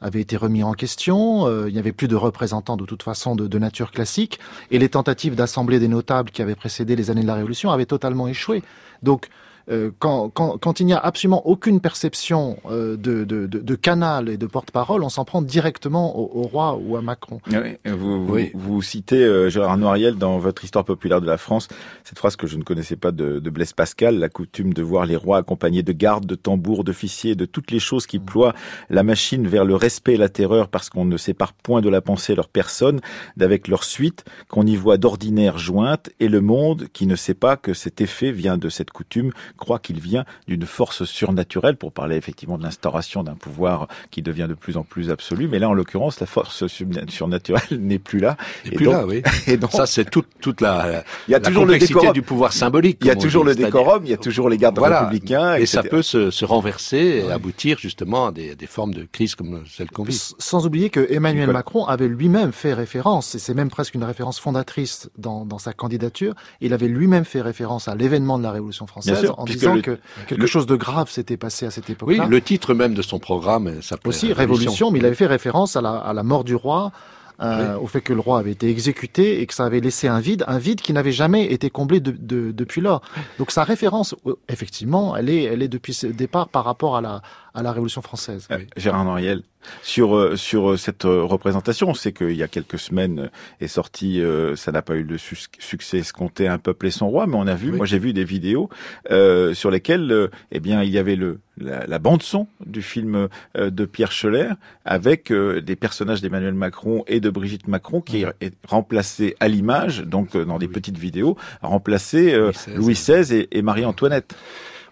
avaient 0.00 0.20
été 0.20 0.36
remis 0.36 0.62
en 0.62 0.72
question, 0.74 1.48
euh, 1.48 1.68
il 1.68 1.72
n'y 1.72 1.80
avait 1.80 1.90
plus 1.90 2.06
de 2.06 2.14
représentants 2.14 2.76
de 2.76 2.86
toute 2.86 3.02
façon 3.02 3.34
de, 3.34 3.48
de 3.48 3.58
nature 3.58 3.90
classique, 3.90 4.38
et 4.70 4.78
les 4.78 4.88
tentatives 4.88 5.34
d'assemblée 5.34 5.80
des 5.80 5.88
notables 5.88 6.30
qui 6.30 6.42
avaient 6.42 6.54
précédé 6.54 6.94
les 6.94 7.10
années 7.10 7.22
de 7.22 7.26
la 7.26 7.34
Révolution 7.34 7.72
avaient 7.72 7.86
totalement 7.86 8.28
échoué. 8.28 8.62
Donc, 9.02 9.30
euh, 9.70 9.90
quand, 9.98 10.28
quand, 10.30 10.58
quand 10.58 10.80
il 10.80 10.86
n'y 10.86 10.92
a 10.92 10.98
absolument 10.98 11.46
aucune 11.46 11.80
perception 11.80 12.58
euh, 12.70 12.96
de, 12.96 13.24
de, 13.24 13.46
de, 13.46 13.58
de 13.58 13.74
canal 13.74 14.28
et 14.28 14.36
de 14.36 14.46
porte-parole, 14.46 15.02
on 15.02 15.08
s'en 15.08 15.24
prend 15.24 15.42
directement 15.42 16.18
au, 16.18 16.40
au 16.40 16.42
roi 16.42 16.78
ou 16.80 16.96
à 16.96 17.02
Macron. 17.02 17.40
Oui, 17.50 17.76
vous, 17.86 18.24
vous, 18.26 18.32
Oui. 18.34 18.50
vous 18.54 18.82
citez 18.82 19.22
euh, 19.22 19.48
Gérard 19.50 19.76
Noiriel 19.78 20.16
dans 20.16 20.38
votre 20.38 20.64
histoire 20.64 20.84
populaire 20.84 21.20
de 21.20 21.26
la 21.26 21.38
France, 21.38 21.68
cette 22.04 22.18
phrase 22.18 22.36
que 22.36 22.46
je 22.46 22.56
ne 22.56 22.62
connaissais 22.62 22.96
pas 22.96 23.12
de, 23.12 23.38
de 23.38 23.50
Blaise 23.50 23.72
Pascal, 23.72 24.18
la 24.18 24.28
coutume 24.28 24.72
de 24.72 24.82
voir 24.82 25.06
les 25.06 25.16
rois 25.16 25.38
accompagnés 25.38 25.82
de 25.82 25.92
gardes, 25.92 26.26
de 26.26 26.34
tambours, 26.34 26.84
d'officiers, 26.84 27.34
de 27.34 27.44
toutes 27.44 27.70
les 27.70 27.78
choses 27.80 28.06
qui 28.06 28.18
ploient 28.18 28.54
la 28.90 29.02
machine 29.02 29.46
vers 29.46 29.64
le 29.64 29.74
respect 29.74 30.14
et 30.14 30.16
la 30.16 30.28
terreur 30.28 30.68
parce 30.68 30.90
qu'on 30.90 31.04
ne 31.04 31.16
sépare 31.16 31.52
point 31.52 31.80
de 31.80 31.88
la 31.88 32.00
pensée 32.00 32.34
leur 32.34 32.48
personne, 32.48 33.00
d'avec 33.36 33.68
leur 33.68 33.84
suite, 33.84 34.24
qu'on 34.48 34.66
y 34.66 34.76
voit 34.76 34.96
d'ordinaire 34.96 35.58
jointe, 35.58 36.10
et 36.20 36.28
le 36.28 36.40
monde 36.40 36.86
qui 36.92 37.06
ne 37.06 37.16
sait 37.16 37.34
pas 37.34 37.56
que 37.56 37.74
cet 37.74 38.00
effet 38.00 38.32
vient 38.32 38.56
de 38.56 38.68
cette 38.68 38.90
coutume 38.90 39.32
croit 39.58 39.78
qu'il 39.78 40.00
vient 40.00 40.24
d'une 40.46 40.64
force 40.64 41.04
surnaturelle, 41.04 41.76
pour 41.76 41.92
parler 41.92 42.16
effectivement 42.16 42.56
de 42.56 42.62
l'instauration 42.62 43.22
d'un 43.22 43.34
pouvoir 43.34 43.88
qui 44.10 44.22
devient 44.22 44.46
de 44.48 44.54
plus 44.54 44.78
en 44.78 44.82
plus 44.84 45.10
absolu. 45.10 45.48
Mais 45.48 45.58
là, 45.58 45.68
en 45.68 45.74
l'occurrence, 45.74 46.20
la 46.20 46.26
force 46.26 46.64
surna- 46.66 47.06
surnaturelle 47.10 47.62
n'est 47.78 47.98
plus 47.98 48.20
là. 48.20 48.36
Plus 48.64 48.86
donc- 48.86 48.94
là, 48.94 49.06
oui. 49.06 49.22
Et 49.46 49.56
donc, 49.58 49.72
Ça, 49.72 49.84
c'est 49.84 50.08
toute, 50.08 50.28
toute 50.40 50.60
la, 50.62 51.04
il 51.28 51.32
y 51.32 51.34
a 51.34 51.38
la 51.38 51.44
toujours 51.44 51.66
le 51.66 51.78
décorum. 51.78 52.12
du 52.12 52.22
pouvoir 52.22 52.52
symbolique. 52.54 52.98
Il 53.02 53.08
y 53.08 53.10
a 53.10 53.16
toujours 53.16 53.44
dit, 53.44 53.50
le 53.50 53.54
décorum, 53.56 54.04
il 54.04 54.10
y 54.10 54.14
a 54.14 54.16
toujours 54.16 54.48
les 54.48 54.56
gardes 54.56 54.78
Voilà. 54.78 55.00
républicains. 55.00 55.56
Et 55.56 55.66
ça 55.66 55.80
etc. 55.80 55.90
peut 55.90 56.02
se, 56.02 56.30
se 56.30 56.44
renverser 56.44 57.24
et 57.26 57.30
aboutir 57.32 57.78
justement 57.78 58.28
à 58.28 58.32
des, 58.32 58.54
des 58.54 58.66
formes 58.66 58.94
de 58.94 59.06
crise 59.10 59.34
comme 59.34 59.64
celle 59.68 59.90
qu'on 59.90 60.04
vit. 60.04 60.18
Sans 60.38 60.66
oublier 60.66 60.88
que 60.90 61.06
Emmanuel 61.10 61.42
Nicolas. 61.44 61.58
Macron 61.58 61.84
avait 61.86 62.08
lui-même 62.08 62.52
fait 62.52 62.72
référence, 62.74 63.34
et 63.34 63.38
c'est 63.38 63.54
même 63.54 63.70
presque 63.70 63.94
une 63.94 64.04
référence 64.04 64.38
fondatrice 64.38 65.10
dans, 65.18 65.44
dans 65.44 65.58
sa 65.58 65.72
candidature, 65.72 66.34
il 66.60 66.72
avait 66.72 66.88
lui-même 66.88 67.24
fait 67.24 67.40
référence 67.40 67.88
à 67.88 67.94
l'événement 67.94 68.38
de 68.38 68.42
la 68.44 68.52
Révolution 68.52 68.86
française 68.86 69.30
en 69.36 69.44
puisque 69.52 69.58
disant 69.60 69.74
le- 69.74 69.82
que 69.82 69.98
quelque 70.28 70.40
le- 70.40 70.46
chose 70.46 70.66
de 70.66 70.76
grave 70.76 71.10
s'était 71.10 71.36
passé 71.36 71.66
à 71.66 71.70
cette 71.70 71.86
Oui, 71.88 71.92
époque-là. 71.92 72.26
le 72.26 72.40
titre 72.40 72.74
même 72.74 72.94
de 72.94 73.02
son 73.02 73.18
programme 73.18 73.66
euh, 73.68 73.82
s'appelait 73.82 74.08
Aussi, 74.08 74.32
Révolution, 74.32 74.90
mais 74.90 74.98
il 75.00 75.06
avait 75.06 75.14
fait 75.14 75.26
référence 75.26 75.76
à 75.76 75.80
la, 75.80 75.96
à 75.96 76.12
la 76.12 76.22
mort 76.22 76.44
du 76.44 76.54
roi, 76.54 76.92
euh, 77.40 77.76
au 77.78 77.86
fait 77.86 78.00
que 78.00 78.12
le 78.12 78.18
roi 78.18 78.40
avait 78.40 78.50
été 78.50 78.68
exécuté 78.68 79.40
et 79.40 79.46
que 79.46 79.54
ça 79.54 79.64
avait 79.64 79.78
laissé 79.78 80.08
un 80.08 80.18
vide, 80.18 80.44
un 80.48 80.58
vide 80.58 80.80
qui 80.80 80.92
n'avait 80.92 81.12
jamais 81.12 81.46
été 81.52 81.70
comblé 81.70 82.00
de- 82.00 82.10
de- 82.18 82.50
depuis 82.50 82.80
lors. 82.80 83.00
Donc 83.38 83.52
sa 83.52 83.62
référence, 83.62 84.16
euh, 84.26 84.34
effectivement, 84.48 85.16
elle 85.16 85.30
est, 85.30 85.44
elle 85.44 85.62
est 85.62 85.68
depuis 85.68 85.94
ce 85.94 86.08
départ 86.08 86.48
par 86.48 86.64
rapport 86.64 86.96
à 86.96 87.00
la, 87.00 87.22
à 87.54 87.62
la 87.62 87.70
Révolution 87.70 88.02
française. 88.02 88.48
Euh, 88.50 88.58
Gérard 88.76 89.04
Noriel, 89.04 89.42
sur 89.82 90.16
euh, 90.16 90.36
sur 90.36 90.70
euh, 90.70 90.76
cette 90.76 91.04
euh, 91.04 91.22
représentation, 91.22 91.88
on 91.88 91.94
sait 91.94 92.12
qu'il 92.12 92.34
y 92.36 92.42
a 92.42 92.48
quelques 92.48 92.78
semaines 92.78 93.30
est 93.60 93.66
sorti, 93.68 94.20
euh, 94.20 94.56
ça 94.56 94.72
n'a 94.72 94.82
pas 94.82 94.94
eu 94.96 95.02
le 95.02 95.18
succès 95.18 95.98
escompté, 95.98 96.48
un 96.48 96.58
peuple 96.58 96.86
et 96.86 96.90
son 96.90 97.08
roi, 97.08 97.26
mais 97.26 97.36
on 97.36 97.46
a 97.46 97.54
vu, 97.54 97.70
Oui. 97.70 97.76
moi 97.76 97.86
j'ai 97.86 97.98
vu 97.98 98.12
des 98.12 98.24
vidéos 98.24 98.68
euh, 99.10 99.54
sur 99.54 99.70
lesquelles, 99.70 100.10
euh, 100.12 100.28
eh 100.52 100.60
bien, 100.60 100.82
il 100.82 100.90
y 100.90 100.98
avait 100.98 101.16
le 101.16 101.40
la, 101.60 101.86
la 101.88 101.98
bande 101.98 102.22
son 102.22 102.46
du 102.64 102.82
film 102.82 103.28
euh, 103.56 103.70
de 103.70 103.84
Pierre 103.84 104.12
Scheller 104.12 104.50
avec 104.84 105.32
euh, 105.32 105.60
des 105.60 105.74
personnages 105.74 106.20
d'Emmanuel 106.22 106.54
Macron 106.54 107.02
et 107.08 107.18
de 107.18 107.30
Brigitte 107.30 107.66
Macron 107.66 108.00
qui 108.00 108.22
est 108.22 108.52
remplacé 108.68 109.34
à 109.40 109.48
l'image, 109.48 110.00
donc 110.04 110.36
euh, 110.36 110.44
dans 110.44 110.58
des 110.58 110.66
Oui. 110.66 110.72
petites 110.72 110.98
vidéos, 110.98 111.36
remplacé 111.62 112.32
euh, 112.32 112.52
Louis 112.52 112.52
XVI. 112.54 112.76
Louis 112.76 112.94
XVI 113.24 113.34
et, 113.36 113.58
et 113.58 113.62
Marie-Antoinette. 113.62 114.36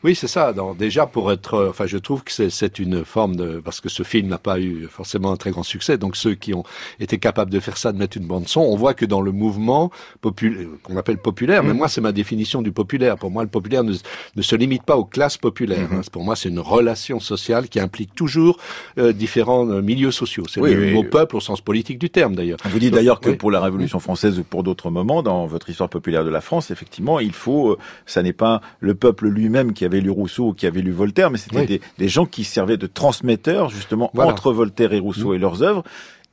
Oui, 0.06 0.14
c'est 0.14 0.28
ça. 0.28 0.52
Donc, 0.52 0.76
déjà, 0.76 1.04
pour 1.06 1.32
être, 1.32 1.54
euh, 1.54 1.70
enfin, 1.70 1.86
je 1.86 1.98
trouve 1.98 2.22
que 2.22 2.30
c'est- 2.30 2.78
une 2.78 3.04
forme 3.04 3.34
de, 3.34 3.60
parce 3.64 3.80
que 3.80 3.88
ce 3.88 4.04
film 4.04 4.28
n'a 4.28 4.38
pas 4.38 4.60
eu 4.60 4.86
forcément 4.88 5.32
un 5.32 5.36
très 5.36 5.50
grand 5.50 5.64
succès. 5.64 5.98
Donc, 5.98 6.14
ceux 6.14 6.34
qui 6.34 6.54
ont 6.54 6.62
été 7.00 7.18
capables 7.18 7.50
de 7.50 7.58
faire 7.58 7.76
ça, 7.76 7.90
de 7.92 7.98
mettre 7.98 8.16
une 8.16 8.26
bande 8.26 8.46
son, 8.46 8.60
on 8.60 8.76
voit 8.76 8.94
que 8.94 9.04
dans 9.04 9.20
le 9.20 9.32
mouvement 9.32 9.90
populaire, 10.20 10.68
qu'on 10.84 10.96
appelle 10.96 11.18
populaire, 11.18 11.64
mais 11.64 11.72
moi, 11.74 11.88
c'est 11.88 12.00
ma 12.00 12.12
définition 12.12 12.62
du 12.62 12.70
populaire. 12.70 13.16
Pour 13.16 13.32
moi, 13.32 13.42
le 13.42 13.48
populaire 13.48 13.82
ne, 13.82 13.94
ne 14.36 14.42
se 14.42 14.54
limite 14.54 14.84
pas 14.84 14.96
aux 14.96 15.04
classes 15.04 15.38
populaires. 15.38 15.88
hein. 15.92 16.02
Pour 16.12 16.22
moi, 16.22 16.36
c'est 16.36 16.50
une 16.50 16.60
relation 16.60 17.18
sociale 17.18 17.68
qui 17.68 17.80
implique 17.80 18.14
toujours 18.14 18.58
euh, 18.98 19.12
différents 19.12 19.68
euh, 19.68 19.82
milieux 19.82 20.12
sociaux. 20.12 20.44
C'est 20.48 20.60
Oui, 20.60 20.72
le 20.72 20.92
mot 20.92 21.02
oui. 21.02 21.08
peuple 21.08 21.34
au 21.36 21.40
sens 21.40 21.60
politique 21.60 21.98
du 21.98 22.10
terme, 22.10 22.36
d'ailleurs. 22.36 22.58
Vous 22.64 22.78
dites 22.78 22.94
d'ailleurs 22.94 23.18
que 23.20 23.30
oui. 23.30 23.36
pour 23.36 23.50
la 23.50 23.60
Révolution 23.60 23.98
française 23.98 24.38
ou 24.38 24.44
pour 24.44 24.62
d'autres 24.62 24.90
moments 24.90 25.24
dans 25.24 25.46
votre 25.46 25.68
histoire 25.68 25.88
populaire 25.90 26.24
de 26.24 26.30
la 26.30 26.40
France, 26.40 26.70
effectivement, 26.70 27.18
il 27.18 27.32
faut, 27.32 27.70
euh, 27.72 27.78
ça 28.06 28.22
n'est 28.22 28.32
pas 28.32 28.60
le 28.80 28.94
peuple 28.94 29.26
lui-même 29.28 29.72
qui 29.72 29.84
avait 29.84 29.95
lu 30.00 30.10
Rousseau 30.10 30.48
ou 30.48 30.52
qui 30.52 30.66
avait 30.66 30.82
lu 30.82 30.92
Voltaire, 30.92 31.30
mais 31.30 31.38
c'était 31.38 31.56
Oui. 31.58 31.66
des, 31.66 31.80
des 31.98 32.08
gens 32.08 32.26
qui 32.26 32.44
servaient 32.44 32.76
de 32.76 32.86
transmetteurs 32.86 33.68
justement 33.70 34.10
Voilà. 34.14 34.30
entre 34.32 34.52
Voltaire 34.52 34.92
et 34.92 34.98
Rousseau 34.98 35.34
et 35.34 35.38
leurs 35.38 35.62
œuvres. 35.62 35.82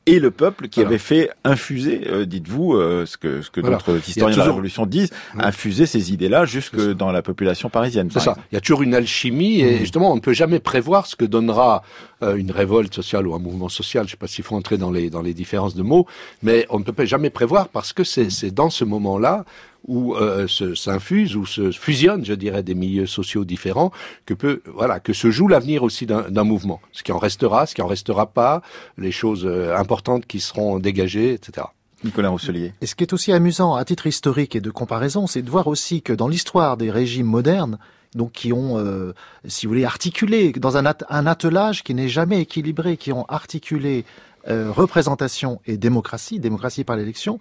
Et 0.05 0.19
le 0.19 0.31
peuple 0.31 0.67
qui 0.67 0.81
Voilà. 0.81 0.89
avait 0.89 0.97
fait 0.97 1.29
infuser, 1.45 2.01
euh, 2.09 2.25
dites-vous, 2.25 2.73
euh, 2.73 3.05
ce 3.05 3.15
que, 3.15 3.41
ce 3.41 3.49
que 3.49 3.61
Voilà. 3.61 3.77
d'autres 3.77 3.97
historiens 4.05 4.35
de 4.35 4.41
la 4.41 4.47
Révolution 4.47 4.85
disent, 4.85 5.11
Oui. 5.35 5.41
infuser 5.45 5.85
ces 5.85 6.11
idées-là 6.11 6.43
jusque 6.43 6.75
dans 6.91 7.09
la 7.13 7.21
population 7.21 7.69
parisienne. 7.69 8.09
C'est 8.09 8.15
par 8.15 8.23
ça. 8.23 8.31
exemple. 8.31 8.47
Il 8.51 8.55
y 8.55 8.57
a 8.57 8.61
toujours 8.61 8.81
une 8.81 8.93
alchimie 8.95 9.61
et 9.61 9.77
justement, 9.77 10.11
on 10.11 10.15
ne 10.15 10.19
peut 10.19 10.33
jamais 10.33 10.59
prévoir 10.59 11.07
ce 11.07 11.15
que 11.15 11.23
donnera 11.23 11.83
euh, 12.21 12.35
une 12.35 12.51
révolte 12.51 12.93
sociale 12.93 13.27
ou 13.27 13.33
un 13.33 13.39
mouvement 13.39 13.69
social. 13.69 14.03
Je 14.03 14.07
ne 14.07 14.11
sais 14.11 14.17
pas 14.17 14.27
s'il 14.27 14.43
faut 14.43 14.57
entrer 14.57 14.77
dans 14.77 14.91
les 14.91 15.09
dans 15.09 15.21
les 15.21 15.33
différences 15.33 15.73
de 15.73 15.83
mots, 15.83 16.05
mais 16.41 16.65
on 16.69 16.79
ne 16.79 16.83
peut 16.83 17.05
jamais 17.05 17.29
prévoir 17.29 17.69
parce 17.69 17.93
que 17.93 18.03
c'est 18.03 18.29
c'est 18.29 18.51
dans 18.51 18.69
ce 18.69 18.83
moment-là 18.83 19.45
où 19.87 20.15
euh, 20.15 20.47
se- 20.47 20.75
s'infusent 20.75 21.35
ou 21.35 21.45
se 21.45 21.71
fusionnent, 21.71 22.23
je 22.25 22.33
dirais, 22.33 22.63
des 22.63 22.75
milieux 22.75 23.05
sociaux 23.05 23.43
différents 23.45 23.91
que 24.25 24.33
peut 24.33 24.61
voilà 24.73 24.99
que 24.99 25.11
se 25.13 25.29
joue 25.31 25.47
l'avenir 25.47 25.83
aussi 25.83 26.05
d'un 26.05 26.29
d'un 26.29 26.43
mouvement. 26.45 26.79
Ce 26.93 27.03
qui 27.03 27.11
en 27.11 27.17
restera, 27.17 27.65
ce 27.65 27.75
qui 27.75 27.81
en 27.81 27.87
restera 27.87 28.27
pas, 28.27 28.61
les 28.97 29.11
choses 29.11 29.45
euh, 29.45 29.75
importantes 29.77 30.25
qui 30.25 30.39
seront 30.39 30.79
dégagées, 30.79 31.33
etc. 31.33 31.67
Nicolas 32.03 32.29
Rousselier. 32.29 32.73
Et 32.81 32.85
ce 32.85 32.95
qui 32.95 33.03
est 33.03 33.13
aussi 33.13 33.31
amusant 33.31 33.75
à 33.75 33.85
titre 33.85 34.07
historique 34.07 34.55
et 34.55 34.61
de 34.61 34.71
comparaison, 34.71 35.25
c'est 35.27 35.41
de 35.41 35.49
voir 35.49 35.67
aussi 35.67 36.01
que 36.01 36.11
dans 36.13 36.27
l'histoire 36.27 36.75
des 36.75 36.91
régimes 36.91 37.27
modernes, 37.27 37.77
donc 38.13 38.33
qui 38.33 38.51
ont, 38.53 38.77
euh, 38.77 39.13
si 39.47 39.65
vous 39.65 39.71
voulez, 39.71 39.85
articulé 39.85 40.51
dans 40.51 40.75
un, 40.75 40.85
at- 40.85 41.05
un 41.09 41.25
attelage 41.25 41.81
qui 41.83 41.93
n'est 41.93 42.09
jamais 42.09 42.41
équilibré, 42.41 42.97
qui 42.97 43.11
ont 43.13 43.25
articulé 43.29 44.03
euh, 44.49 44.69
représentation 44.69 45.61
et 45.65 45.77
démocratie, 45.77 46.39
démocratie 46.41 46.83
par 46.83 46.97
l'élection, 46.97 47.39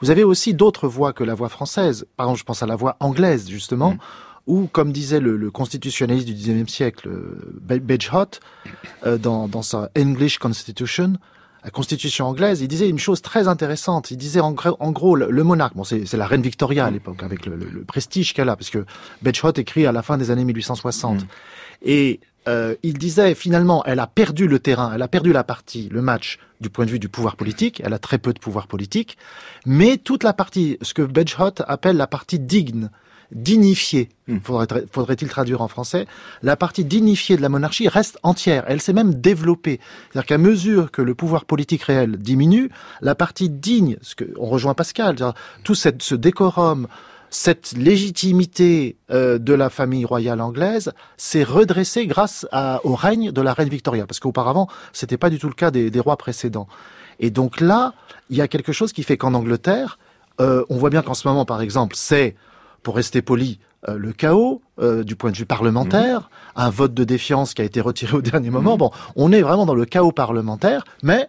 vous 0.00 0.10
avez 0.10 0.24
aussi 0.24 0.54
d'autres 0.54 0.88
voies 0.88 1.12
que 1.12 1.24
la 1.24 1.34
voie 1.34 1.48
française. 1.48 2.06
Par 2.16 2.26
exemple, 2.26 2.40
je 2.40 2.44
pense 2.44 2.62
à 2.62 2.66
la 2.66 2.76
voie 2.76 2.96
anglaise, 3.00 3.48
justement, 3.48 3.96
où, 4.46 4.66
comme 4.66 4.92
disait 4.92 5.20
le, 5.20 5.36
le 5.36 5.50
constitutionnaliste 5.50 6.26
du 6.26 6.32
XIXe 6.34 6.72
siècle, 6.72 7.08
euh, 7.08 7.60
Be- 7.66 7.80
Bedgehout, 7.80 8.40
euh, 9.06 9.18
dans, 9.18 9.48
dans 9.48 9.62
sa 9.62 9.90
English 9.96 10.38
Constitution, 10.38 11.12
la 11.62 11.70
constitution 11.70 12.26
anglaise, 12.26 12.62
il 12.62 12.68
disait 12.68 12.88
une 12.88 12.98
chose 12.98 13.20
très 13.20 13.46
intéressante. 13.46 14.10
Il 14.10 14.16
disait 14.16 14.40
en, 14.40 14.52
gros- 14.52 14.76
en 14.80 14.92
gros, 14.92 15.14
le, 15.14 15.30
le 15.30 15.44
monarque, 15.44 15.76
bon, 15.76 15.84
c'est 15.84 16.10
la 16.14 16.26
reine 16.26 16.40
Victoria 16.40 16.86
à 16.86 16.90
l'époque, 16.90 17.22
avec 17.22 17.44
le, 17.44 17.54
le- 17.56 17.68
le 17.68 17.84
prestige 17.84 18.32
qu'elle 18.32 18.48
a, 18.48 18.56
parce 18.56 18.70
que 18.70 18.86
Bedgehout 19.20 19.58
écrit 19.58 19.84
à 19.86 19.92
la 19.92 20.02
fin 20.02 20.16
des 20.16 20.30
années 20.30 20.44
1860. 20.44 21.20
Et 21.82 22.20
euh, 22.48 22.74
il 22.82 22.98
disait 22.98 23.34
finalement, 23.34 23.84
elle 23.84 24.00
a 24.00 24.06
perdu 24.06 24.48
le 24.48 24.58
terrain, 24.58 24.92
elle 24.94 25.02
a 25.02 25.08
perdu 25.08 25.32
la 25.32 25.44
partie, 25.44 25.88
le 25.90 26.02
match 26.02 26.38
du 26.60 26.70
point 26.70 26.84
de 26.86 26.90
vue 26.90 26.98
du 26.98 27.08
pouvoir 27.08 27.36
politique. 27.36 27.80
Elle 27.84 27.92
a 27.92 27.98
très 27.98 28.18
peu 28.18 28.32
de 28.32 28.38
pouvoir 28.38 28.66
politique, 28.66 29.16
mais 29.66 29.96
toute 29.98 30.24
la 30.24 30.32
partie, 30.32 30.78
ce 30.82 30.94
que 30.94 31.02
Bedgehout 31.02 31.62
appelle 31.66 31.96
la 31.96 32.06
partie 32.06 32.38
digne, 32.38 32.88
dignifiée, 33.32 34.08
Hmm. 34.26 34.38
faudrait- 34.42 34.84
faudrait-il 34.92 35.28
traduire 35.28 35.60
en 35.62 35.68
français, 35.68 36.06
la 36.42 36.56
partie 36.56 36.84
dignifiée 36.84 37.36
de 37.36 37.42
la 37.42 37.48
monarchie 37.48 37.88
reste 37.88 38.18
entière. 38.24 38.64
Elle 38.66 38.80
s'est 38.80 38.92
même 38.92 39.14
développée. 39.14 39.78
C'est-à-dire 40.12 40.26
qu'à 40.26 40.38
mesure 40.38 40.90
que 40.90 41.00
le 41.02 41.14
pouvoir 41.14 41.44
politique 41.44 41.84
réel 41.84 42.16
diminue, 42.16 42.70
la 43.00 43.14
partie 43.14 43.48
digne, 43.48 43.96
ce 44.02 44.14
que, 44.16 44.24
on 44.36 44.46
rejoint 44.46 44.74
Pascal, 44.74 45.16
tout 45.62 45.74
cette, 45.76 46.02
ce 46.02 46.14
décorum, 46.16 46.88
cette 47.30 47.72
légitimité 47.76 48.96
euh, 49.10 49.38
de 49.38 49.54
la 49.54 49.70
famille 49.70 50.04
royale 50.04 50.40
anglaise 50.40 50.92
s'est 51.16 51.44
redressée 51.44 52.06
grâce 52.06 52.46
à- 52.52 52.80
au 52.84 52.94
règne 52.94 53.30
de 53.32 53.40
la 53.40 53.52
reine 53.54 53.68
Victoria, 53.68 54.06
parce 54.06 54.20
qu'auparavant, 54.20 54.68
c'était 54.92 55.16
pas 55.16 55.30
du 55.30 55.38
tout 55.38 55.48
le 55.48 55.54
cas 55.54 55.70
des, 55.70 55.90
des 55.90 56.00
rois 56.00 56.16
précédents. 56.16 56.66
Et 57.20 57.30
donc 57.30 57.60
là, 57.60 57.94
il 58.30 58.36
y 58.36 58.40
a 58.40 58.48
quelque 58.48 58.72
chose 58.72 58.92
qui 58.92 59.02
fait 59.02 59.16
qu'en 59.16 59.34
Angleterre, 59.34 59.98
euh, 60.40 60.64
on 60.70 60.76
voit 60.76 60.90
bien 60.90 61.02
qu'en 61.02 61.14
ce 61.14 61.28
moment, 61.28 61.44
par 61.44 61.60
exemple, 61.62 61.94
c'est, 61.96 62.34
pour 62.82 62.96
rester 62.96 63.22
poli, 63.22 63.58
euh, 63.88 63.96
le 63.96 64.12
chaos 64.12 64.60
euh, 64.80 65.04
du 65.04 65.16
point 65.16 65.30
de 65.30 65.36
vue 65.36 65.46
parlementaire, 65.46 66.30
un 66.56 66.70
vote 66.70 66.94
de 66.94 67.04
défiance 67.04 67.54
qui 67.54 67.62
a 67.62 67.64
été 67.64 67.80
retiré 67.80 68.16
au 68.16 68.22
dernier 68.22 68.50
moment. 68.50 68.76
Bon, 68.76 68.90
on 69.16 69.32
est 69.32 69.42
vraiment 69.42 69.66
dans 69.66 69.74
le 69.74 69.84
chaos 69.84 70.12
parlementaire, 70.12 70.84
mais 71.02 71.28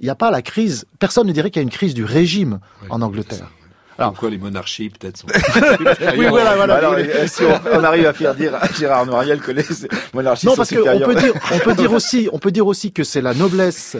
il 0.00 0.04
n'y 0.04 0.10
a 0.10 0.14
pas 0.14 0.30
la 0.30 0.42
crise. 0.42 0.84
Personne 0.98 1.26
ne 1.26 1.32
dirait 1.32 1.50
qu'il 1.50 1.60
y 1.60 1.64
a 1.64 1.68
une 1.68 1.70
crise 1.70 1.94
du 1.94 2.04
régime 2.04 2.60
en 2.90 3.00
Angleterre. 3.02 3.50
Alors, 3.98 4.14
quoi, 4.14 4.30
les 4.30 4.38
monarchies, 4.38 4.90
peut-être, 4.90 5.16
sont... 5.16 5.26
Oui, 6.16 6.26
voilà, 6.28 6.54
voilà. 6.56 6.76
Alors, 6.76 6.94
oui, 6.94 7.02
oui. 7.02 7.10
euh, 7.14 7.26
si 7.26 7.42
on, 7.42 7.78
on 7.78 7.82
arrive 7.84 8.06
à 8.06 8.12
faire 8.12 8.34
dire 8.34 8.54
à 8.54 8.68
Gérard 8.72 9.06
Noiriel 9.06 9.40
que 9.40 9.50
les 9.50 9.64
monarchies 10.14 10.46
Non, 10.46 10.52
sont 10.52 10.56
parce 10.58 10.70
qu'on 10.70 10.76
supérieures. 10.76 11.08
peut 11.08 11.14
dire, 11.16 11.34
on 11.52 11.58
peut 11.58 11.74
dire 11.74 11.92
aussi, 11.92 12.28
on 12.32 12.38
peut 12.38 12.50
dire 12.52 12.66
aussi 12.66 12.92
que 12.92 13.02
c'est 13.02 13.20
la 13.20 13.34
noblesse 13.34 13.96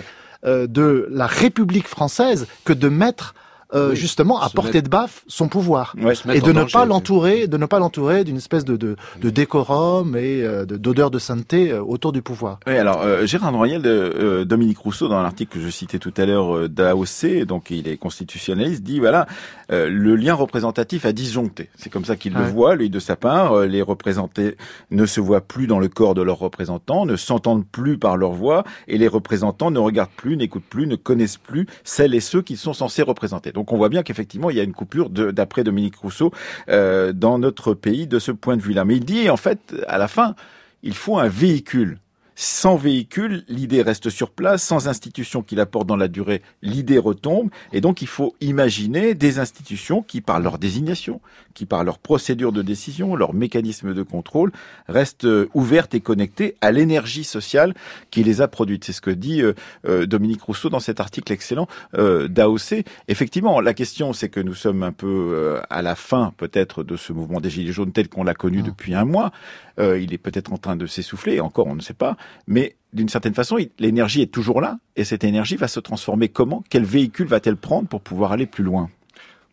euh, 0.47 0.67
de 0.69 1.09
la 1.11 1.27
République 1.27 1.89
française 1.89 2.47
que 2.65 2.73
de 2.73 2.89
mettre 2.89 3.35
euh, 3.75 3.91
Oui, 3.91 3.97
justement 3.97 4.41
à 4.41 4.49
se 4.49 4.55
portée 4.55 4.73
mettre- 4.75 4.85
de 4.85 4.89
baffe 4.91 5.25
son 5.27 5.49
pouvoir 5.49 5.95
Ouais. 6.03 6.15
et 6.35 6.41
de 6.41 6.49
ne 6.49 6.61
danger, 6.61 6.73
pas 6.73 6.85
l'entourer, 6.87 7.47
de 7.47 7.57
ne 7.57 7.67
pas 7.67 7.79
l'entourer 7.79 8.25
d'une 8.25 8.37
espèce 8.39 8.65
de, 8.65 8.77
de, 8.77 8.97
de 9.21 9.31
décorum 9.31 10.17
et 10.17 10.43
euh, 10.43 10.65
de- 10.65 10.77
d'odeur 10.77 11.11
de 11.11 11.19
sainteté 11.19 11.73
euh, 11.73 11.83
autour 11.83 12.13
du 12.13 12.23
pouvoir. 12.23 12.61
Oui, 12.67 12.77
alors 12.77 13.03
euh, 13.03 13.27
Gérard 13.27 13.53
Noiriel, 13.53 13.83
euh, 13.87 14.45
Dominique 14.45 14.79
Rousseau, 14.79 15.09
dans 15.09 15.23
l'article 15.23 15.59
que 15.59 15.61
je 15.65 15.69
citais 15.71 15.99
tout 15.99 16.15
à 16.17 16.25
l'heure 16.27 16.57
euh, 16.57 16.69
d'AOC, 16.69 17.45
donc 17.47 17.71
il 17.71 17.89
est 17.89 17.97
constitutionnaliste, 17.97 18.83
dit 18.83 19.01
voilà, 19.01 19.27
euh, 19.71 19.89
le 19.91 20.17
lien 20.17 20.35
représentatif 20.35 21.05
a 21.05 21.13
disjoncté. 21.13 21.69
C'est 21.77 21.91
comme 21.91 22.05
ça 22.05 22.17
qu'il 22.17 22.33
le 22.35 22.45
voit, 22.45 22.75
lui, 22.75 22.91
de 22.91 22.99
sa 22.99 23.17
part. 23.17 23.53
Euh, 23.53 23.67
les 23.67 23.83
représentés 23.83 24.57
ne 24.91 25.05
se 25.07 25.21
voient 25.21 25.41
plus 25.41 25.67
dans 25.67 25.79
le 25.79 25.89
corps 25.89 26.15
de 26.15 26.23
leurs 26.23 26.39
représentants, 26.39 27.05
ne 27.07 27.17
s'entendent 27.17 27.67
plus 27.67 27.99
par 27.99 28.17
leur 28.17 28.33
voix, 28.33 28.65
et 28.87 28.99
les 28.99 29.09
représentants 29.09 29.71
ne 29.71 29.79
regardent 29.79 30.11
plus, 30.17 30.37
n'écoutent 30.37 30.65
plus, 30.65 30.87
ne 30.87 30.97
connaissent 30.97 31.37
plus 31.37 31.67
celles 31.85 32.15
et 32.15 32.21
ceux 32.21 32.43
qu'ils 32.43 32.57
sont 32.57 32.73
censés 32.73 33.03
représenter. 33.03 33.53
Donc 33.59 33.73
on 33.73 33.77
voit 33.77 33.89
bien 33.89 34.05
qu'effectivement, 34.05 34.51
il 34.51 34.57
y 34.57 34.61
a 34.61 34.63
une 34.63 34.73
coupure, 34.73 35.11
d'après 35.11 35.65
Dominique 35.65 35.97
Rousseau, 35.97 36.31
euh, 36.69 37.13
dans 37.13 37.41
notre 37.41 37.75
pays 37.75 38.07
de 38.07 38.21
ce 38.21 38.31
point 38.31 38.57
de 38.57 38.63
vue-là. 38.63 38.85
Mais 38.85 38.95
il 38.95 39.05
dit, 39.05 39.29
en 39.31 39.37
fait, 39.37 39.75
à 39.89 39.99
la 39.99 40.07
fin, 40.07 40.37
il 40.85 40.95
faut 40.95 41.19
un 41.19 41.27
véhicule. 41.27 41.99
Sans 42.41 42.77
véhicule, 42.77 43.43
l'idée 43.49 43.83
reste 43.83 44.11
sur 44.11 44.31
place. 44.31 44.63
Sans 44.63 44.87
institution 44.87 45.43
qui 45.43 45.57
la 45.57 45.67
porte 45.67 45.89
dans 45.89 45.97
la 45.97 46.07
durée, 46.07 46.41
l'idée 46.63 46.99
retombe. 46.99 47.51
Et 47.73 47.81
donc, 47.81 48.01
il 48.01 48.07
faut 48.07 48.37
imaginer 48.41 49.15
des 49.15 49.41
institutions 49.41 50.03
qui, 50.03 50.21
par 50.21 50.39
leur 50.39 50.59
désignation, 50.59 51.21
qui, 51.55 51.67
par 51.67 51.83
leur 51.83 51.99
procédure 51.99 52.53
de 52.53 52.63
décision, 52.63 53.17
leur 53.17 53.35
mécanisme 53.35 53.93
de 53.93 54.03
contrôle, 54.05 54.53
restent 54.87 55.25
euh, 55.25 55.49
ouvertes 55.53 55.97
et 55.97 56.01
connectées 56.01 56.55
à 56.61 56.71
l'énergie 56.71 57.25
sociale 57.25 57.75
qui 58.13 58.23
les 58.23 58.41
a 58.41 58.47
produites. 58.47 58.85
C'est 58.85 58.93
ce 58.93 59.01
que 59.01 59.11
dit 59.11 59.43
euh, 59.43 59.55
euh, 59.89 60.07
Dominique 60.07 60.43
Rousseau 60.43 60.69
dans 60.69 60.79
cet 60.79 61.01
article 61.01 61.33
excellent 61.33 61.67
euh, 61.95 62.29
d'AOC. 62.29 62.85
Effectivement, 63.09 63.61
la 63.61 63.75
question, 63.75 64.13
c'est 64.13 64.29
que 64.29 64.39
nous 64.39 64.55
sommes 64.55 64.85
un 64.85 64.93
peu 64.93 65.33
euh, 65.35 65.61
à 65.71 65.83
la 65.83 65.97
fin, 65.97 66.33
peut-être, 66.37 66.85
de 66.85 66.95
ce 66.95 67.13
mouvement 67.13 67.41
des 67.41 67.51
Gilets 67.51 67.73
jaunes 67.73 67.91
tel 67.91 68.09
qu'on 68.09 68.23
l'a 68.23 68.35
connu 68.35 68.61
Mm. 68.61 68.63
depuis 68.63 68.95
un 68.95 69.05
mois. 69.05 69.33
Il 69.81 70.13
est 70.13 70.19
peut-être 70.19 70.53
en 70.53 70.59
train 70.59 70.75
de 70.75 70.87
s'essouffler, 70.87 71.39
encore, 71.39 71.69
on 71.69 71.77
ne 71.77 71.81
sait 71.81 71.95
pas. 71.95 72.17
Mais 72.47 72.77
d'une 72.93 73.09
certaine 73.09 73.35
façon, 73.35 73.59
l'énergie 73.79 74.23
est 74.23 74.33
toujours 74.33 74.61
là, 74.61 74.79
et 74.97 75.05
cette 75.05 75.25
énergie 75.25 75.57
va 75.57 75.69
se 75.69 75.81
transformer 75.81 76.29
comment? 76.29 76.65
Quel 76.71 76.85
véhicule 76.85 77.27
va-t-elle 77.27 77.57
prendre 77.57 77.89
pour 77.89 78.01
pouvoir 78.01 78.33
aller 78.33 78.47
plus 78.47 78.65
loin? 78.65 78.91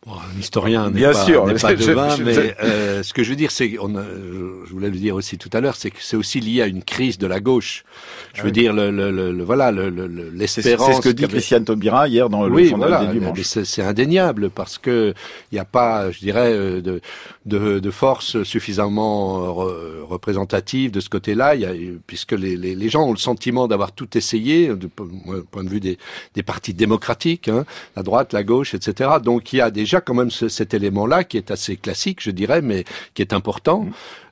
Bon, 0.05 0.13
un 0.13 0.39
historien 0.39 0.91
n'est 0.91 1.01
pas, 1.01 1.13
sûr, 1.25 1.47
n'est 1.47 1.55
pas 1.55 1.75
je- 1.75 1.83
devin, 1.87 2.15
je- 2.15 2.21
mais 2.23 2.33
je- 2.35 2.41
euh, 2.63 3.01
ce 3.01 3.11
que 3.11 3.23
je 3.23 3.31
veux 3.31 3.35
dire, 3.35 3.49
c'est, 3.49 3.75
on 3.81 3.95
a- 3.95 4.03
je 4.67 4.71
voulais 4.71 4.91
le 4.91 4.97
dire 4.97 5.15
aussi 5.15 5.39
tout 5.39 5.49
à 5.51 5.61
l'heure, 5.61 5.75
c'est 5.75 5.89
que 5.89 5.97
c'est 5.99 6.15
aussi 6.15 6.39
lié 6.39 6.61
à 6.61 6.67
une 6.67 6.83
crise 6.83 7.17
de 7.17 7.25
la 7.25 7.39
gauche. 7.39 7.83
Je 8.35 8.41
veux 8.41 8.47
oui. 8.47 8.51
dire, 8.51 8.71
le, 8.73 8.91
le, 8.91 9.09
le, 9.09 9.31
le- 9.31 9.43
voilà, 9.43 9.71
le, 9.71 9.89
le- 9.89 10.05
le- 10.05 10.29
C'est 10.45 10.61
l'espérance. 10.61 10.97
ce 10.97 11.01
que 11.01 11.09
dit 11.09 11.27
Christiane 11.27 11.65
Taubira 11.65 12.07
hier 12.07 12.29
dans 12.29 12.45
le 12.45 12.53
oui, 12.53 12.67
journal 12.67 12.89
voilà, 12.89 13.05
du 13.05 13.17
dimanche. 13.17 13.35
mais 13.37 13.43
c'est 13.43 13.65
c'est 13.65 13.81
indéniable 13.81 14.51
parce 14.51 14.77
que 14.77 15.13
il 15.51 15.55
n'y 15.55 15.59
a 15.59 15.65
pas, 15.65 16.11
je 16.11 16.19
dirais, 16.19 16.51
euh, 16.53 16.81
de, 16.81 17.01
de, 17.47 17.79
de 17.79 17.91
force 17.91 18.43
suffisamment 18.43 19.43
euh, 19.43 19.47
re- 19.49 20.03
représentative 20.07 20.91
de 20.91 20.99
ce 20.99 21.09
côté-là. 21.09 21.55
Il 21.55 21.61
y 21.61 21.65
a, 21.65 21.71
puisque 22.05 22.33
les, 22.33 22.57
les, 22.57 22.75
les 22.75 22.89
gens 22.89 23.07
ont 23.07 23.11
le 23.11 23.17
sentiment 23.17 23.67
d'avoir 23.67 23.91
tout 23.91 24.15
essayé, 24.17 24.75
du 24.75 24.87
po- 24.87 25.09
moi, 25.25 25.37
point 25.49 25.63
de 25.63 25.69
vue 25.69 25.79
des, 25.79 25.97
des 26.35 26.43
partis 26.43 26.73
démocratiques, 26.75 27.47
hein, 27.47 27.65
la 27.95 28.03
droite, 28.03 28.33
la 28.33 28.43
gauche, 28.43 28.75
etc. 28.75 29.09
Donc 29.23 29.51
il 29.53 29.57
y 29.57 29.61
a 29.61 29.71
déjà 29.95 30.01
quand 30.01 30.13
même 30.13 30.31
ce- 30.31 30.49
cet 30.49 30.73
élément-là 30.73 31.23
qui 31.23 31.37
est 31.37 31.51
assez 31.51 31.77
classique, 31.77 32.19
je 32.21 32.31
dirais, 32.31 32.61
mais 32.61 32.83
qui 33.13 33.21
est 33.21 33.31
important. 33.33 33.85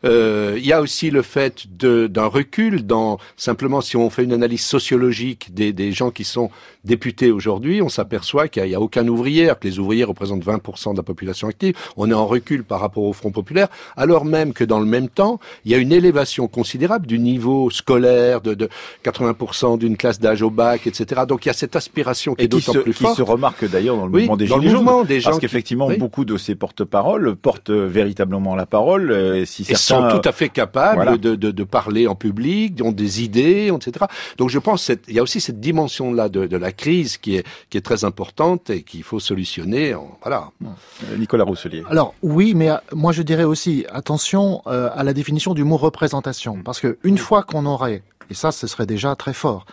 Euh, 0.05 0.55
il 0.57 0.66
y 0.66 0.74
a 0.74 0.82
aussi 0.82 1.09
le 1.11 1.22
fait 1.22 1.64
d'un 1.78 2.26
recul 2.26 2.86
dans 2.86 3.18
simplement 3.38 3.80
si 3.80 3.95
on 3.95 4.09
fait 4.09 4.26
une 4.26 4.34
analyse 4.34 4.66
sociologique 4.66 5.53
des, 5.53 5.72
des 5.72 5.93
gens 5.93 6.11
qui 6.11 6.26
sont 6.26 6.49
députés 6.84 7.32
aujourd'hui, 7.32 7.82
on 7.82 7.88
s'aperçoit 7.88 8.49
qu'il 8.49 8.64
n'y 8.66 8.76
a, 8.76 8.82
aucun 8.82 9.07
ouvrier, 9.07 9.47
que 9.61 9.66
les 9.66 9.80
ouvriers 9.80 10.03
représentent 10.03 10.43
20% 10.43 10.91
de 10.91 10.97
la 10.97 11.03
population 11.03 11.47
active. 11.47 11.76
On 11.95 12.11
est 12.11 12.14
en 12.14 12.26
recul 12.28 12.66
par 12.66 12.82
rapport 12.82 13.03
au 13.03 13.14
Front 13.14 13.32
populaire, 13.32 13.70
alors 13.95 14.26
même 14.26 14.51
que 14.51 14.66
dans 14.66 14.82
le 14.82 14.86
même 14.86 15.07
temps, 15.07 15.39
il 15.64 15.72
y 15.72 15.76
a 15.76 15.78
une 15.78 15.93
élévation 15.93 16.49
considérable 16.49 17.07
du 17.07 17.18
niveau 17.20 17.70
scolaire 17.70 18.41
de, 18.41 18.53
de 18.55 18.68
80% 19.05 19.78
d'une 19.78 19.95
classe 19.95 20.20
d'âge 20.20 20.41
au 20.41 20.49
bac, 20.49 20.86
etc. 20.86 21.22
Donc 21.26 21.45
il 21.45 21.47
y 21.47 21.51
a 21.51 21.53
cette 21.53 21.78
aspiration 21.78 22.36
qui 22.36 22.41
Et 22.41 22.45
est 22.45 22.49
qui 22.49 22.57
d'autant 22.57 22.74
se, 22.74 22.80
plus 22.80 22.93
qui 22.93 23.03
forte. 23.03 23.16
se 23.18 23.22
remarque 23.22 23.64
d'ailleurs 23.70 23.95
dans 23.95 24.07
le 24.07 24.11
Oui, 24.11 24.22
mouvement 24.24 24.36
des 24.38 24.47
dans 24.47 24.57
le 24.57 24.61
Gilets 24.64 24.74
jaunes. 24.74 24.84
mouvement 24.84 25.03
des 25.05 25.22
gens 25.22 25.30
Parce 25.30 25.39
qui- 25.39 25.45
qu'effectivement, 25.54 25.88
oui. 25.88 25.97
beaucoup 25.97 26.26
de 26.26 26.38
ces 26.38 26.56
porte-paroles 26.56 27.36
portent 27.36 27.70
euh, 27.70 27.86
véritablement 27.88 28.56
la 28.56 28.66
parole. 28.66 29.12
euh, 29.12 29.45
Si 29.45 29.62
et 29.62 29.76
certains, 29.76 30.10
sont 30.12 30.20
tout 30.20 30.28
à 30.28 30.32
fait 30.32 30.49
capables 30.49 30.95
voilà. 30.95 31.18
de, 31.18 31.36
de, 31.36 31.51
de 31.51 31.64
parler 31.64 32.08
en 32.08 32.16
public, 32.16 32.82
ont 32.84 32.91
des 32.91 33.24
idées, 33.24 33.72
etc. 33.74 34.06
Donc 34.38 34.49
je 34.49 34.60
pense 34.60 34.91
qu'il 35.06 35.16
y 35.16 35.20
a 35.20 35.24
aussi 35.24 35.39
cette 35.39 35.60
dimension-là 35.60 36.30
de, 36.30 36.45
de 36.47 36.58
la 36.58 36.72
crise 36.72 37.18
qui 37.18 37.36
est, 37.38 37.45
qui 37.70 37.78
est 37.78 37.82
très 37.82 38.04
importante 38.04 38.70
et 38.70 38.84
qu'il 38.84 39.04
faut 39.04 39.20
solutionner. 39.20 39.93
En, 39.93 40.18
voilà. 40.24 40.49
euh, 40.64 41.18
Nicolas 41.18 41.43
Rousselier. 41.43 41.84
Alors 41.89 42.14
oui, 42.22 42.54
mais 42.56 42.70
moi 42.91 43.12
je 43.12 43.22
dirais 43.22 43.43
aussi 43.43 43.86
attention 43.91 44.62
à 44.66 45.04
la 45.04 45.14
définition 45.14 45.54
du 45.54 45.64
mot 45.64 45.78
représentation, 45.78 46.62
parce 46.64 46.80
que 46.80 46.97
une 47.04 47.18
fois 47.18 47.43
qu'on 47.43 47.66
aurait, 47.66 48.01
et 48.30 48.34
ça 48.34 48.51
ce 48.51 48.68
serait 48.68 48.86
déjà 48.86 49.16
très 49.16 49.34
fort, 49.34 49.66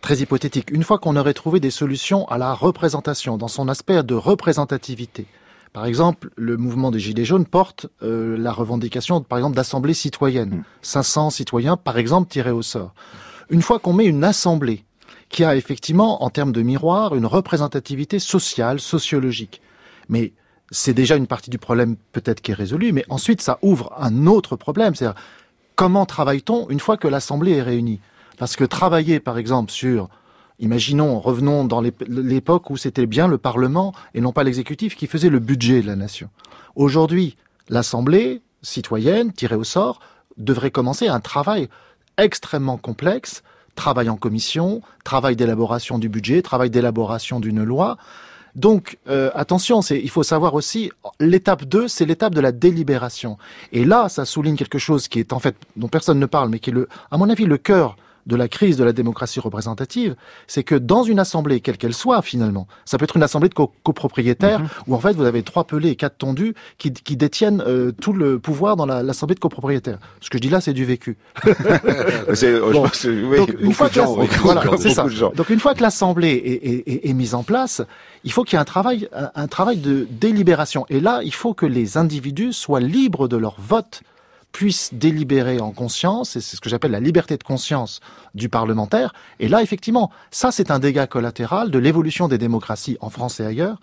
très 0.00 0.16
hypothétique, 0.18 0.70
une 0.70 0.82
fois 0.82 0.98
qu'on 0.98 1.16
aurait 1.16 1.34
trouvé 1.34 1.60
des 1.60 1.70
solutions 1.70 2.26
à 2.28 2.38
la 2.38 2.54
représentation 2.54 3.36
dans 3.36 3.48
son 3.48 3.68
aspect 3.68 4.02
de 4.02 4.14
représentativité. 4.14 5.26
Par 5.72 5.84
exemple, 5.84 6.30
le 6.36 6.56
mouvement 6.56 6.90
des 6.90 6.98
Gilets 6.98 7.24
jaunes 7.24 7.46
porte 7.46 7.86
euh, 8.02 8.36
la 8.36 8.50
revendication, 8.50 9.20
par 9.20 9.38
exemple, 9.38 9.56
d'assemblées 9.56 9.94
citoyennes. 9.94 10.56
Mm. 10.56 10.64
500 10.82 11.30
citoyens, 11.30 11.76
par 11.76 11.96
exemple, 11.96 12.28
tirés 12.28 12.50
au 12.50 12.62
sort. 12.62 12.92
Une 13.50 13.62
fois 13.62 13.78
qu'on 13.78 13.92
met 13.92 14.06
une 14.06 14.24
assemblée 14.24 14.84
qui 15.28 15.44
a 15.44 15.54
effectivement, 15.54 16.24
en 16.24 16.30
termes 16.30 16.52
de 16.52 16.62
miroir, 16.62 17.14
une 17.14 17.26
représentativité 17.26 18.18
sociale, 18.18 18.80
sociologique, 18.80 19.60
mais 20.08 20.32
c'est 20.72 20.94
déjà 20.94 21.16
une 21.16 21.28
partie 21.28 21.50
du 21.50 21.58
problème 21.58 21.96
peut-être 22.12 22.40
qui 22.40 22.50
est 22.50 22.54
résolue, 22.54 22.92
mais 22.92 23.04
ensuite 23.08 23.40
ça 23.40 23.58
ouvre 23.62 23.92
un 23.96 24.26
autre 24.26 24.56
problème, 24.56 24.94
c'est-à-dire 24.94 25.20
comment 25.76 26.04
travaille-t-on 26.04 26.68
une 26.68 26.80
fois 26.80 26.96
que 26.96 27.08
l'Assemblée 27.08 27.52
est 27.52 27.62
réunie? 27.62 28.00
Parce 28.40 28.56
que 28.56 28.64
travailler, 28.64 29.20
par 29.20 29.36
exemple, 29.36 29.70
sur, 29.70 30.08
imaginons, 30.60 31.20
revenons 31.20 31.66
dans 31.66 31.82
l'ép- 31.82 32.02
l'époque 32.08 32.70
où 32.70 32.78
c'était 32.78 33.04
bien 33.04 33.28
le 33.28 33.36
Parlement 33.36 33.92
et 34.14 34.22
non 34.22 34.32
pas 34.32 34.44
l'exécutif 34.44 34.96
qui 34.96 35.06
faisait 35.06 35.28
le 35.28 35.40
budget 35.40 35.82
de 35.82 35.86
la 35.86 35.94
nation. 35.94 36.30
Aujourd'hui, 36.74 37.36
l'Assemblée 37.68 38.40
citoyenne, 38.62 39.30
tirée 39.30 39.56
au 39.56 39.64
sort, 39.64 40.00
devrait 40.38 40.70
commencer 40.70 41.06
un 41.06 41.20
travail 41.20 41.68
extrêmement 42.16 42.78
complexe, 42.78 43.42
travail 43.74 44.08
en 44.08 44.16
commission, 44.16 44.80
travail 45.04 45.36
d'élaboration 45.36 45.98
du 45.98 46.08
budget, 46.08 46.40
travail 46.40 46.70
d'élaboration 46.70 47.40
d'une 47.40 47.62
loi. 47.62 47.98
Donc, 48.56 48.96
euh, 49.06 49.30
attention, 49.34 49.80
il 49.82 50.08
faut 50.08 50.22
savoir 50.22 50.54
aussi, 50.54 50.90
l'étape 51.20 51.64
2, 51.66 51.88
c'est 51.88 52.06
l'étape 52.06 52.34
de 52.34 52.40
la 52.40 52.52
délibération. 52.52 53.36
Et 53.72 53.84
là, 53.84 54.08
ça 54.08 54.24
souligne 54.24 54.56
quelque 54.56 54.78
chose 54.78 55.08
qui 55.08 55.18
est 55.18 55.34
en 55.34 55.40
fait, 55.40 55.56
dont 55.76 55.88
personne 55.88 56.18
ne 56.18 56.24
parle, 56.26 56.48
mais 56.48 56.58
qui 56.58 56.70
est, 56.70 56.72
le, 56.72 56.88
à 57.10 57.18
mon 57.18 57.28
avis, 57.28 57.44
le 57.44 57.58
cœur 57.58 57.96
de 58.26 58.36
la 58.36 58.48
crise 58.48 58.76
de 58.76 58.84
la 58.84 58.92
démocratie 58.92 59.40
représentative, 59.40 60.14
c'est 60.46 60.62
que 60.64 60.74
dans 60.74 61.02
une 61.02 61.18
assemblée, 61.18 61.60
quelle 61.60 61.78
qu'elle 61.78 61.94
soit 61.94 62.22
finalement, 62.22 62.66
ça 62.84 62.98
peut 62.98 63.04
être 63.04 63.16
une 63.16 63.22
assemblée 63.22 63.48
de 63.48 63.54
co- 63.54 63.72
copropriétaires 63.82 64.60
Mhm. 64.60 64.68
où 64.88 64.94
en 64.94 64.98
fait 65.00 65.12
vous 65.14 65.24
avez 65.24 65.42
trois 65.42 65.64
pelés 65.64 65.90
et 65.90 65.96
quatre 65.96 66.18
tondus 66.18 66.54
qui, 66.78 66.92
qui 66.92 67.16
détiennent 67.16 67.62
euh, 67.66 67.92
tout 67.92 68.12
le 68.12 68.38
pouvoir 68.38 68.76
dans 68.76 68.86
la- 68.86 69.02
l'assemblée 69.02 69.34
de 69.34 69.40
copropriétaires. 69.40 69.98
Ce 70.20 70.30
que 70.30 70.38
je 70.38 70.42
dis 70.42 70.48
là, 70.50 70.60
c'est 70.60 70.72
du 70.72 70.84
vécu. 70.84 71.16
C'est- 72.34 72.56
je 72.56 72.60
Bon. 72.72 72.82
pense 72.82 72.98
que, 73.02 73.24
oui, 73.24 73.36
Donc, 73.38 73.54
une 73.60 73.72
fois 73.72 73.88
que. 73.88 74.00
Donc 75.36 75.50
une 75.50 75.60
fois 75.60 75.74
l'assemblée 75.80 76.30
est, 76.32 76.66
est- 76.66 76.88
est- 76.88 77.08
est 77.10 77.12
mise 77.12 77.34
en 77.34 77.42
place, 77.42 77.82
il 78.24 78.32
faut 78.32 78.44
qu'il 78.44 78.54
y 78.54 78.58
ait 78.58 78.60
un 78.60 78.64
travail, 78.64 79.08
un, 79.14 79.30
un 79.34 79.46
travail 79.48 79.78
de 79.78 80.06
délibération. 80.10 80.84
Et 80.90 81.00
là, 81.00 81.20
il 81.24 81.32
faut 81.34 81.54
que 81.54 81.66
les 81.66 81.96
individus 81.96 82.52
soient 82.52 82.80
libres 82.80 83.28
de 83.28 83.36
leur 83.36 83.56
vote 83.58 84.02
puissent 84.52 84.92
délibérer 84.92 85.60
en 85.60 85.70
conscience, 85.70 86.36
et 86.36 86.40
c'est 86.40 86.56
ce 86.56 86.60
que 86.60 86.68
j'appelle 86.68 86.90
la 86.90 87.00
liberté 87.00 87.36
de 87.36 87.42
conscience 87.42 88.00
du 88.34 88.48
parlementaire. 88.48 89.12
Et 89.38 89.48
là, 89.48 89.62
effectivement, 89.62 90.10
ça, 90.30 90.50
c'est 90.50 90.70
un 90.70 90.78
dégât 90.78 91.06
collatéral 91.06 91.70
de 91.70 91.78
l'évolution 91.78 92.28
des 92.28 92.38
démocraties 92.38 92.96
en 93.00 93.10
France 93.10 93.40
et 93.40 93.46
ailleurs 93.46 93.78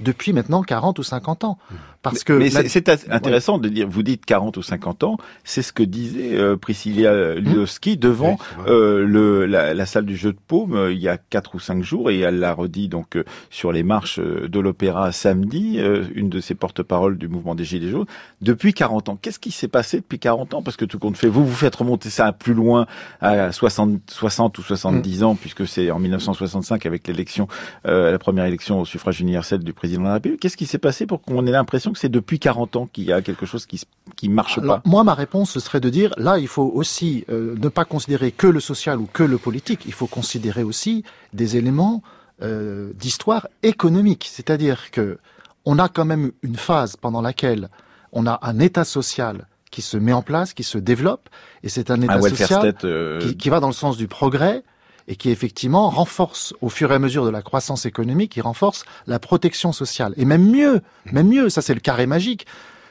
depuis 0.00 0.32
maintenant 0.32 0.62
40 0.62 0.98
ou 0.98 1.02
50 1.02 1.44
ans. 1.44 1.58
Parce 2.04 2.22
que 2.22 2.32
Mais 2.34 2.48
la- 2.50 2.68
c'est- 2.68 2.88
intéressant 3.10 3.58
de 3.58 3.68
dire, 3.68 3.88
vous 3.88 4.02
dites 4.02 4.24
40 4.24 4.56
ou 4.56 4.62
50 4.62 5.02
ans, 5.04 5.16
c'est 5.42 5.62
ce 5.62 5.72
que 5.72 5.82
disait 5.82 6.34
euh, 6.38 6.56
Priscilla 6.56 7.34
Ludowski 7.34 7.96
devant 7.96 8.36
Oui, 8.58 8.64
euh, 8.68 9.04
le, 9.04 9.46
la, 9.46 9.74
la 9.74 9.86
salle 9.86 10.04
du 10.06 10.16
jeu 10.16 10.32
de 10.32 10.38
paume 10.46 10.74
euh, 10.76 10.92
il 10.92 10.98
y 11.00 11.08
a 11.08 11.16
quatre 11.16 11.54
ou 11.54 11.60
cinq 11.60 11.82
jours 11.82 12.10
et 12.10 12.20
elle 12.20 12.38
l'a 12.38 12.52
redit 12.52 12.88
donc 12.88 13.16
euh, 13.16 13.24
sur 13.50 13.72
les 13.72 13.82
marches 13.82 14.18
euh, 14.20 14.48
de 14.48 14.60
l'opéra 14.60 15.10
samedi, 15.12 15.76
euh, 15.78 16.04
une 16.14 16.28
de 16.28 16.40
ses 16.40 16.54
porte-paroles 16.54 17.16
du 17.18 17.26
mouvement 17.28 17.54
des 17.54 17.64
Gilets 17.64 17.88
jaunes, 17.90 18.06
depuis 18.42 18.74
40 18.74 19.08
ans. 19.08 19.18
Qu'est-ce 19.20 19.38
qui 19.38 19.50
s'est 19.50 19.68
passé 19.68 19.96
depuis 19.98 20.18
40 20.18 20.54
ans? 20.54 20.62
Parce 20.62 20.76
que 20.76 20.84
tout 20.84 20.98
compte 20.98 21.16
fait, 21.16 21.28
vous 21.28 21.44
vous 21.46 21.54
faites 21.54 21.74
remonter 21.74 22.10
ça 22.10 22.32
plus 22.32 22.54
loin 22.54 22.86
à 23.20 23.50
60, 23.50 24.00
60 24.08 24.58
ou 24.58 24.62
70 24.62 25.22
ans 25.24 25.34
puisque 25.34 25.66
c'est 25.66 25.90
en 25.90 25.98
1965 25.98 26.84
avec 26.86 27.06
l'élection, 27.08 27.48
euh, 27.86 28.10
la 28.12 28.18
première 28.18 28.44
élection 28.44 28.80
au 28.80 28.84
suffrage 28.84 29.20
universel 29.20 29.60
du 29.60 29.72
président 29.72 30.02
de 30.02 30.06
la 30.08 30.14
République. 30.14 30.40
Qu'est-ce 30.40 30.56
qui 30.56 30.66
s'est 30.66 30.78
passé 30.78 31.06
pour 31.06 31.22
qu'on 31.22 31.46
ait 31.46 31.50
l'impression 31.50 31.93
que 31.94 31.98
c'est 31.98 32.10
depuis 32.10 32.38
40 32.38 32.76
ans 32.76 32.86
qu'il 32.86 33.04
y 33.04 33.12
a 33.12 33.22
quelque 33.22 33.46
chose 33.46 33.64
qui, 33.64 33.80
qui 34.16 34.28
marche 34.28 34.58
Alors, 34.58 34.82
pas 34.82 34.88
moi, 34.88 35.02
ma 35.04 35.14
réponse, 35.14 35.50
ce 35.50 35.60
serait 35.60 35.80
de 35.80 35.88
dire, 35.88 36.12
là, 36.18 36.38
il 36.38 36.48
faut 36.48 36.70
aussi 36.74 37.24
euh, 37.30 37.54
ne 37.58 37.68
pas 37.68 37.84
considérer 37.84 38.30
que 38.30 38.46
le 38.46 38.60
social 38.60 38.98
ou 38.98 39.08
que 39.10 39.22
le 39.22 39.38
politique. 39.38 39.84
Il 39.86 39.92
faut 39.92 40.06
considérer 40.06 40.62
aussi 40.62 41.04
des 41.32 41.56
éléments 41.56 42.02
euh, 42.42 42.92
d'histoire 42.94 43.48
économique. 43.62 44.28
C'est-à-dire 44.30 44.90
que 44.90 45.18
on 45.64 45.78
a 45.78 45.88
quand 45.88 46.04
même 46.04 46.32
une 46.42 46.56
phase 46.56 46.96
pendant 46.96 47.22
laquelle 47.22 47.70
on 48.12 48.26
a 48.26 48.38
un 48.42 48.58
État 48.60 48.84
social 48.84 49.46
qui 49.70 49.82
se 49.82 49.96
met 49.96 50.12
en 50.12 50.22
place, 50.22 50.52
qui 50.52 50.62
se 50.62 50.78
développe, 50.78 51.28
et 51.62 51.68
c'est 51.68 51.90
un 51.90 52.00
État 52.02 52.14
Un 52.14 52.22
social 52.22 52.60
state, 52.60 52.84
euh, 52.84 53.18
qui, 53.20 53.36
qui 53.36 53.48
va 53.48 53.60
dans 53.60 53.68
le 53.68 53.72
sens 53.72 53.96
du 53.96 54.08
progrès 54.08 54.62
et 55.08 55.16
qui 55.16 55.30
effectivement 55.30 55.90
renforce 55.90 56.54
au 56.60 56.68
fur 56.68 56.90
et 56.92 56.94
à 56.94 56.98
mesure 56.98 57.24
de 57.24 57.30
la 57.30 57.42
croissance 57.42 57.86
économique, 57.86 58.32
qui 58.32 58.40
renforce 58.40 58.84
la 59.06 59.18
protection 59.18 59.72
sociale. 59.72 60.14
Et 60.16 60.24
même 60.24 60.48
mieux, 60.48 60.80
même 61.12 61.28
mieux, 61.28 61.48
ça 61.48 61.62
c'est 61.62 61.74
le 61.74 61.80
carré 61.80 62.06
magique, 62.06 62.46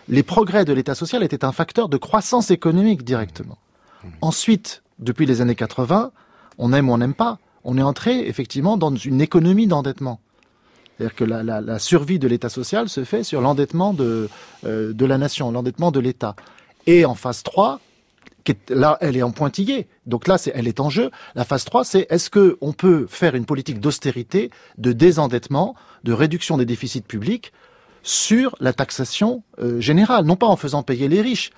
les 0.09 0.23
progrès 0.23 0.65
de 0.65 0.73
l'État 0.73 0.95
social 0.95 1.23
étaient 1.23 1.45
un 1.45 1.51
facteur 1.51 1.89
de 1.89 1.97
croissance 1.97 2.51
économique 2.51 3.03
directement. 3.03 3.57
Ensuite, 4.21 4.83
depuis 4.99 5.25
les 5.25 5.41
années 5.41 5.55
80, 5.55 6.11
on 6.57 6.73
aime 6.73 6.89
ou 6.89 6.93
on 6.93 6.97
n'aime 6.97 7.13
pas, 7.13 7.39
on 7.63 7.77
est 7.77 7.83
entré 7.83 8.27
effectivement 8.27 8.77
dans 8.77 8.93
une 8.93 9.21
économie 9.21 9.67
d'endettement. 9.67 10.19
C'est-à-dire 10.97 11.15
que 11.15 11.23
la, 11.23 11.79
survie 11.79 12.19
de 12.19 12.27
l'État 12.27 12.49
social 12.49 12.87
se 12.89 13.03
fait 13.03 13.23
sur 13.23 13.41
l'endettement 13.41 13.93
de, 13.93 14.29
euh, 14.65 14.93
de 14.93 15.05
la 15.05 15.17
nation, 15.17 15.51
l'endettement 15.51 15.91
de 15.91 15.99
l'État. 15.99 16.35
Et 16.85 17.05
en 17.05 17.15
phase 17.15 17.41
3, 17.43 17.79
qui 18.43 18.51
est- 18.53 18.69
là, 18.71 18.97
elle 19.01 19.15
est 19.17 19.23
en 19.23 19.31
pointillé. 19.31 19.87
Donc 20.05 20.27
là, 20.27 20.37
c'est, 20.37 20.51
elle 20.55 20.67
est 20.67 20.79
en 20.79 20.89
jeu. 20.89 21.11
La 21.35 21.43
phase 21.45 21.65
3, 21.65 21.83
c'est 21.83 22.07
est-ce 22.09 22.29
que 22.29 22.57
on 22.61 22.73
peut 22.73 23.05
faire 23.09 23.35
une 23.35 23.45
politique 23.45 23.79
d'austérité, 23.79 24.49
de 24.77 24.91
désendettement, 24.91 25.75
de 26.03 26.13
réduction 26.13 26.57
des 26.57 26.65
déficits 26.65 27.01
publics 27.01 27.53
sur 28.01 28.55
la 28.59 28.73
taxation 28.73 29.43
euh, 29.59 29.79
générale, 29.79 30.25
non 30.25 30.35
pas 30.35 30.47
en 30.47 30.55
faisant 30.57 30.83
payer 30.83 31.07
les 31.07 31.21
riches? 31.21 31.51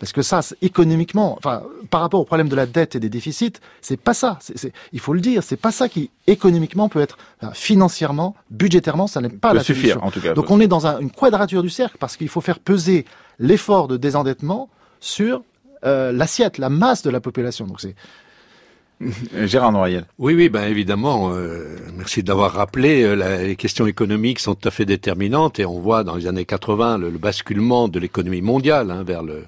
Parce 0.00 0.12
que 0.12 0.22
ça, 0.22 0.40
économiquement, 0.60 1.36
enfin, 1.38 1.62
par 1.88 2.00
rapport 2.00 2.20
au 2.20 2.24
problème 2.24 2.48
de 2.48 2.56
la 2.56 2.66
dette 2.66 2.96
et 2.96 3.00
des 3.00 3.08
déficits, 3.08 3.52
c'est 3.80 3.96
pas 3.96 4.12
ça. 4.12 4.38
C'est, 4.40 4.58
c'est- 4.58 4.72
il 4.92 4.98
faut 5.00 5.14
le 5.14 5.20
dire, 5.20 5.42
c'est 5.42 5.56
pas 5.56 5.70
ça 5.70 5.88
qui 5.88 6.10
économiquement 6.26 6.88
peut 6.88 7.00
être, 7.00 7.16
enfin, 7.40 7.52
financièrement, 7.54 8.34
budgétairement, 8.50 9.06
ça 9.06 9.20
n'est 9.20 9.28
pas 9.28 9.50
peut 9.50 9.56
la 9.58 9.62
suffire 9.62 9.94
solution. 9.94 10.04
en 10.04 10.10
tout 10.10 10.20
cas. 10.20 10.34
Donc 10.34 10.50
on 10.50 10.58
est 10.60 10.66
dans 10.66 10.86
un- 10.86 10.98
une 10.98 11.10
quadrature 11.12 11.62
du 11.62 11.70
cercle 11.70 11.96
parce 12.00 12.16
qu'il 12.16 12.28
faut 12.28 12.40
faire 12.40 12.58
peser 12.58 13.04
l'effort 13.38 13.86
de 13.88 13.96
désendettement 13.96 14.68
sur 15.00 15.42
euh, 15.84 16.12
l'assiette, 16.12 16.58
la 16.58 16.68
masse 16.70 17.02
de 17.02 17.10
la 17.10 17.20
population. 17.20 17.66
Donc 17.66 17.80
c'est 17.80 17.94
Gérard 19.46 19.72
Noiriel. 19.72 20.04
Oui, 20.18 20.34
oui, 20.34 20.48
ben 20.48 20.64
évidemment. 20.68 21.32
euh, 21.34 21.76
merci 21.96 22.22
de 22.22 22.28
l'avoir 22.28 22.52
rappelé. 22.52 23.02
euh, 23.02 23.14
la- 23.14 23.42
les 23.42 23.56
questions 23.56 23.86
économiques 23.86 24.38
sont 24.38 24.54
tout 24.54 24.68
à 24.68 24.70
fait 24.70 24.84
déterminantes 24.86 25.58
et 25.58 25.66
on 25.66 25.80
voit 25.80 26.04
dans 26.04 26.14
les 26.16 26.26
années 26.26 26.44
80 26.44 26.98
le, 26.98 27.10
le 27.10 27.18
basculement 27.18 27.88
de 27.88 27.98
l'économie 27.98 28.40
mondiale 28.42 28.90
hein, 28.90 29.02
vers 29.04 29.22
le 29.22 29.44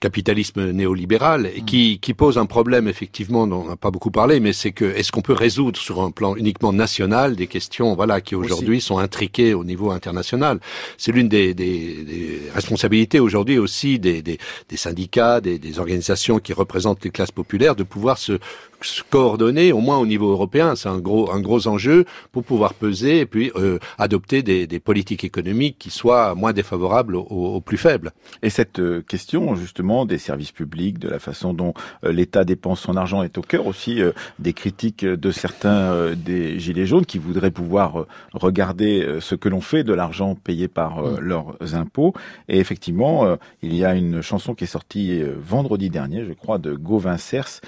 capitalisme 0.00 0.70
néolibéral 0.72 1.46
et 1.54 1.62
qui, 1.62 1.98
qui 2.00 2.14
pose 2.14 2.38
un 2.38 2.46
problème 2.46 2.88
effectivement 2.88 3.46
dont 3.46 3.62
on 3.64 3.68
n'a 3.68 3.76
pas 3.76 3.90
beaucoup 3.90 4.10
parlé, 4.10 4.40
mais 4.40 4.52
c'est 4.52 4.72
que 4.72 4.84
est-ce 4.84 5.12
qu'on 5.12 5.22
peut 5.22 5.32
résoudre 5.32 5.78
sur 5.78 6.02
un 6.02 6.10
plan 6.10 6.36
uniquement 6.36 6.72
national 6.72 7.36
des 7.36 7.46
questions 7.46 7.94
voilà 7.94 8.20
qui 8.20 8.34
aujourd'hui 8.34 8.80
sont 8.80 8.98
intriquées 8.98 9.54
au 9.54 9.64
niveau 9.64 9.90
international? 9.90 10.60
C'est 10.98 11.12
l'une 11.12 11.28
des, 11.28 11.54
des, 11.54 12.04
des 12.04 12.42
responsabilités 12.54 13.20
aujourd'hui 13.20 13.58
aussi 13.58 13.98
des, 13.98 14.22
des, 14.22 14.38
des 14.68 14.76
syndicats, 14.76 15.40
des, 15.40 15.58
des 15.58 15.78
organisations 15.78 16.38
qui 16.38 16.52
représentent 16.52 17.04
les 17.04 17.10
classes 17.10 17.32
populaires 17.32 17.76
de 17.76 17.82
pouvoir 17.82 18.18
se 18.18 18.38
se 18.80 19.02
coordonner 19.08 19.72
au 19.72 19.80
moins 19.80 19.98
au 19.98 20.06
niveau 20.06 20.30
européen, 20.30 20.76
c'est 20.76 20.88
un 20.88 20.98
gros 20.98 21.30
un 21.32 21.40
gros 21.40 21.66
enjeu 21.66 22.04
pour 22.32 22.44
pouvoir 22.44 22.74
peser 22.74 23.20
et 23.20 23.26
puis 23.26 23.50
euh, 23.56 23.78
adopter 23.98 24.42
des, 24.42 24.66
des 24.66 24.80
politiques 24.80 25.24
économiques 25.24 25.76
qui 25.78 25.90
soient 25.90 26.34
moins 26.34 26.52
défavorables 26.52 27.16
aux, 27.16 27.24
aux 27.30 27.60
plus 27.60 27.78
faibles. 27.78 28.12
Et 28.42 28.50
cette 28.50 28.78
euh, 28.78 29.02
question 29.02 29.54
justement 29.54 30.04
des 30.04 30.18
services 30.18 30.52
publics, 30.52 30.98
de 30.98 31.08
la 31.08 31.18
façon 31.18 31.54
dont 31.54 31.74
euh, 32.04 32.12
l'État 32.12 32.44
dépense 32.44 32.80
son 32.80 32.96
argent 32.96 33.22
est 33.22 33.38
au 33.38 33.42
cœur 33.42 33.66
aussi 33.66 34.02
euh, 34.02 34.12
des 34.38 34.52
critiques 34.52 35.04
de 35.04 35.30
certains 35.30 35.92
euh, 35.92 36.14
des 36.14 36.58
gilets 36.58 36.86
jaunes 36.86 37.06
qui 37.06 37.18
voudraient 37.18 37.50
pouvoir 37.50 38.00
euh, 38.00 38.06
regarder 38.32 39.18
ce 39.20 39.34
que 39.34 39.48
l'on 39.48 39.60
fait 39.60 39.84
de 39.84 39.92
l'argent 39.92 40.34
payé 40.34 40.68
par 40.68 40.98
euh, 40.98 41.18
leurs 41.20 41.56
impôts. 41.74 42.12
Et 42.48 42.58
effectivement, 42.58 43.36
il 43.62 43.74
y 43.74 43.84
a 43.84 43.94
une 43.94 44.20
chanson 44.22 44.54
qui 44.54 44.64
est 44.64 44.66
sortie 44.66 45.22
vendredi 45.38 45.90
dernier, 45.90 46.24
je 46.24 46.32
crois, 46.32 46.58
de 46.58 46.74
Gauvin 46.74 47.16
Cers, 47.16 47.60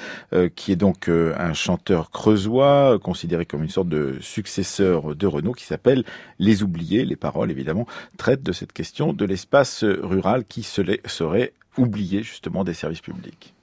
qui 0.55 0.73
est 0.73 0.77
donc 0.77 0.98
euh, 1.09 1.35
un 1.39 1.53
chanteur 1.53 2.11
creusois, 2.11 2.95
euh, 2.95 2.99
considéré 2.99 3.47
comme 3.47 3.63
une 3.63 3.69
sorte 3.69 3.89
de 3.89 4.17
successeur 4.21 5.15
de 5.15 5.27
Renault, 5.29 5.53
qui 5.53 5.65
s'appelle 5.65 6.03
Les 6.39 6.63
Oubliés. 6.65 7.05
Les 7.05 7.15
paroles, 7.17 7.51
évidemment, 7.53 7.87
traitent 8.17 8.43
de 8.43 8.53
cette 8.53 8.73
question 8.73 9.13
de 9.13 9.25
l'espace 9.25 9.85
rural 9.85 10.45
qui 10.47 10.63
se- 10.65 10.83
serait 11.07 11.53
oublié 11.77 12.23
justement 12.25 12.65
des 12.65 12.75
services 12.75 13.01
publics. 13.03 13.55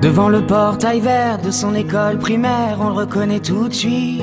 Devant 0.00 0.28
le 0.28 0.46
portail 0.46 1.00
vert 1.00 1.38
de 1.38 1.50
son 1.50 1.74
école 1.74 2.18
primaire, 2.18 2.78
on 2.80 2.88
le 2.88 2.94
reconnaît 2.94 3.40
tout 3.40 3.68
de 3.68 3.74
suite. 3.74 4.22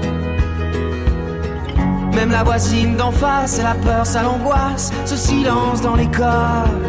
Même 2.15 2.31
la 2.31 2.43
voisine 2.43 2.95
d'en 2.95 3.11
face, 3.11 3.61
la 3.61 3.75
peur, 3.75 4.05
ça 4.05 4.23
l'angoisse, 4.23 4.91
ce 5.05 5.15
silence 5.15 5.81
dans 5.81 5.95
l'école. 5.95 6.81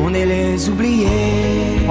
On 0.00 0.12
est 0.12 0.26
les 0.26 0.68
oubliés. 0.68 1.86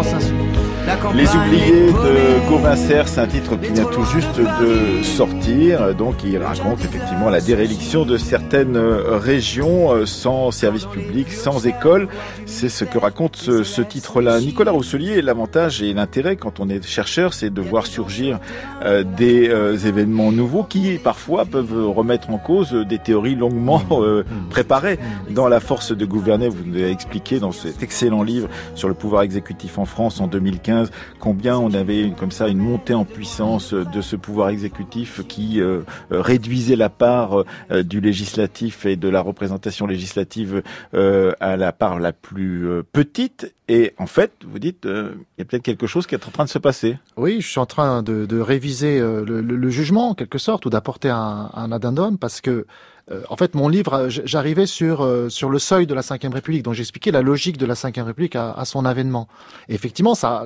Les 1.13 1.27
oubliés 1.35 1.91
de 1.91 2.49
Gauvin 2.49 2.75
Serre, 2.75 3.07
c'est 3.07 3.21
un 3.21 3.27
titre 3.27 3.55
qui 3.55 3.71
vient 3.71 3.85
tout 3.85 4.03
juste 4.05 4.39
de 4.39 5.03
sortir. 5.03 5.93
Donc, 5.95 6.23
il 6.23 6.37
raconte 6.37 6.79
effectivement 6.83 7.29
la 7.29 7.39
déréliction 7.39 8.05
de 8.05 8.17
certaines 8.17 8.75
euh, 8.77 9.17
régions 9.17 9.91
euh, 9.91 10.05
sans 10.05 10.51
service 10.51 10.85
public, 10.85 11.31
sans 11.31 11.67
école. 11.67 12.07
C'est 12.45 12.69
ce 12.69 12.83
que 12.83 12.97
raconte 12.97 13.35
ce, 13.35 13.63
ce 13.63 13.81
titre-là. 13.81 14.39
Nicolas 14.39 14.71
Rousselier, 14.71 15.21
l'avantage 15.21 15.81
et 15.81 15.93
l'intérêt 15.93 16.35
quand 16.35 16.59
on 16.59 16.69
est 16.69 16.85
chercheur, 16.85 17.33
c'est 17.33 17.51
de 17.51 17.61
voir 17.61 17.85
surgir 17.85 18.39
euh, 18.83 19.03
des 19.03 19.49
euh, 19.49 19.77
événements 19.77 20.31
nouveaux 20.31 20.63
qui 20.63 20.97
parfois 20.97 21.45
peuvent 21.45 21.89
remettre 21.89 22.29
en 22.31 22.37
cause 22.37 22.71
des 22.71 22.97
théories 22.97 23.35
longuement 23.35 23.83
euh, 23.91 24.23
préparées. 24.49 24.97
Dans 25.29 25.47
La 25.47 25.59
force 25.59 25.91
de 25.91 26.05
gouverner, 26.05 26.49
vous 26.49 26.63
nous 26.65 26.75
avez 26.75 26.89
expliqué 26.89 27.39
dans 27.39 27.51
cet 27.51 27.83
excellent 27.83 28.23
livre 28.23 28.47
sur 28.75 28.87
le 28.87 28.93
pouvoir 28.93 29.21
exécutif 29.21 29.77
en 29.77 29.85
France 29.85 30.19
en 30.19 30.27
2015 30.27 30.80
combien 31.19 31.57
on 31.57 31.73
avait 31.73 32.11
comme 32.17 32.31
ça 32.31 32.47
une 32.47 32.59
montée 32.59 32.93
en 32.93 33.05
puissance 33.05 33.73
de 33.73 34.01
ce 34.01 34.15
pouvoir 34.15 34.49
exécutif 34.49 35.21
qui 35.27 35.61
euh, 35.61 35.81
euh, 36.11 36.21
réduisait 36.21 36.75
la 36.75 36.89
part 36.89 37.43
euh, 37.71 37.83
du 37.83 38.01
législatif 38.01 38.85
et 38.85 38.95
de 38.95 39.09
la 39.09 39.21
représentation 39.21 39.87
législative 39.87 40.63
euh, 40.93 41.33
à 41.39 41.57
la 41.57 41.71
part 41.71 41.99
la 41.99 42.13
plus 42.13 42.67
euh, 42.67 42.83
petite. 42.91 43.53
Et 43.67 43.93
en 43.97 44.07
fait, 44.07 44.33
vous 44.45 44.59
dites, 44.59 44.85
euh, 44.85 45.13
il 45.37 45.41
y 45.41 45.43
a 45.43 45.45
peut-être 45.45 45.63
quelque 45.63 45.87
chose 45.87 46.05
qui 46.07 46.15
est 46.15 46.27
en 46.27 46.31
train 46.31 46.43
de 46.43 46.49
se 46.49 46.59
passer. 46.59 46.97
Oui, 47.15 47.39
je 47.39 47.47
suis 47.47 47.59
en 47.59 47.65
train 47.65 48.03
de, 48.03 48.39
réviser 48.39 48.99
euh, 48.99 49.23
le, 49.23 49.69
jugement 49.69 50.09
en 50.09 50.13
quelque 50.13 50.37
sorte 50.37 50.65
ou 50.65 50.69
d'apporter 50.69 51.09
un 51.09 51.71
addendum 51.71 52.17
parce 52.17 52.41
que 52.41 52.65
euh, 53.09 53.21
en 53.29 53.35
fait 53.35 53.55
mon 53.55 53.67
livre, 53.67 53.93
euh, 53.93 54.09
j'arrivais 54.09 54.65
sur 54.65 55.01
euh, 55.01 55.29
sur 55.29 55.49
le 55.49 55.59
seuil 55.59 55.87
de 55.87 55.93
la 55.93 56.01
Ve 56.01 56.33
République, 56.33 56.63
donc 56.63 56.75
j'expliquais 56.75 57.11
la 57.11 57.21
logique 57.21 57.57
de 57.57 57.65
la 57.65 57.73
Ve 57.73 58.03
République 58.05 58.35
à, 58.35 58.63
son 58.65 58.85
avènement. 58.85 59.27
Et 59.69 59.73
effectivement, 59.73 60.15
ça, 60.15 60.45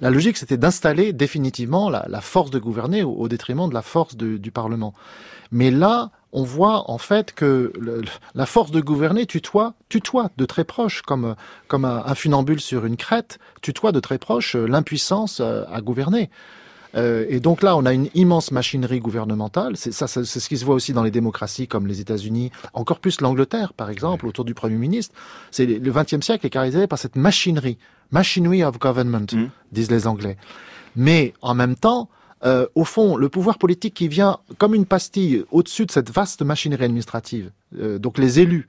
la 0.00 0.10
logique 0.10 0.36
c'était 0.36 0.56
d'installer 0.56 1.12
définitivement 1.12 1.90
la, 1.90 2.20
force 2.20 2.50
de 2.50 2.58
gouverner 2.58 3.02
au, 3.02 3.28
détriment 3.28 3.68
de 3.68 3.74
la 3.74 3.82
force 3.82 4.16
du 4.16 4.50
Parlement. 4.50 4.94
Mais 5.52 5.70
là, 5.70 6.10
on 6.32 6.42
voit 6.42 6.90
en 6.90 6.98
fait 6.98 7.32
que 7.32 7.72
la 8.34 8.46
force 8.46 8.70
de 8.70 8.80
gouverner 8.80 9.26
tutoie, 9.26 9.74
tutoie 9.88 10.30
de 10.36 10.46
très 10.46 10.64
proche, 10.64 11.02
comme 11.02 11.36
comme 11.68 11.84
un, 11.84 12.02
un 12.06 12.14
funambule 12.14 12.60
sur 12.60 12.86
une 12.86 12.96
crête, 12.96 13.38
tutoie 13.60 13.92
de 13.92 14.00
très 14.00 14.18
proche 14.18 14.56
l'impuissance 14.56 15.40
à 15.40 15.80
gouverner. 15.80 16.30
Euh, 16.96 17.26
et 17.28 17.40
donc 17.40 17.62
là, 17.62 17.76
on 17.76 17.84
a 17.86 17.92
une 17.92 18.08
immense 18.14 18.50
machinerie 18.52 19.00
gouvernementale. 19.00 19.76
C'est 19.76 19.92
ça, 19.92 20.06
c'est 20.06 20.24
ce 20.24 20.48
qui 20.48 20.56
se 20.56 20.64
voit 20.64 20.74
aussi 20.74 20.92
dans 20.92 21.02
les 21.02 21.10
démocraties 21.10 21.66
comme 21.66 21.86
les 21.86 22.00
États-Unis, 22.00 22.50
encore 22.72 23.00
plus 23.00 23.20
l'Angleterre, 23.20 23.72
par 23.72 23.90
exemple, 23.90 24.26
autour 24.26 24.44
du 24.44 24.54
Premier 24.54 24.76
ministre. 24.76 25.14
C'est 25.50 25.66
le 25.66 25.90
XXe 25.92 26.20
siècle 26.24 26.46
est 26.46 26.50
caractérisé 26.50 26.86
par 26.86 26.98
cette 26.98 27.16
machinerie, 27.16 27.78
machinery 28.10 28.62
of 28.64 28.78
government, 28.78 29.26
Mhm. 29.32 29.50
disent 29.72 29.90
les 29.90 30.06
Anglais. 30.06 30.36
Mais 30.96 31.34
en 31.42 31.54
même 31.54 31.74
temps, 31.74 32.08
euh, 32.44 32.66
au 32.74 32.84
fond, 32.84 33.16
le 33.16 33.28
pouvoir 33.28 33.58
politique 33.58 33.94
qui 33.94 34.06
vient 34.06 34.38
comme 34.58 34.74
une 34.74 34.86
pastille 34.86 35.44
au-dessus 35.50 35.86
de 35.86 35.90
cette 35.90 36.10
vaste 36.10 36.42
machinerie 36.42 36.84
administrative, 36.84 37.50
euh, 37.80 37.98
donc 37.98 38.18
les 38.18 38.38
élus, 38.38 38.68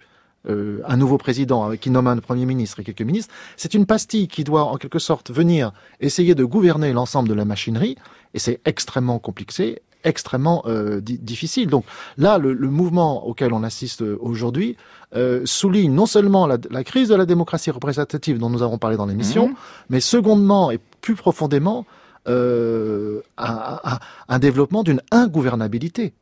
euh, 0.49 0.81
un 0.87 0.97
nouveau 0.97 1.17
président 1.17 1.71
euh, 1.71 1.75
qui 1.75 1.89
nomme 1.89 2.07
un 2.07 2.17
premier 2.17 2.45
ministre 2.45 2.79
et 2.79 2.83
quelques 2.83 3.01
ministres, 3.01 3.33
c'est 3.57 3.73
une 3.73 3.85
pastille 3.85 4.27
qui 4.27 4.43
doit 4.43 4.63
en 4.65 4.77
quelque 4.77 4.99
sorte 4.99 5.31
venir 5.31 5.71
essayer 5.99 6.35
de 6.35 6.43
gouverner 6.43 6.93
l'ensemble 6.93 7.29
de 7.29 7.33
la 7.33 7.45
machinerie, 7.45 7.95
et 8.33 8.39
c'est 8.39 8.59
extrêmement 8.65 9.19
compliqué, 9.19 9.81
extrêmement 10.03 10.63
euh, 10.67 11.01
di- 11.01 11.17
difficile. 11.17 11.67
Donc 11.69 11.83
là, 12.17 12.37
le, 12.37 12.53
le 12.53 12.69
mouvement 12.69 13.25
auquel 13.25 13.53
on 13.53 13.63
assiste 13.63 14.01
euh, 14.03 14.17
aujourd'hui 14.21 14.77
euh, 15.15 15.41
souligne 15.45 15.91
non 15.93 16.05
seulement 16.05 16.45
la, 16.45 16.57
la 16.69 16.83
crise 16.83 17.09
de 17.09 17.15
la 17.15 17.25
démocratie 17.25 17.71
représentative 17.71 18.37
dont 18.37 18.49
nous 18.51 18.61
avons 18.61 18.77
parlé 18.77 18.97
dans 18.97 19.05
l'émission, 19.07 19.47
Mhm. 19.47 19.55
mais 19.89 19.99
secondement 20.01 20.69
et 20.71 20.79
plus 21.01 21.15
profondément 21.15 21.85
euh, 22.27 23.21
un, 23.37 24.39
développement 24.39 24.83
d'une 24.83 25.01
ingouvernabilité. 25.11 26.13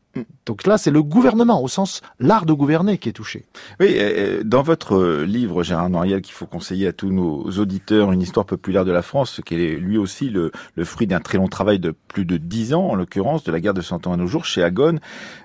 Donc 0.45 0.67
là, 0.67 0.77
c'est 0.77 0.91
le 0.91 1.01
gouvernement, 1.01 1.63
au 1.63 1.67
sens 1.67 2.01
l'art 2.19 2.45
de 2.45 2.53
gouverner, 2.53 2.99
qui 2.99 3.09
est 3.09 3.13
touché. 3.13 3.45
Oui, 3.79 3.97
dans 4.43 4.61
votre 4.61 4.95
euh, 4.95 5.25
livre, 5.25 5.63
Gérard 5.63 5.89
Noriel, 5.89 6.21
qu'il 6.21 6.35
faut 6.35 6.45
conseiller 6.45 6.87
à 6.87 6.93
tous 6.93 7.09
nos 7.09 7.49
auditeurs, 7.57 8.11
Une 8.11 8.21
histoire 8.21 8.45
populaire 8.45 8.85
de 8.85 8.91
la 8.91 9.01
France, 9.01 9.41
qui 9.43 9.55
est 9.55 9.75
lui 9.75 9.97
aussi 9.97 10.29
le, 10.29 10.51
fruit 10.83 11.07
d'un 11.07 11.19
très 11.19 11.39
long 11.39 11.47
travail 11.47 11.79
de 11.79 11.95
plus 12.09 12.25
de 12.25 12.37
dix 12.37 12.75
ans, 12.75 12.89
en 12.89 12.95
l'occurrence, 12.95 13.43
de 13.43 13.51
la 13.51 13.59
guerre 13.59 13.73
de 13.73 13.81
Cent 13.81 14.05
Ans 14.05 14.13
à 14.13 14.17
nos 14.17 14.27
jours, 14.27 14.45
chez 14.45 14.61
Agone, 14.61 14.99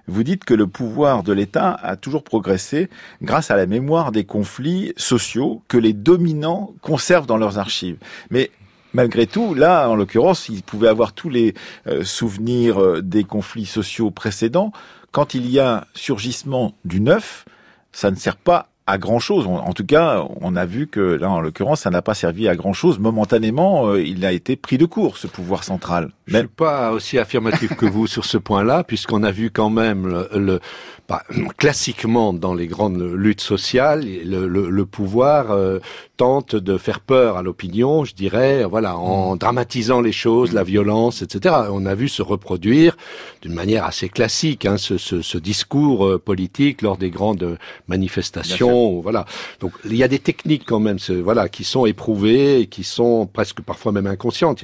vous 0.07 0.23
dites 0.23 0.45
que 0.45 0.55
le 0.55 0.67
pouvoir 0.67 1.23
de 1.23 1.33
l'État 1.33 1.73
a 1.73 1.97
toujours 1.97 2.25
progressé 2.25 2.91
grâce 3.23 3.51
à 3.51 3.57
la 3.57 3.67
mémoire 3.67 4.13
des 4.13 4.25
conflits 4.25 4.93
sociaux 4.97 5.63
que 5.69 5.79
les 5.79 5.95
dominants 5.95 6.75
conservent 6.83 7.27
dans 7.27 7.37
leurs 7.39 7.59
archives. 7.59 7.99
Mais 8.31 8.51
Malgré 8.95 9.27
tout, 9.27 9.55
là, 9.55 9.89
en 9.89 9.95
l'occurrence, 9.95 10.49
ils 10.49 10.63
pouvaient 10.63 10.89
avoir 10.89 11.13
tous 11.13 11.29
les 11.29 11.55
euh, 11.87 12.05
souvenirs 12.05 12.81
euh, 12.83 13.03
des 13.03 13.25
conflits 13.25 13.67
sociaux 13.67 14.11
précédents. 14.11 14.73
Quand 15.13 15.35
il 15.35 15.49
y 15.51 15.59
a 15.59 15.87
surgissement 15.95 16.75
du 16.85 17.01
neuf, 17.01 17.45
ça 17.93 18.11
ne 18.11 18.17
sert 18.17 18.37
pas 18.37 18.69
à 18.87 18.97
grand 18.97 19.19
chose. 19.19 19.47
En 19.47 19.75
tout 19.75 19.85
cas, 19.85 20.25
on 20.41 20.57
a 20.57 20.65
vu 20.65 20.87
que 20.87 21.01
là, 21.01 21.31
en 21.31 21.41
l'occurrence, 21.43 21.81
ça 21.83 21.91
n'a 21.91 22.01
pas 22.01 22.15
servi 22.15 22.49
à 22.49 22.57
grand 22.57 22.73
chose. 22.73 22.99
Momentanément, 22.99 23.89
euh, 23.89 24.03
il 24.03 24.25
a 24.25 24.33
été 24.33 24.57
pris 24.57 24.79
de 24.79 24.87
court, 24.87 25.19
ce 25.19 25.27
pouvoir 25.27 25.63
central. 25.63 26.11
Je 26.27 26.33
Même 26.33 26.47
suis 26.47 26.55
pas 26.57 26.93
aussi 26.93 27.19
affirmatif 27.19 27.77
que 27.77 27.85
vous 27.85 28.07
sur 28.07 28.25
ce 28.25 28.39
point-là, 28.39 28.85
puisqu'on 28.85 29.23
a 29.25 29.31
vu 29.31 29.51
quand 29.51 29.69
même 29.69 30.07
le, 30.07 30.29
le- 30.39 30.61
bah, 31.09 31.23
classiquement 31.57 32.35
dans 32.35 32.53
les 32.55 32.67
grandes 32.67 33.01
luttes 33.01 33.41
sociales, 33.41 34.05
le, 34.25 34.47
le- 34.47 34.69
le 34.69 34.85
pouvoir 34.85 35.53
euh, 35.53 35.79
tente 36.19 36.55
de 36.55 36.77
faire 36.77 37.01
peur 37.01 37.37
à 37.39 37.43
l'opinion, 37.43 38.05
je 38.05 38.15
dirais, 38.15 38.65
voilà, 38.65 38.99
en 38.99 39.35
dramatisant 39.37 40.01
les 40.03 40.13
choses, 40.13 40.53
la 40.53 40.65
violence, 40.65 41.23
etc. 41.23 41.55
On 41.71 41.87
a 41.87 41.95
vu 41.95 42.09
se 42.09 42.21
reproduire 42.21 42.97
d'une 43.41 43.55
manière 43.55 43.85
assez 43.87 44.09
classique 44.11 44.67
hein, 44.67 44.77
ce, 44.77 44.99
ce- 44.99 45.23
ce 45.23 45.39
discours 45.39 46.05
euh, 46.07 46.19
politique 46.19 46.83
lors 46.83 46.99
des 46.99 47.11
grandes 47.11 47.57
manifestations, 47.87 49.01
voilà. 49.01 49.25
Donc 49.61 49.73
il 49.87 49.97
y 49.97 50.03
a 50.03 50.09
des 50.09 50.19
techniques 50.19 50.65
quand 50.67 50.81
même, 50.81 50.99
voilà, 51.23 51.49
qui 51.49 51.65
sont 51.65 51.87
éprouvées, 51.87 52.61
et 52.61 52.67
qui 52.67 52.85
sont 52.85 53.27
presque 53.27 53.63
parfois 53.63 53.93
même 53.93 54.07
inconscientes. 54.07 54.63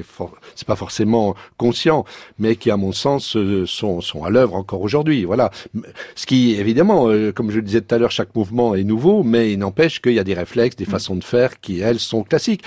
C'est 0.56 0.66
pas 0.66 0.76
forcément 0.76 1.34
conscient, 1.56 2.04
mais 2.38 2.56
qui, 2.56 2.70
à 2.70 2.76
mon 2.76 2.92
sens, 2.92 3.36
euh, 3.36 3.64
sont, 3.66 4.00
sont 4.02 4.24
à 4.24 4.30
l'œuvre 4.30 4.56
encore 4.56 4.82
aujourd'hui. 4.82 5.24
Voilà. 5.24 5.50
Ce 6.14 6.26
qui, 6.26 6.33
évidemment, 6.52 7.08
euh, 7.08 7.32
comme 7.32 7.50
je 7.50 7.56
le 7.56 7.62
disais 7.62 7.80
tout 7.80 7.94
à 7.94 7.98
l'heure, 7.98 8.10
chaque 8.10 8.34
mouvement 8.34 8.74
est 8.74 8.84
nouveau, 8.84 9.22
mais 9.22 9.52
il 9.52 9.58
n'empêche 9.58 10.00
qu'il 10.00 10.12
y 10.14 10.18
a 10.18 10.24
des 10.24 10.34
réflexes, 10.34 10.76
des 10.76 10.84
façons 10.84 11.16
de 11.16 11.24
faire 11.24 11.60
qui, 11.60 11.80
elles, 11.80 11.98
sont 11.98 12.22
classiques. 12.22 12.62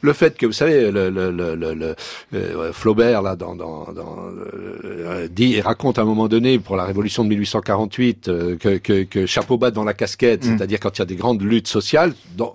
Le 0.00 0.12
fait 0.12 0.36
que, 0.36 0.44
vous 0.44 0.52
savez, 0.52 0.90
le, 0.90 1.08
le, 1.08 1.30
le, 1.30 1.54
le- 1.54 1.96
euh, 2.34 2.72
Flaubert, 2.74 3.22
là, 3.22 3.36
dans, 3.36 3.54
dans, 3.56 3.90
dans, 3.92 4.18
euh, 4.54 5.28
dit 5.30 5.54
et 5.54 5.62
raconte 5.62 5.98
à 5.98 6.02
un 6.02 6.04
moment 6.04 6.28
donné, 6.28 6.58
pour 6.58 6.76
la 6.76 6.84
Révolution 6.84 7.24
de 7.24 7.30
1848, 7.30 8.28
euh, 8.28 8.56
que, 8.56 8.76
que, 8.76 9.04
que 9.04 9.24
chapeau 9.24 9.56
bas 9.56 9.70
dans 9.70 9.84
la 9.84 9.94
casquette, 9.94 10.44
Mm. 10.44 10.56
c'est-à-dire 10.58 10.78
quand 10.80 10.98
il 10.98 11.00
y 11.00 11.02
a 11.02 11.06
des 11.06 11.16
grandes 11.16 11.40
luttes 11.42 11.68
sociales, 11.68 12.12
dans, 12.36 12.52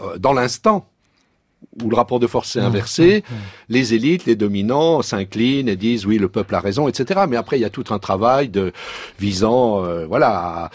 euh, 0.00 0.16
dans 0.18 0.32
l'instant 0.32 0.88
où 1.82 1.90
le 1.90 1.96
rapport 1.96 2.20
de 2.20 2.26
force 2.26 2.56
Mmh, 2.56 2.58
est 2.60 2.62
inversé, 2.62 3.24
les 3.68 3.92
élites, 3.94 4.24
les 4.24 4.36
dominants 4.36 5.02
s'inclinent 5.02 5.68
et 5.68 5.76
disent 5.76 6.06
oui, 6.06 6.16
le 6.18 6.28
peuple 6.28 6.54
a 6.54 6.60
raison, 6.60 6.88
etc. 6.88 7.20
Mais 7.28 7.36
après, 7.36 7.58
il 7.58 7.62
y 7.62 7.64
a 7.66 7.70
tout 7.70 7.84
un 7.90 7.98
travail 7.98 8.48
de 8.48 8.72
visant, 9.18 9.84
euh, 9.84 10.06
voilà, 10.06 10.28
à, 10.30 10.70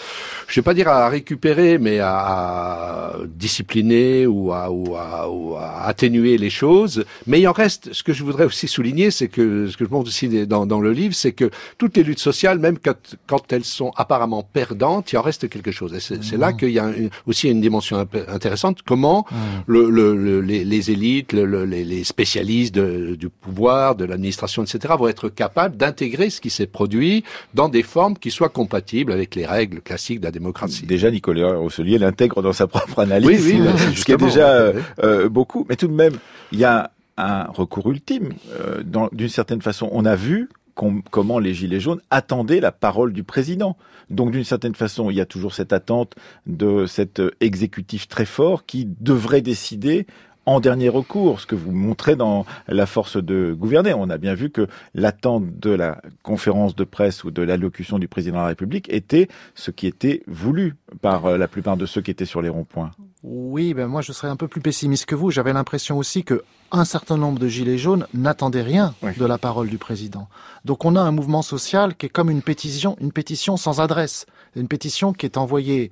je 0.47 0.59
vais 0.59 0.63
pas 0.63 0.73
dire 0.75 0.87
à 0.89 1.09
récupérer, 1.09 1.77
mais 1.79 1.99
à, 1.99 2.11
à 2.17 3.13
discipliner 3.25 4.27
ou 4.27 4.51
à, 4.53 4.69
ou, 4.71 4.95
à, 4.95 5.29
ou 5.29 5.55
à 5.55 5.83
atténuer 5.85 6.37
les 6.37 6.49
choses. 6.49 7.03
Mais 7.27 7.39
il 7.41 7.47
en 7.47 7.51
reste. 7.51 7.93
Ce 7.93 8.03
que 8.03 8.13
je 8.13 8.23
voudrais 8.23 8.45
aussi 8.45 8.67
souligner, 8.67 9.11
c'est 9.11 9.27
que 9.27 9.67
ce 9.67 9.77
que 9.77 9.85
je 9.85 9.89
montre 9.89 10.07
aussi 10.07 10.45
dans, 10.45 10.65
dans 10.65 10.79
le 10.79 10.91
livre, 10.91 11.13
c'est 11.15 11.31
que 11.31 11.49
toutes 11.77 11.97
les 11.97 12.03
luttes 12.03 12.19
sociales, 12.19 12.59
même 12.59 12.77
quand, 12.77 13.15
quand 13.27 13.51
elles 13.53 13.65
sont 13.65 13.91
apparemment 13.95 14.43
perdantes, 14.43 15.11
il 15.11 15.17
en 15.17 15.21
reste 15.21 15.49
quelque 15.49 15.71
chose. 15.71 15.93
Et 15.93 15.99
c'est 15.99 16.37
là 16.37 16.53
qu'il 16.53 16.69
y 16.71 16.79
a 16.79 16.87
une- 16.89 17.09
aussi 17.27 17.49
une 17.49 17.61
dimension 17.61 17.97
intéressante. 18.27 18.79
Comment 18.85 19.25
le, 19.67 19.89
le, 19.89 20.15
le- 20.15 20.41
les, 20.41 20.63
les 20.71 20.89
élites, 20.89 21.33
le- 21.33 21.45
le- 21.45 21.65
les, 21.65 21.83
les 21.85 22.03
spécialistes 22.03 22.73
de- 22.73 23.15
du 23.15 23.29
pouvoir, 23.29 23.95
de 23.95 24.05
l'administration, 24.05 24.63
etc., 24.63 24.95
vont 24.97 25.07
être 25.07 25.29
capables 25.29 25.77
d'intégrer 25.77 26.29
ce 26.31 26.41
qui 26.41 26.49
s'est 26.49 26.65
produit 26.65 27.23
dans 27.53 27.69
des 27.69 27.83
formes 27.83 28.17
qui 28.17 28.31
soient 28.31 28.49
compatibles 28.49 29.11
avec 29.11 29.35
les 29.35 29.45
règles 29.45 29.81
classiques 29.81 30.19
de 30.21 30.25
la 30.25 30.31
démocratie. 30.31 30.85
Déjà, 30.87 31.11
Nicolas 31.11 31.53
Rosselier 31.55 31.99
l'intègre 31.99 32.41
dans 32.41 32.53
sa 32.53 32.65
propre 32.67 32.99
analyse, 32.99 33.45
Oui, 33.45 33.59
oui, 33.59 33.61
bah, 33.65 33.77
ce 33.95 34.03
qui 34.03 34.11
est 34.13 34.17
déjà 34.17 34.49
euh, 34.49 34.73
euh, 35.03 35.29
beaucoup. 35.29 35.65
Mais 35.69 35.75
tout 35.75 35.87
de 35.87 35.93
même, 35.93 36.13
il 36.51 36.59
y 36.59 36.65
a 36.65 36.91
un 37.17 37.43
recours 37.51 37.91
ultime. 37.91 38.29
Euh, 38.59 38.81
D'une 39.11 39.29
certaine 39.29 39.61
façon, 39.61 39.89
on 39.91 40.05
a 40.05 40.15
vu 40.15 40.49
com- 40.75 41.01
comment 41.11 41.37
les 41.37 41.53
Gilets 41.53 41.79
jaunes 41.81 42.01
attendaient 42.09 42.61
la 42.61 42.71
parole 42.71 43.13
du 43.13 43.23
président. 43.23 43.77
Donc, 44.09 44.31
d'une 44.31 44.43
certaine 44.43 44.75
façon, 44.75 45.09
il 45.09 45.15
y 45.17 45.21
a 45.21 45.25
toujours 45.25 45.53
cette 45.53 45.71
attente 45.73 46.15
de 46.47 46.85
cet 46.85 47.19
euh, 47.19 47.31
exécutif 47.41 48.07
très 48.07 48.25
fort 48.25 48.65
qui 48.65 48.87
devrait 48.99 49.41
décider 49.41 50.07
en 50.45 50.59
dernier 50.59 50.89
recours, 50.89 51.39
ce 51.39 51.45
que 51.45 51.55
vous 51.55 51.71
montrez 51.71 52.15
dans 52.15 52.45
la 52.67 52.85
force 52.85 53.17
de 53.17 53.53
gouverner. 53.57 53.93
On 53.93 54.09
a 54.09 54.17
bien 54.17 54.33
vu 54.33 54.49
que 54.49 54.67
l'attente 54.95 55.59
de 55.59 55.69
la 55.69 56.01
conférence 56.23 56.75
de 56.75 56.83
presse 56.83 57.23
ou 57.23 57.31
de 57.31 57.41
l'allocution 57.41 57.99
du 57.99 58.07
président 58.07 58.37
de 58.37 58.41
la 58.41 58.47
République 58.47 58.91
était 58.91 59.27
ce 59.55 59.69
qui 59.71 59.85
était 59.87 60.23
voulu 60.27 60.75
par 61.01 61.25
euh, 61.25 61.37
la 61.37 61.47
plupart 61.47 61.77
de 61.77 61.85
ceux 61.85 62.01
qui 62.01 62.09
étaient 62.11 62.25
sur 62.25 62.41
les 62.41 62.49
ronds-points. 62.49 62.91
Oui, 63.23 63.75
ben 63.75 63.85
moi 63.87 64.01
je 64.01 64.13
serais 64.13 64.29
un 64.29 64.35
peu 64.35 64.47
plus 64.47 64.61
pessimiste 64.61 65.05
que 65.05 65.13
vous. 65.13 65.29
J'avais 65.29 65.53
l'impression 65.53 65.97
aussi 65.99 66.23
que 66.23 66.43
un 66.71 66.85
certain 66.85 67.17
nombre 67.17 67.37
de 67.37 67.47
gilets 67.47 67.77
jaunes 67.77 68.07
n'attendaient 68.15 68.63
rien 68.63 68.95
Oui. 69.03 69.11
de 69.15 69.25
la 69.25 69.37
parole 69.37 69.67
du 69.67 69.77
président. 69.77 70.27
Donc 70.65 70.85
on 70.85 70.95
a 70.95 71.01
un 71.01 71.11
mouvement 71.11 71.43
social 71.43 71.95
qui 71.95 72.07
est 72.07 72.09
comme 72.09 72.31
une 72.31 72.41
pétition, 72.41 72.97
une 72.99 73.11
pétition 73.11 73.57
sans 73.57 73.79
adresse, 73.79 74.25
une 74.55 74.67
pétition 74.67 75.13
qui 75.13 75.27
est 75.27 75.37
envoyée 75.37 75.91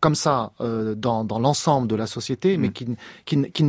comme 0.00 0.14
ça 0.14 0.52
euh, 0.60 0.94
dans, 0.94 1.24
dans 1.24 1.38
l'ensemble 1.38 1.88
de 1.88 1.96
la 1.96 2.06
société, 2.06 2.56
mais 2.58 2.68
Mm. 2.68 2.72
qui, 2.72 2.86
qui, 3.24 3.62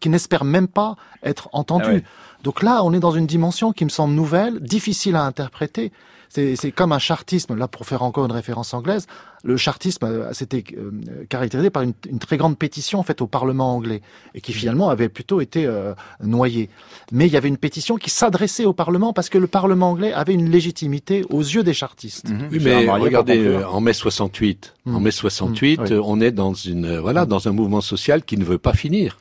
qui 0.00 0.08
même 0.44 0.68
pas 0.68 0.96
être 1.22 1.48
entendue. 1.52 1.84
Ah 1.88 1.92
ouais. 1.94 2.04
Donc 2.42 2.62
là, 2.62 2.82
on 2.84 2.92
est 2.92 3.00
dans 3.00 3.12
une 3.12 3.26
dimension 3.26 3.72
qui 3.72 3.84
me 3.84 3.90
semble 3.90 4.14
nouvelle, 4.14 4.60
difficile 4.60 5.16
à 5.16 5.24
interpréter. 5.24 5.92
C'est 6.34 6.72
comme 6.72 6.92
un 6.92 6.98
chartisme, 6.98 7.54
là 7.56 7.68
pour 7.68 7.84
faire 7.84 8.02
encore 8.02 8.24
une 8.24 8.32
référence 8.32 8.72
anglaise, 8.72 9.06
le 9.44 9.58
chartisme 9.58 10.06
euh, 10.06 10.32
s'était 10.32 10.64
euh, 10.78 10.90
caractérisé 11.28 11.68
par 11.68 11.82
une, 11.82 11.92
une 12.08 12.18
très 12.18 12.38
grande 12.38 12.56
pétition 12.56 13.02
faite 13.02 13.20
au 13.20 13.26
Parlement 13.26 13.74
anglais 13.74 14.00
et 14.34 14.40
qui 14.40 14.52
finalement 14.54 14.88
avait 14.88 15.10
plutôt 15.10 15.42
été 15.42 15.66
euh, 15.66 15.92
noyée. 16.22 16.70
Mais 17.10 17.26
il 17.26 17.32
y 17.32 17.36
avait 17.36 17.48
une 17.48 17.58
pétition 17.58 17.96
qui 17.96 18.08
s'adressait 18.08 18.64
au 18.64 18.72
Parlement 18.72 19.12
parce 19.12 19.28
que 19.28 19.36
le 19.36 19.46
Parlement 19.46 19.90
anglais 19.90 20.12
avait 20.14 20.32
une 20.32 20.48
légitimité 20.48 21.24
aux 21.28 21.40
yeux 21.42 21.64
des 21.64 21.74
chartistes. 21.74 22.28
Oui, 22.50 22.60
Gérard 22.60 22.96
mais 22.98 23.02
regardez, 23.04 23.38
euh, 23.38 23.68
en 23.68 23.80
mai 23.82 23.92
68, 23.92 24.74
en 24.86 25.00
Mm. 25.00 25.02
mai 25.02 25.10
68, 25.10 25.80
oui. 25.82 25.92
euh, 25.92 26.00
on 26.04 26.20
est 26.20 26.30
dans 26.32 26.54
une 26.54 26.86
euh, 26.86 27.00
voilà 27.02 27.26
dans 27.26 27.46
un 27.48 27.52
mouvement 27.52 27.82
social 27.82 28.24
qui 28.24 28.38
ne 28.38 28.44
veut 28.44 28.58
pas 28.58 28.72
finir. 28.72 29.18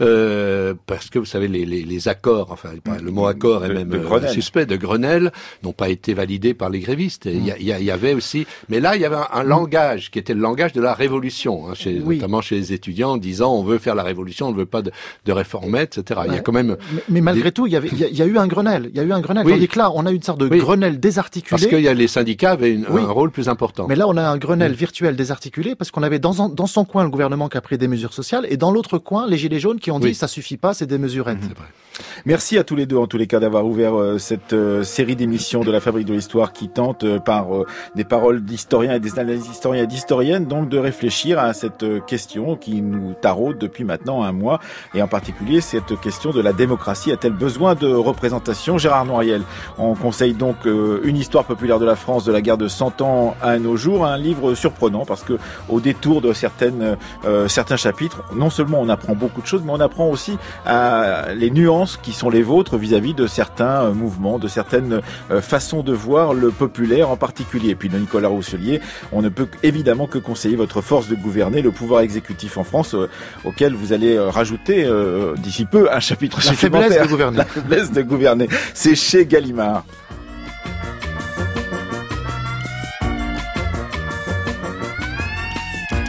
Euh, 0.00 0.74
parce 0.86 1.10
que 1.10 1.18
vous 1.18 1.24
savez 1.24 1.48
les, 1.48 1.64
les, 1.66 1.82
les 1.82 2.08
accords, 2.08 2.48
enfin 2.52 2.70
le 3.02 3.10
mot 3.10 3.26
accord 3.26 3.64
est 3.64 3.68
De- 3.68 3.74
même 3.74 3.88
de 3.88 3.98
euh, 3.98 4.28
suspect 4.28 4.64
de 4.66 4.76
Grenelle, 4.76 5.32
n'ont 5.62 5.72
pas 5.72 5.88
été 5.88 6.14
validés 6.14 6.54
par 6.54 6.70
les 6.70 6.80
grévistes. 6.80 7.26
Il 7.26 7.44
y, 7.46 7.52
il 7.58 7.66
y 7.66 7.84
y 7.84 7.90
avait 7.90 8.14
aussi, 8.14 8.46
mais 8.68 8.80
là 8.80 8.94
il 8.96 9.02
y 9.02 9.04
avait 9.04 9.16
un, 9.16 9.26
un 9.32 9.42
langage 9.42 10.10
qui 10.10 10.18
était 10.18 10.34
le 10.34 10.40
langage 10.40 10.72
de 10.72 10.80
la 10.80 10.94
révolution, 10.94 11.68
hein, 11.68 11.74
chez, 11.74 12.00
Oui. 12.04 12.16
notamment 12.16 12.40
chez 12.40 12.56
les 12.56 12.72
étudiants, 12.72 13.12
en 13.12 13.16
disant 13.16 13.52
on 13.54 13.62
veut 13.64 13.78
faire 13.78 13.94
la 13.94 14.02
révolution, 14.04 14.48
on 14.48 14.52
ne 14.52 14.56
veut 14.56 14.66
pas 14.66 14.82
de, 14.82 14.92
de 15.24 15.32
réformettes, 15.32 15.98
etc. 15.98 16.20
Il 16.26 16.32
y 16.34 16.36
a 16.36 16.40
quand 16.40 16.52
même 16.52 16.76
Mais, 16.92 17.02
mais 17.08 17.20
malgré 17.20 17.50
tout, 17.50 17.66
il 17.66 17.72
y, 17.72 17.76
avait, 17.76 17.88
il 17.90 17.98
y, 17.98 18.04
a, 18.04 18.08
il 18.08 18.16
y 18.16 18.22
a 18.22 18.26
eu 18.26 18.38
un 18.38 18.46
Grenelle. 18.46 18.90
Il 18.90 18.96
y 18.96 19.00
a 19.00 19.02
eu 19.02 19.12
un 19.12 19.20
Grenelle. 19.20 19.46
Oui. 19.46 19.52
Tandis 19.52 19.68
que 19.68 19.78
là, 19.78 19.90
on 19.94 20.06
a 20.06 20.12
eu 20.12 20.14
une 20.14 20.22
sorte 20.22 20.40
de 20.40 20.46
Oui. 20.48 20.58
Grenelle 20.58 21.00
désarticulé. 21.00 21.50
parce 21.50 21.66
qu'il 21.66 21.80
y 21.80 21.88
a 21.88 21.94
les 21.94 22.08
syndicats 22.08 22.52
avaient 22.52 22.72
une- 22.72 22.86
Oui. 22.90 23.02
un 23.02 23.10
rôle 23.10 23.30
plus 23.30 23.48
important. 23.48 23.86
Mais 23.88 23.96
là, 23.96 24.06
on 24.08 24.16
a 24.16 24.22
un 24.22 24.36
Grenelle 24.38 24.72
virtuel 24.74 25.16
désarticulé 25.16 25.74
parce 25.74 25.90
qu'on 25.90 26.02
avait 26.02 26.18
dans, 26.18 26.48
dans 26.48 26.66
son 26.66 26.84
coin 26.84 27.02
le 27.04 27.10
gouvernement 27.10 27.48
qui 27.48 27.56
a 27.56 27.60
pris 27.60 27.78
des 27.78 27.88
mesures 27.88 28.12
sociales 28.12 28.46
et 28.48 28.56
dans 28.56 28.70
l'autre 28.70 28.98
coin 28.98 29.26
les 29.28 29.36
gilets 29.38 29.58
jaunes 29.58 29.80
qui 29.80 29.87
ont 29.90 29.98
dit 29.98 30.08
Oui. 30.08 30.14
ça 30.14 30.28
suffit 30.28 30.56
pas, 30.56 30.74
c'est 30.74 30.86
des 30.86 30.98
mesurettes. 30.98 31.38
Vrai. 31.38 31.66
Merci 32.26 32.58
à 32.58 32.64
tous 32.64 32.76
les 32.76 32.86
deux, 32.86 32.96
en 32.96 33.06
tous 33.06 33.16
les 33.18 33.26
cas, 33.26 33.40
d'avoir 33.40 33.66
ouvert 33.66 33.98
euh, 33.98 34.18
cette 34.18 34.52
euh, 34.52 34.84
série 34.84 35.16
d'émissions 35.16 35.64
de 35.64 35.70
la 35.70 35.80
Fabrique 35.80 36.06
de 36.06 36.14
l'Histoire 36.14 36.52
qui 36.52 36.68
tente, 36.68 37.04
euh, 37.04 37.18
par 37.18 37.48
des 37.94 38.04
paroles 38.04 38.44
d'historiens 38.44 38.94
et 38.94 39.00
des 39.00 39.18
analyses 39.18 39.48
d'historiens 39.48 39.82
et 39.82 39.86
d'historiennes, 39.86 40.46
donc 40.46 40.68
de 40.68 40.78
réfléchir 40.78 41.38
à 41.38 41.52
cette 41.52 41.84
question 42.06 42.56
qui 42.56 42.82
nous 42.82 43.14
taraude 43.14 43.58
depuis 43.58 43.84
maintenant 43.84 44.22
un 44.22 44.32
mois, 44.32 44.60
et 44.94 45.02
en 45.02 45.08
particulier 45.08 45.60
cette 45.60 45.98
question 46.00 46.30
de 46.30 46.40
la 46.40 46.52
démocratie 46.52 47.12
a-t-elle 47.12 47.32
besoin 47.32 47.74
de 47.74 47.88
représentation? 47.88 48.78
Gérard 48.78 49.04
Noiriel, 49.04 49.42
on 49.78 49.94
conseille 49.94 50.34
donc 50.34 50.56
une 50.66 51.16
histoire 51.16 51.44
populaire 51.44 51.78
de 51.78 51.84
la 51.84 51.96
France 51.96 52.24
de 52.24 52.32
la 52.32 52.40
guerre 52.40 52.58
de 52.58 52.68
100 52.68 53.00
ans 53.00 53.36
à 53.42 53.58
nos 53.58 53.76
jours, 53.76 54.06
un 54.06 54.16
livre 54.16 54.54
surprenant 54.54 55.04
parce 55.04 55.22
que 55.22 55.38
au 55.68 55.80
détour 55.80 56.20
de 56.20 56.32
certaines, 56.32 56.96
euh, 57.24 57.48
certains 57.48 57.76
chapitres, 57.76 58.22
non 58.34 58.50
seulement 58.50 58.80
on 58.80 58.88
apprend 58.88 59.14
beaucoup 59.14 59.40
de 59.40 59.46
choses, 59.46 59.62
mais 59.64 59.72
on 59.72 59.77
apprend 59.80 60.08
aussi 60.08 60.38
à 60.66 61.34
les 61.34 61.50
nuances 61.50 61.96
qui 61.96 62.12
sont 62.12 62.30
les 62.30 62.42
vôtres 62.42 62.76
vis-à-vis 62.76 63.14
de 63.14 63.26
certains 63.26 63.84
euh, 63.84 63.92
mouvements, 63.92 64.38
de 64.38 64.48
certaines 64.48 65.00
euh, 65.30 65.40
façons 65.40 65.82
de 65.82 65.92
voir 65.92 66.34
le 66.34 66.50
populaire 66.50 67.10
en 67.10 67.16
particulier. 67.16 67.70
Et 67.70 67.74
puis 67.74 67.88
de 67.88 67.98
Nicolas 67.98 68.28
Rousselier, 68.28 68.80
on 69.12 69.22
ne 69.22 69.28
peut 69.28 69.48
évidemment 69.62 70.06
que 70.06 70.18
conseiller 70.18 70.56
votre 70.56 70.80
force 70.80 71.08
de 71.08 71.14
gouverner, 71.14 71.62
le 71.62 71.70
pouvoir 71.70 72.00
exécutif 72.00 72.56
en 72.56 72.64
France, 72.64 72.94
euh, 72.94 73.08
auquel 73.44 73.74
vous 73.74 73.92
allez 73.92 74.16
euh, 74.16 74.28
rajouter 74.28 74.84
euh, 74.84 75.34
d'ici 75.36 75.64
peu 75.64 75.90
un 75.92 76.00
chapitre 76.00 76.40
La 76.44 76.52
faiblesse 76.52 77.02
de 77.02 77.06
gouverner. 77.06 77.38
La 77.38 77.44
faiblesse 77.44 77.92
de 77.92 78.02
gouverner. 78.02 78.48
C'est 78.74 78.94
chez 78.94 79.26
Gallimard. 79.26 79.84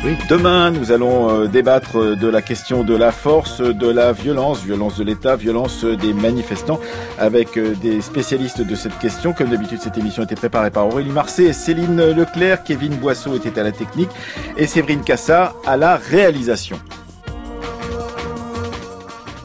Oui. 0.06 0.16
Demain, 0.30 0.72
nous 0.72 0.93
allons 0.93 1.30
euh, 1.30 1.47
débattre 1.47 1.97
euh, 1.97 2.16
de 2.16 2.30
la 2.30 2.41
question 2.41 2.86
de 2.86 2.95
la 2.95 3.12
force, 3.12 3.60
de 3.60 3.89
la 3.89 4.14
violence, 4.14 4.64
violence 4.64 4.97
de 4.97 5.04
l'État, 5.04 5.36
violence 5.36 5.84
euh, 5.84 5.97
des 5.97 6.14
manifestants, 6.14 6.80
avec 7.18 7.60
des 7.60 8.00
spécialistes 8.00 8.62
de 8.62 8.76
cette 8.76 8.97
question. 9.00 9.34
Comme 9.34 9.50
d'habitude, 9.50 9.82
cette 9.82 9.97
émission 9.97 10.24
été 10.24 10.36
préparée 10.36 10.72
par 10.72 10.88
Aurélie 10.88 11.12
Marseille 11.12 11.47
et 11.47 11.54
Céline 11.54 12.12
Leclerc. 12.12 12.64
Kevin 12.64 12.95
Boisseau 12.95 13.36
était 13.36 13.60
à 13.60 13.64
la 13.64 13.74
technique 13.74 14.10
et 14.56 14.68
Séverine 14.68 15.04
Cassard 15.04 15.54
à 15.66 15.76
la 15.76 15.97
réalisation. 15.97 16.80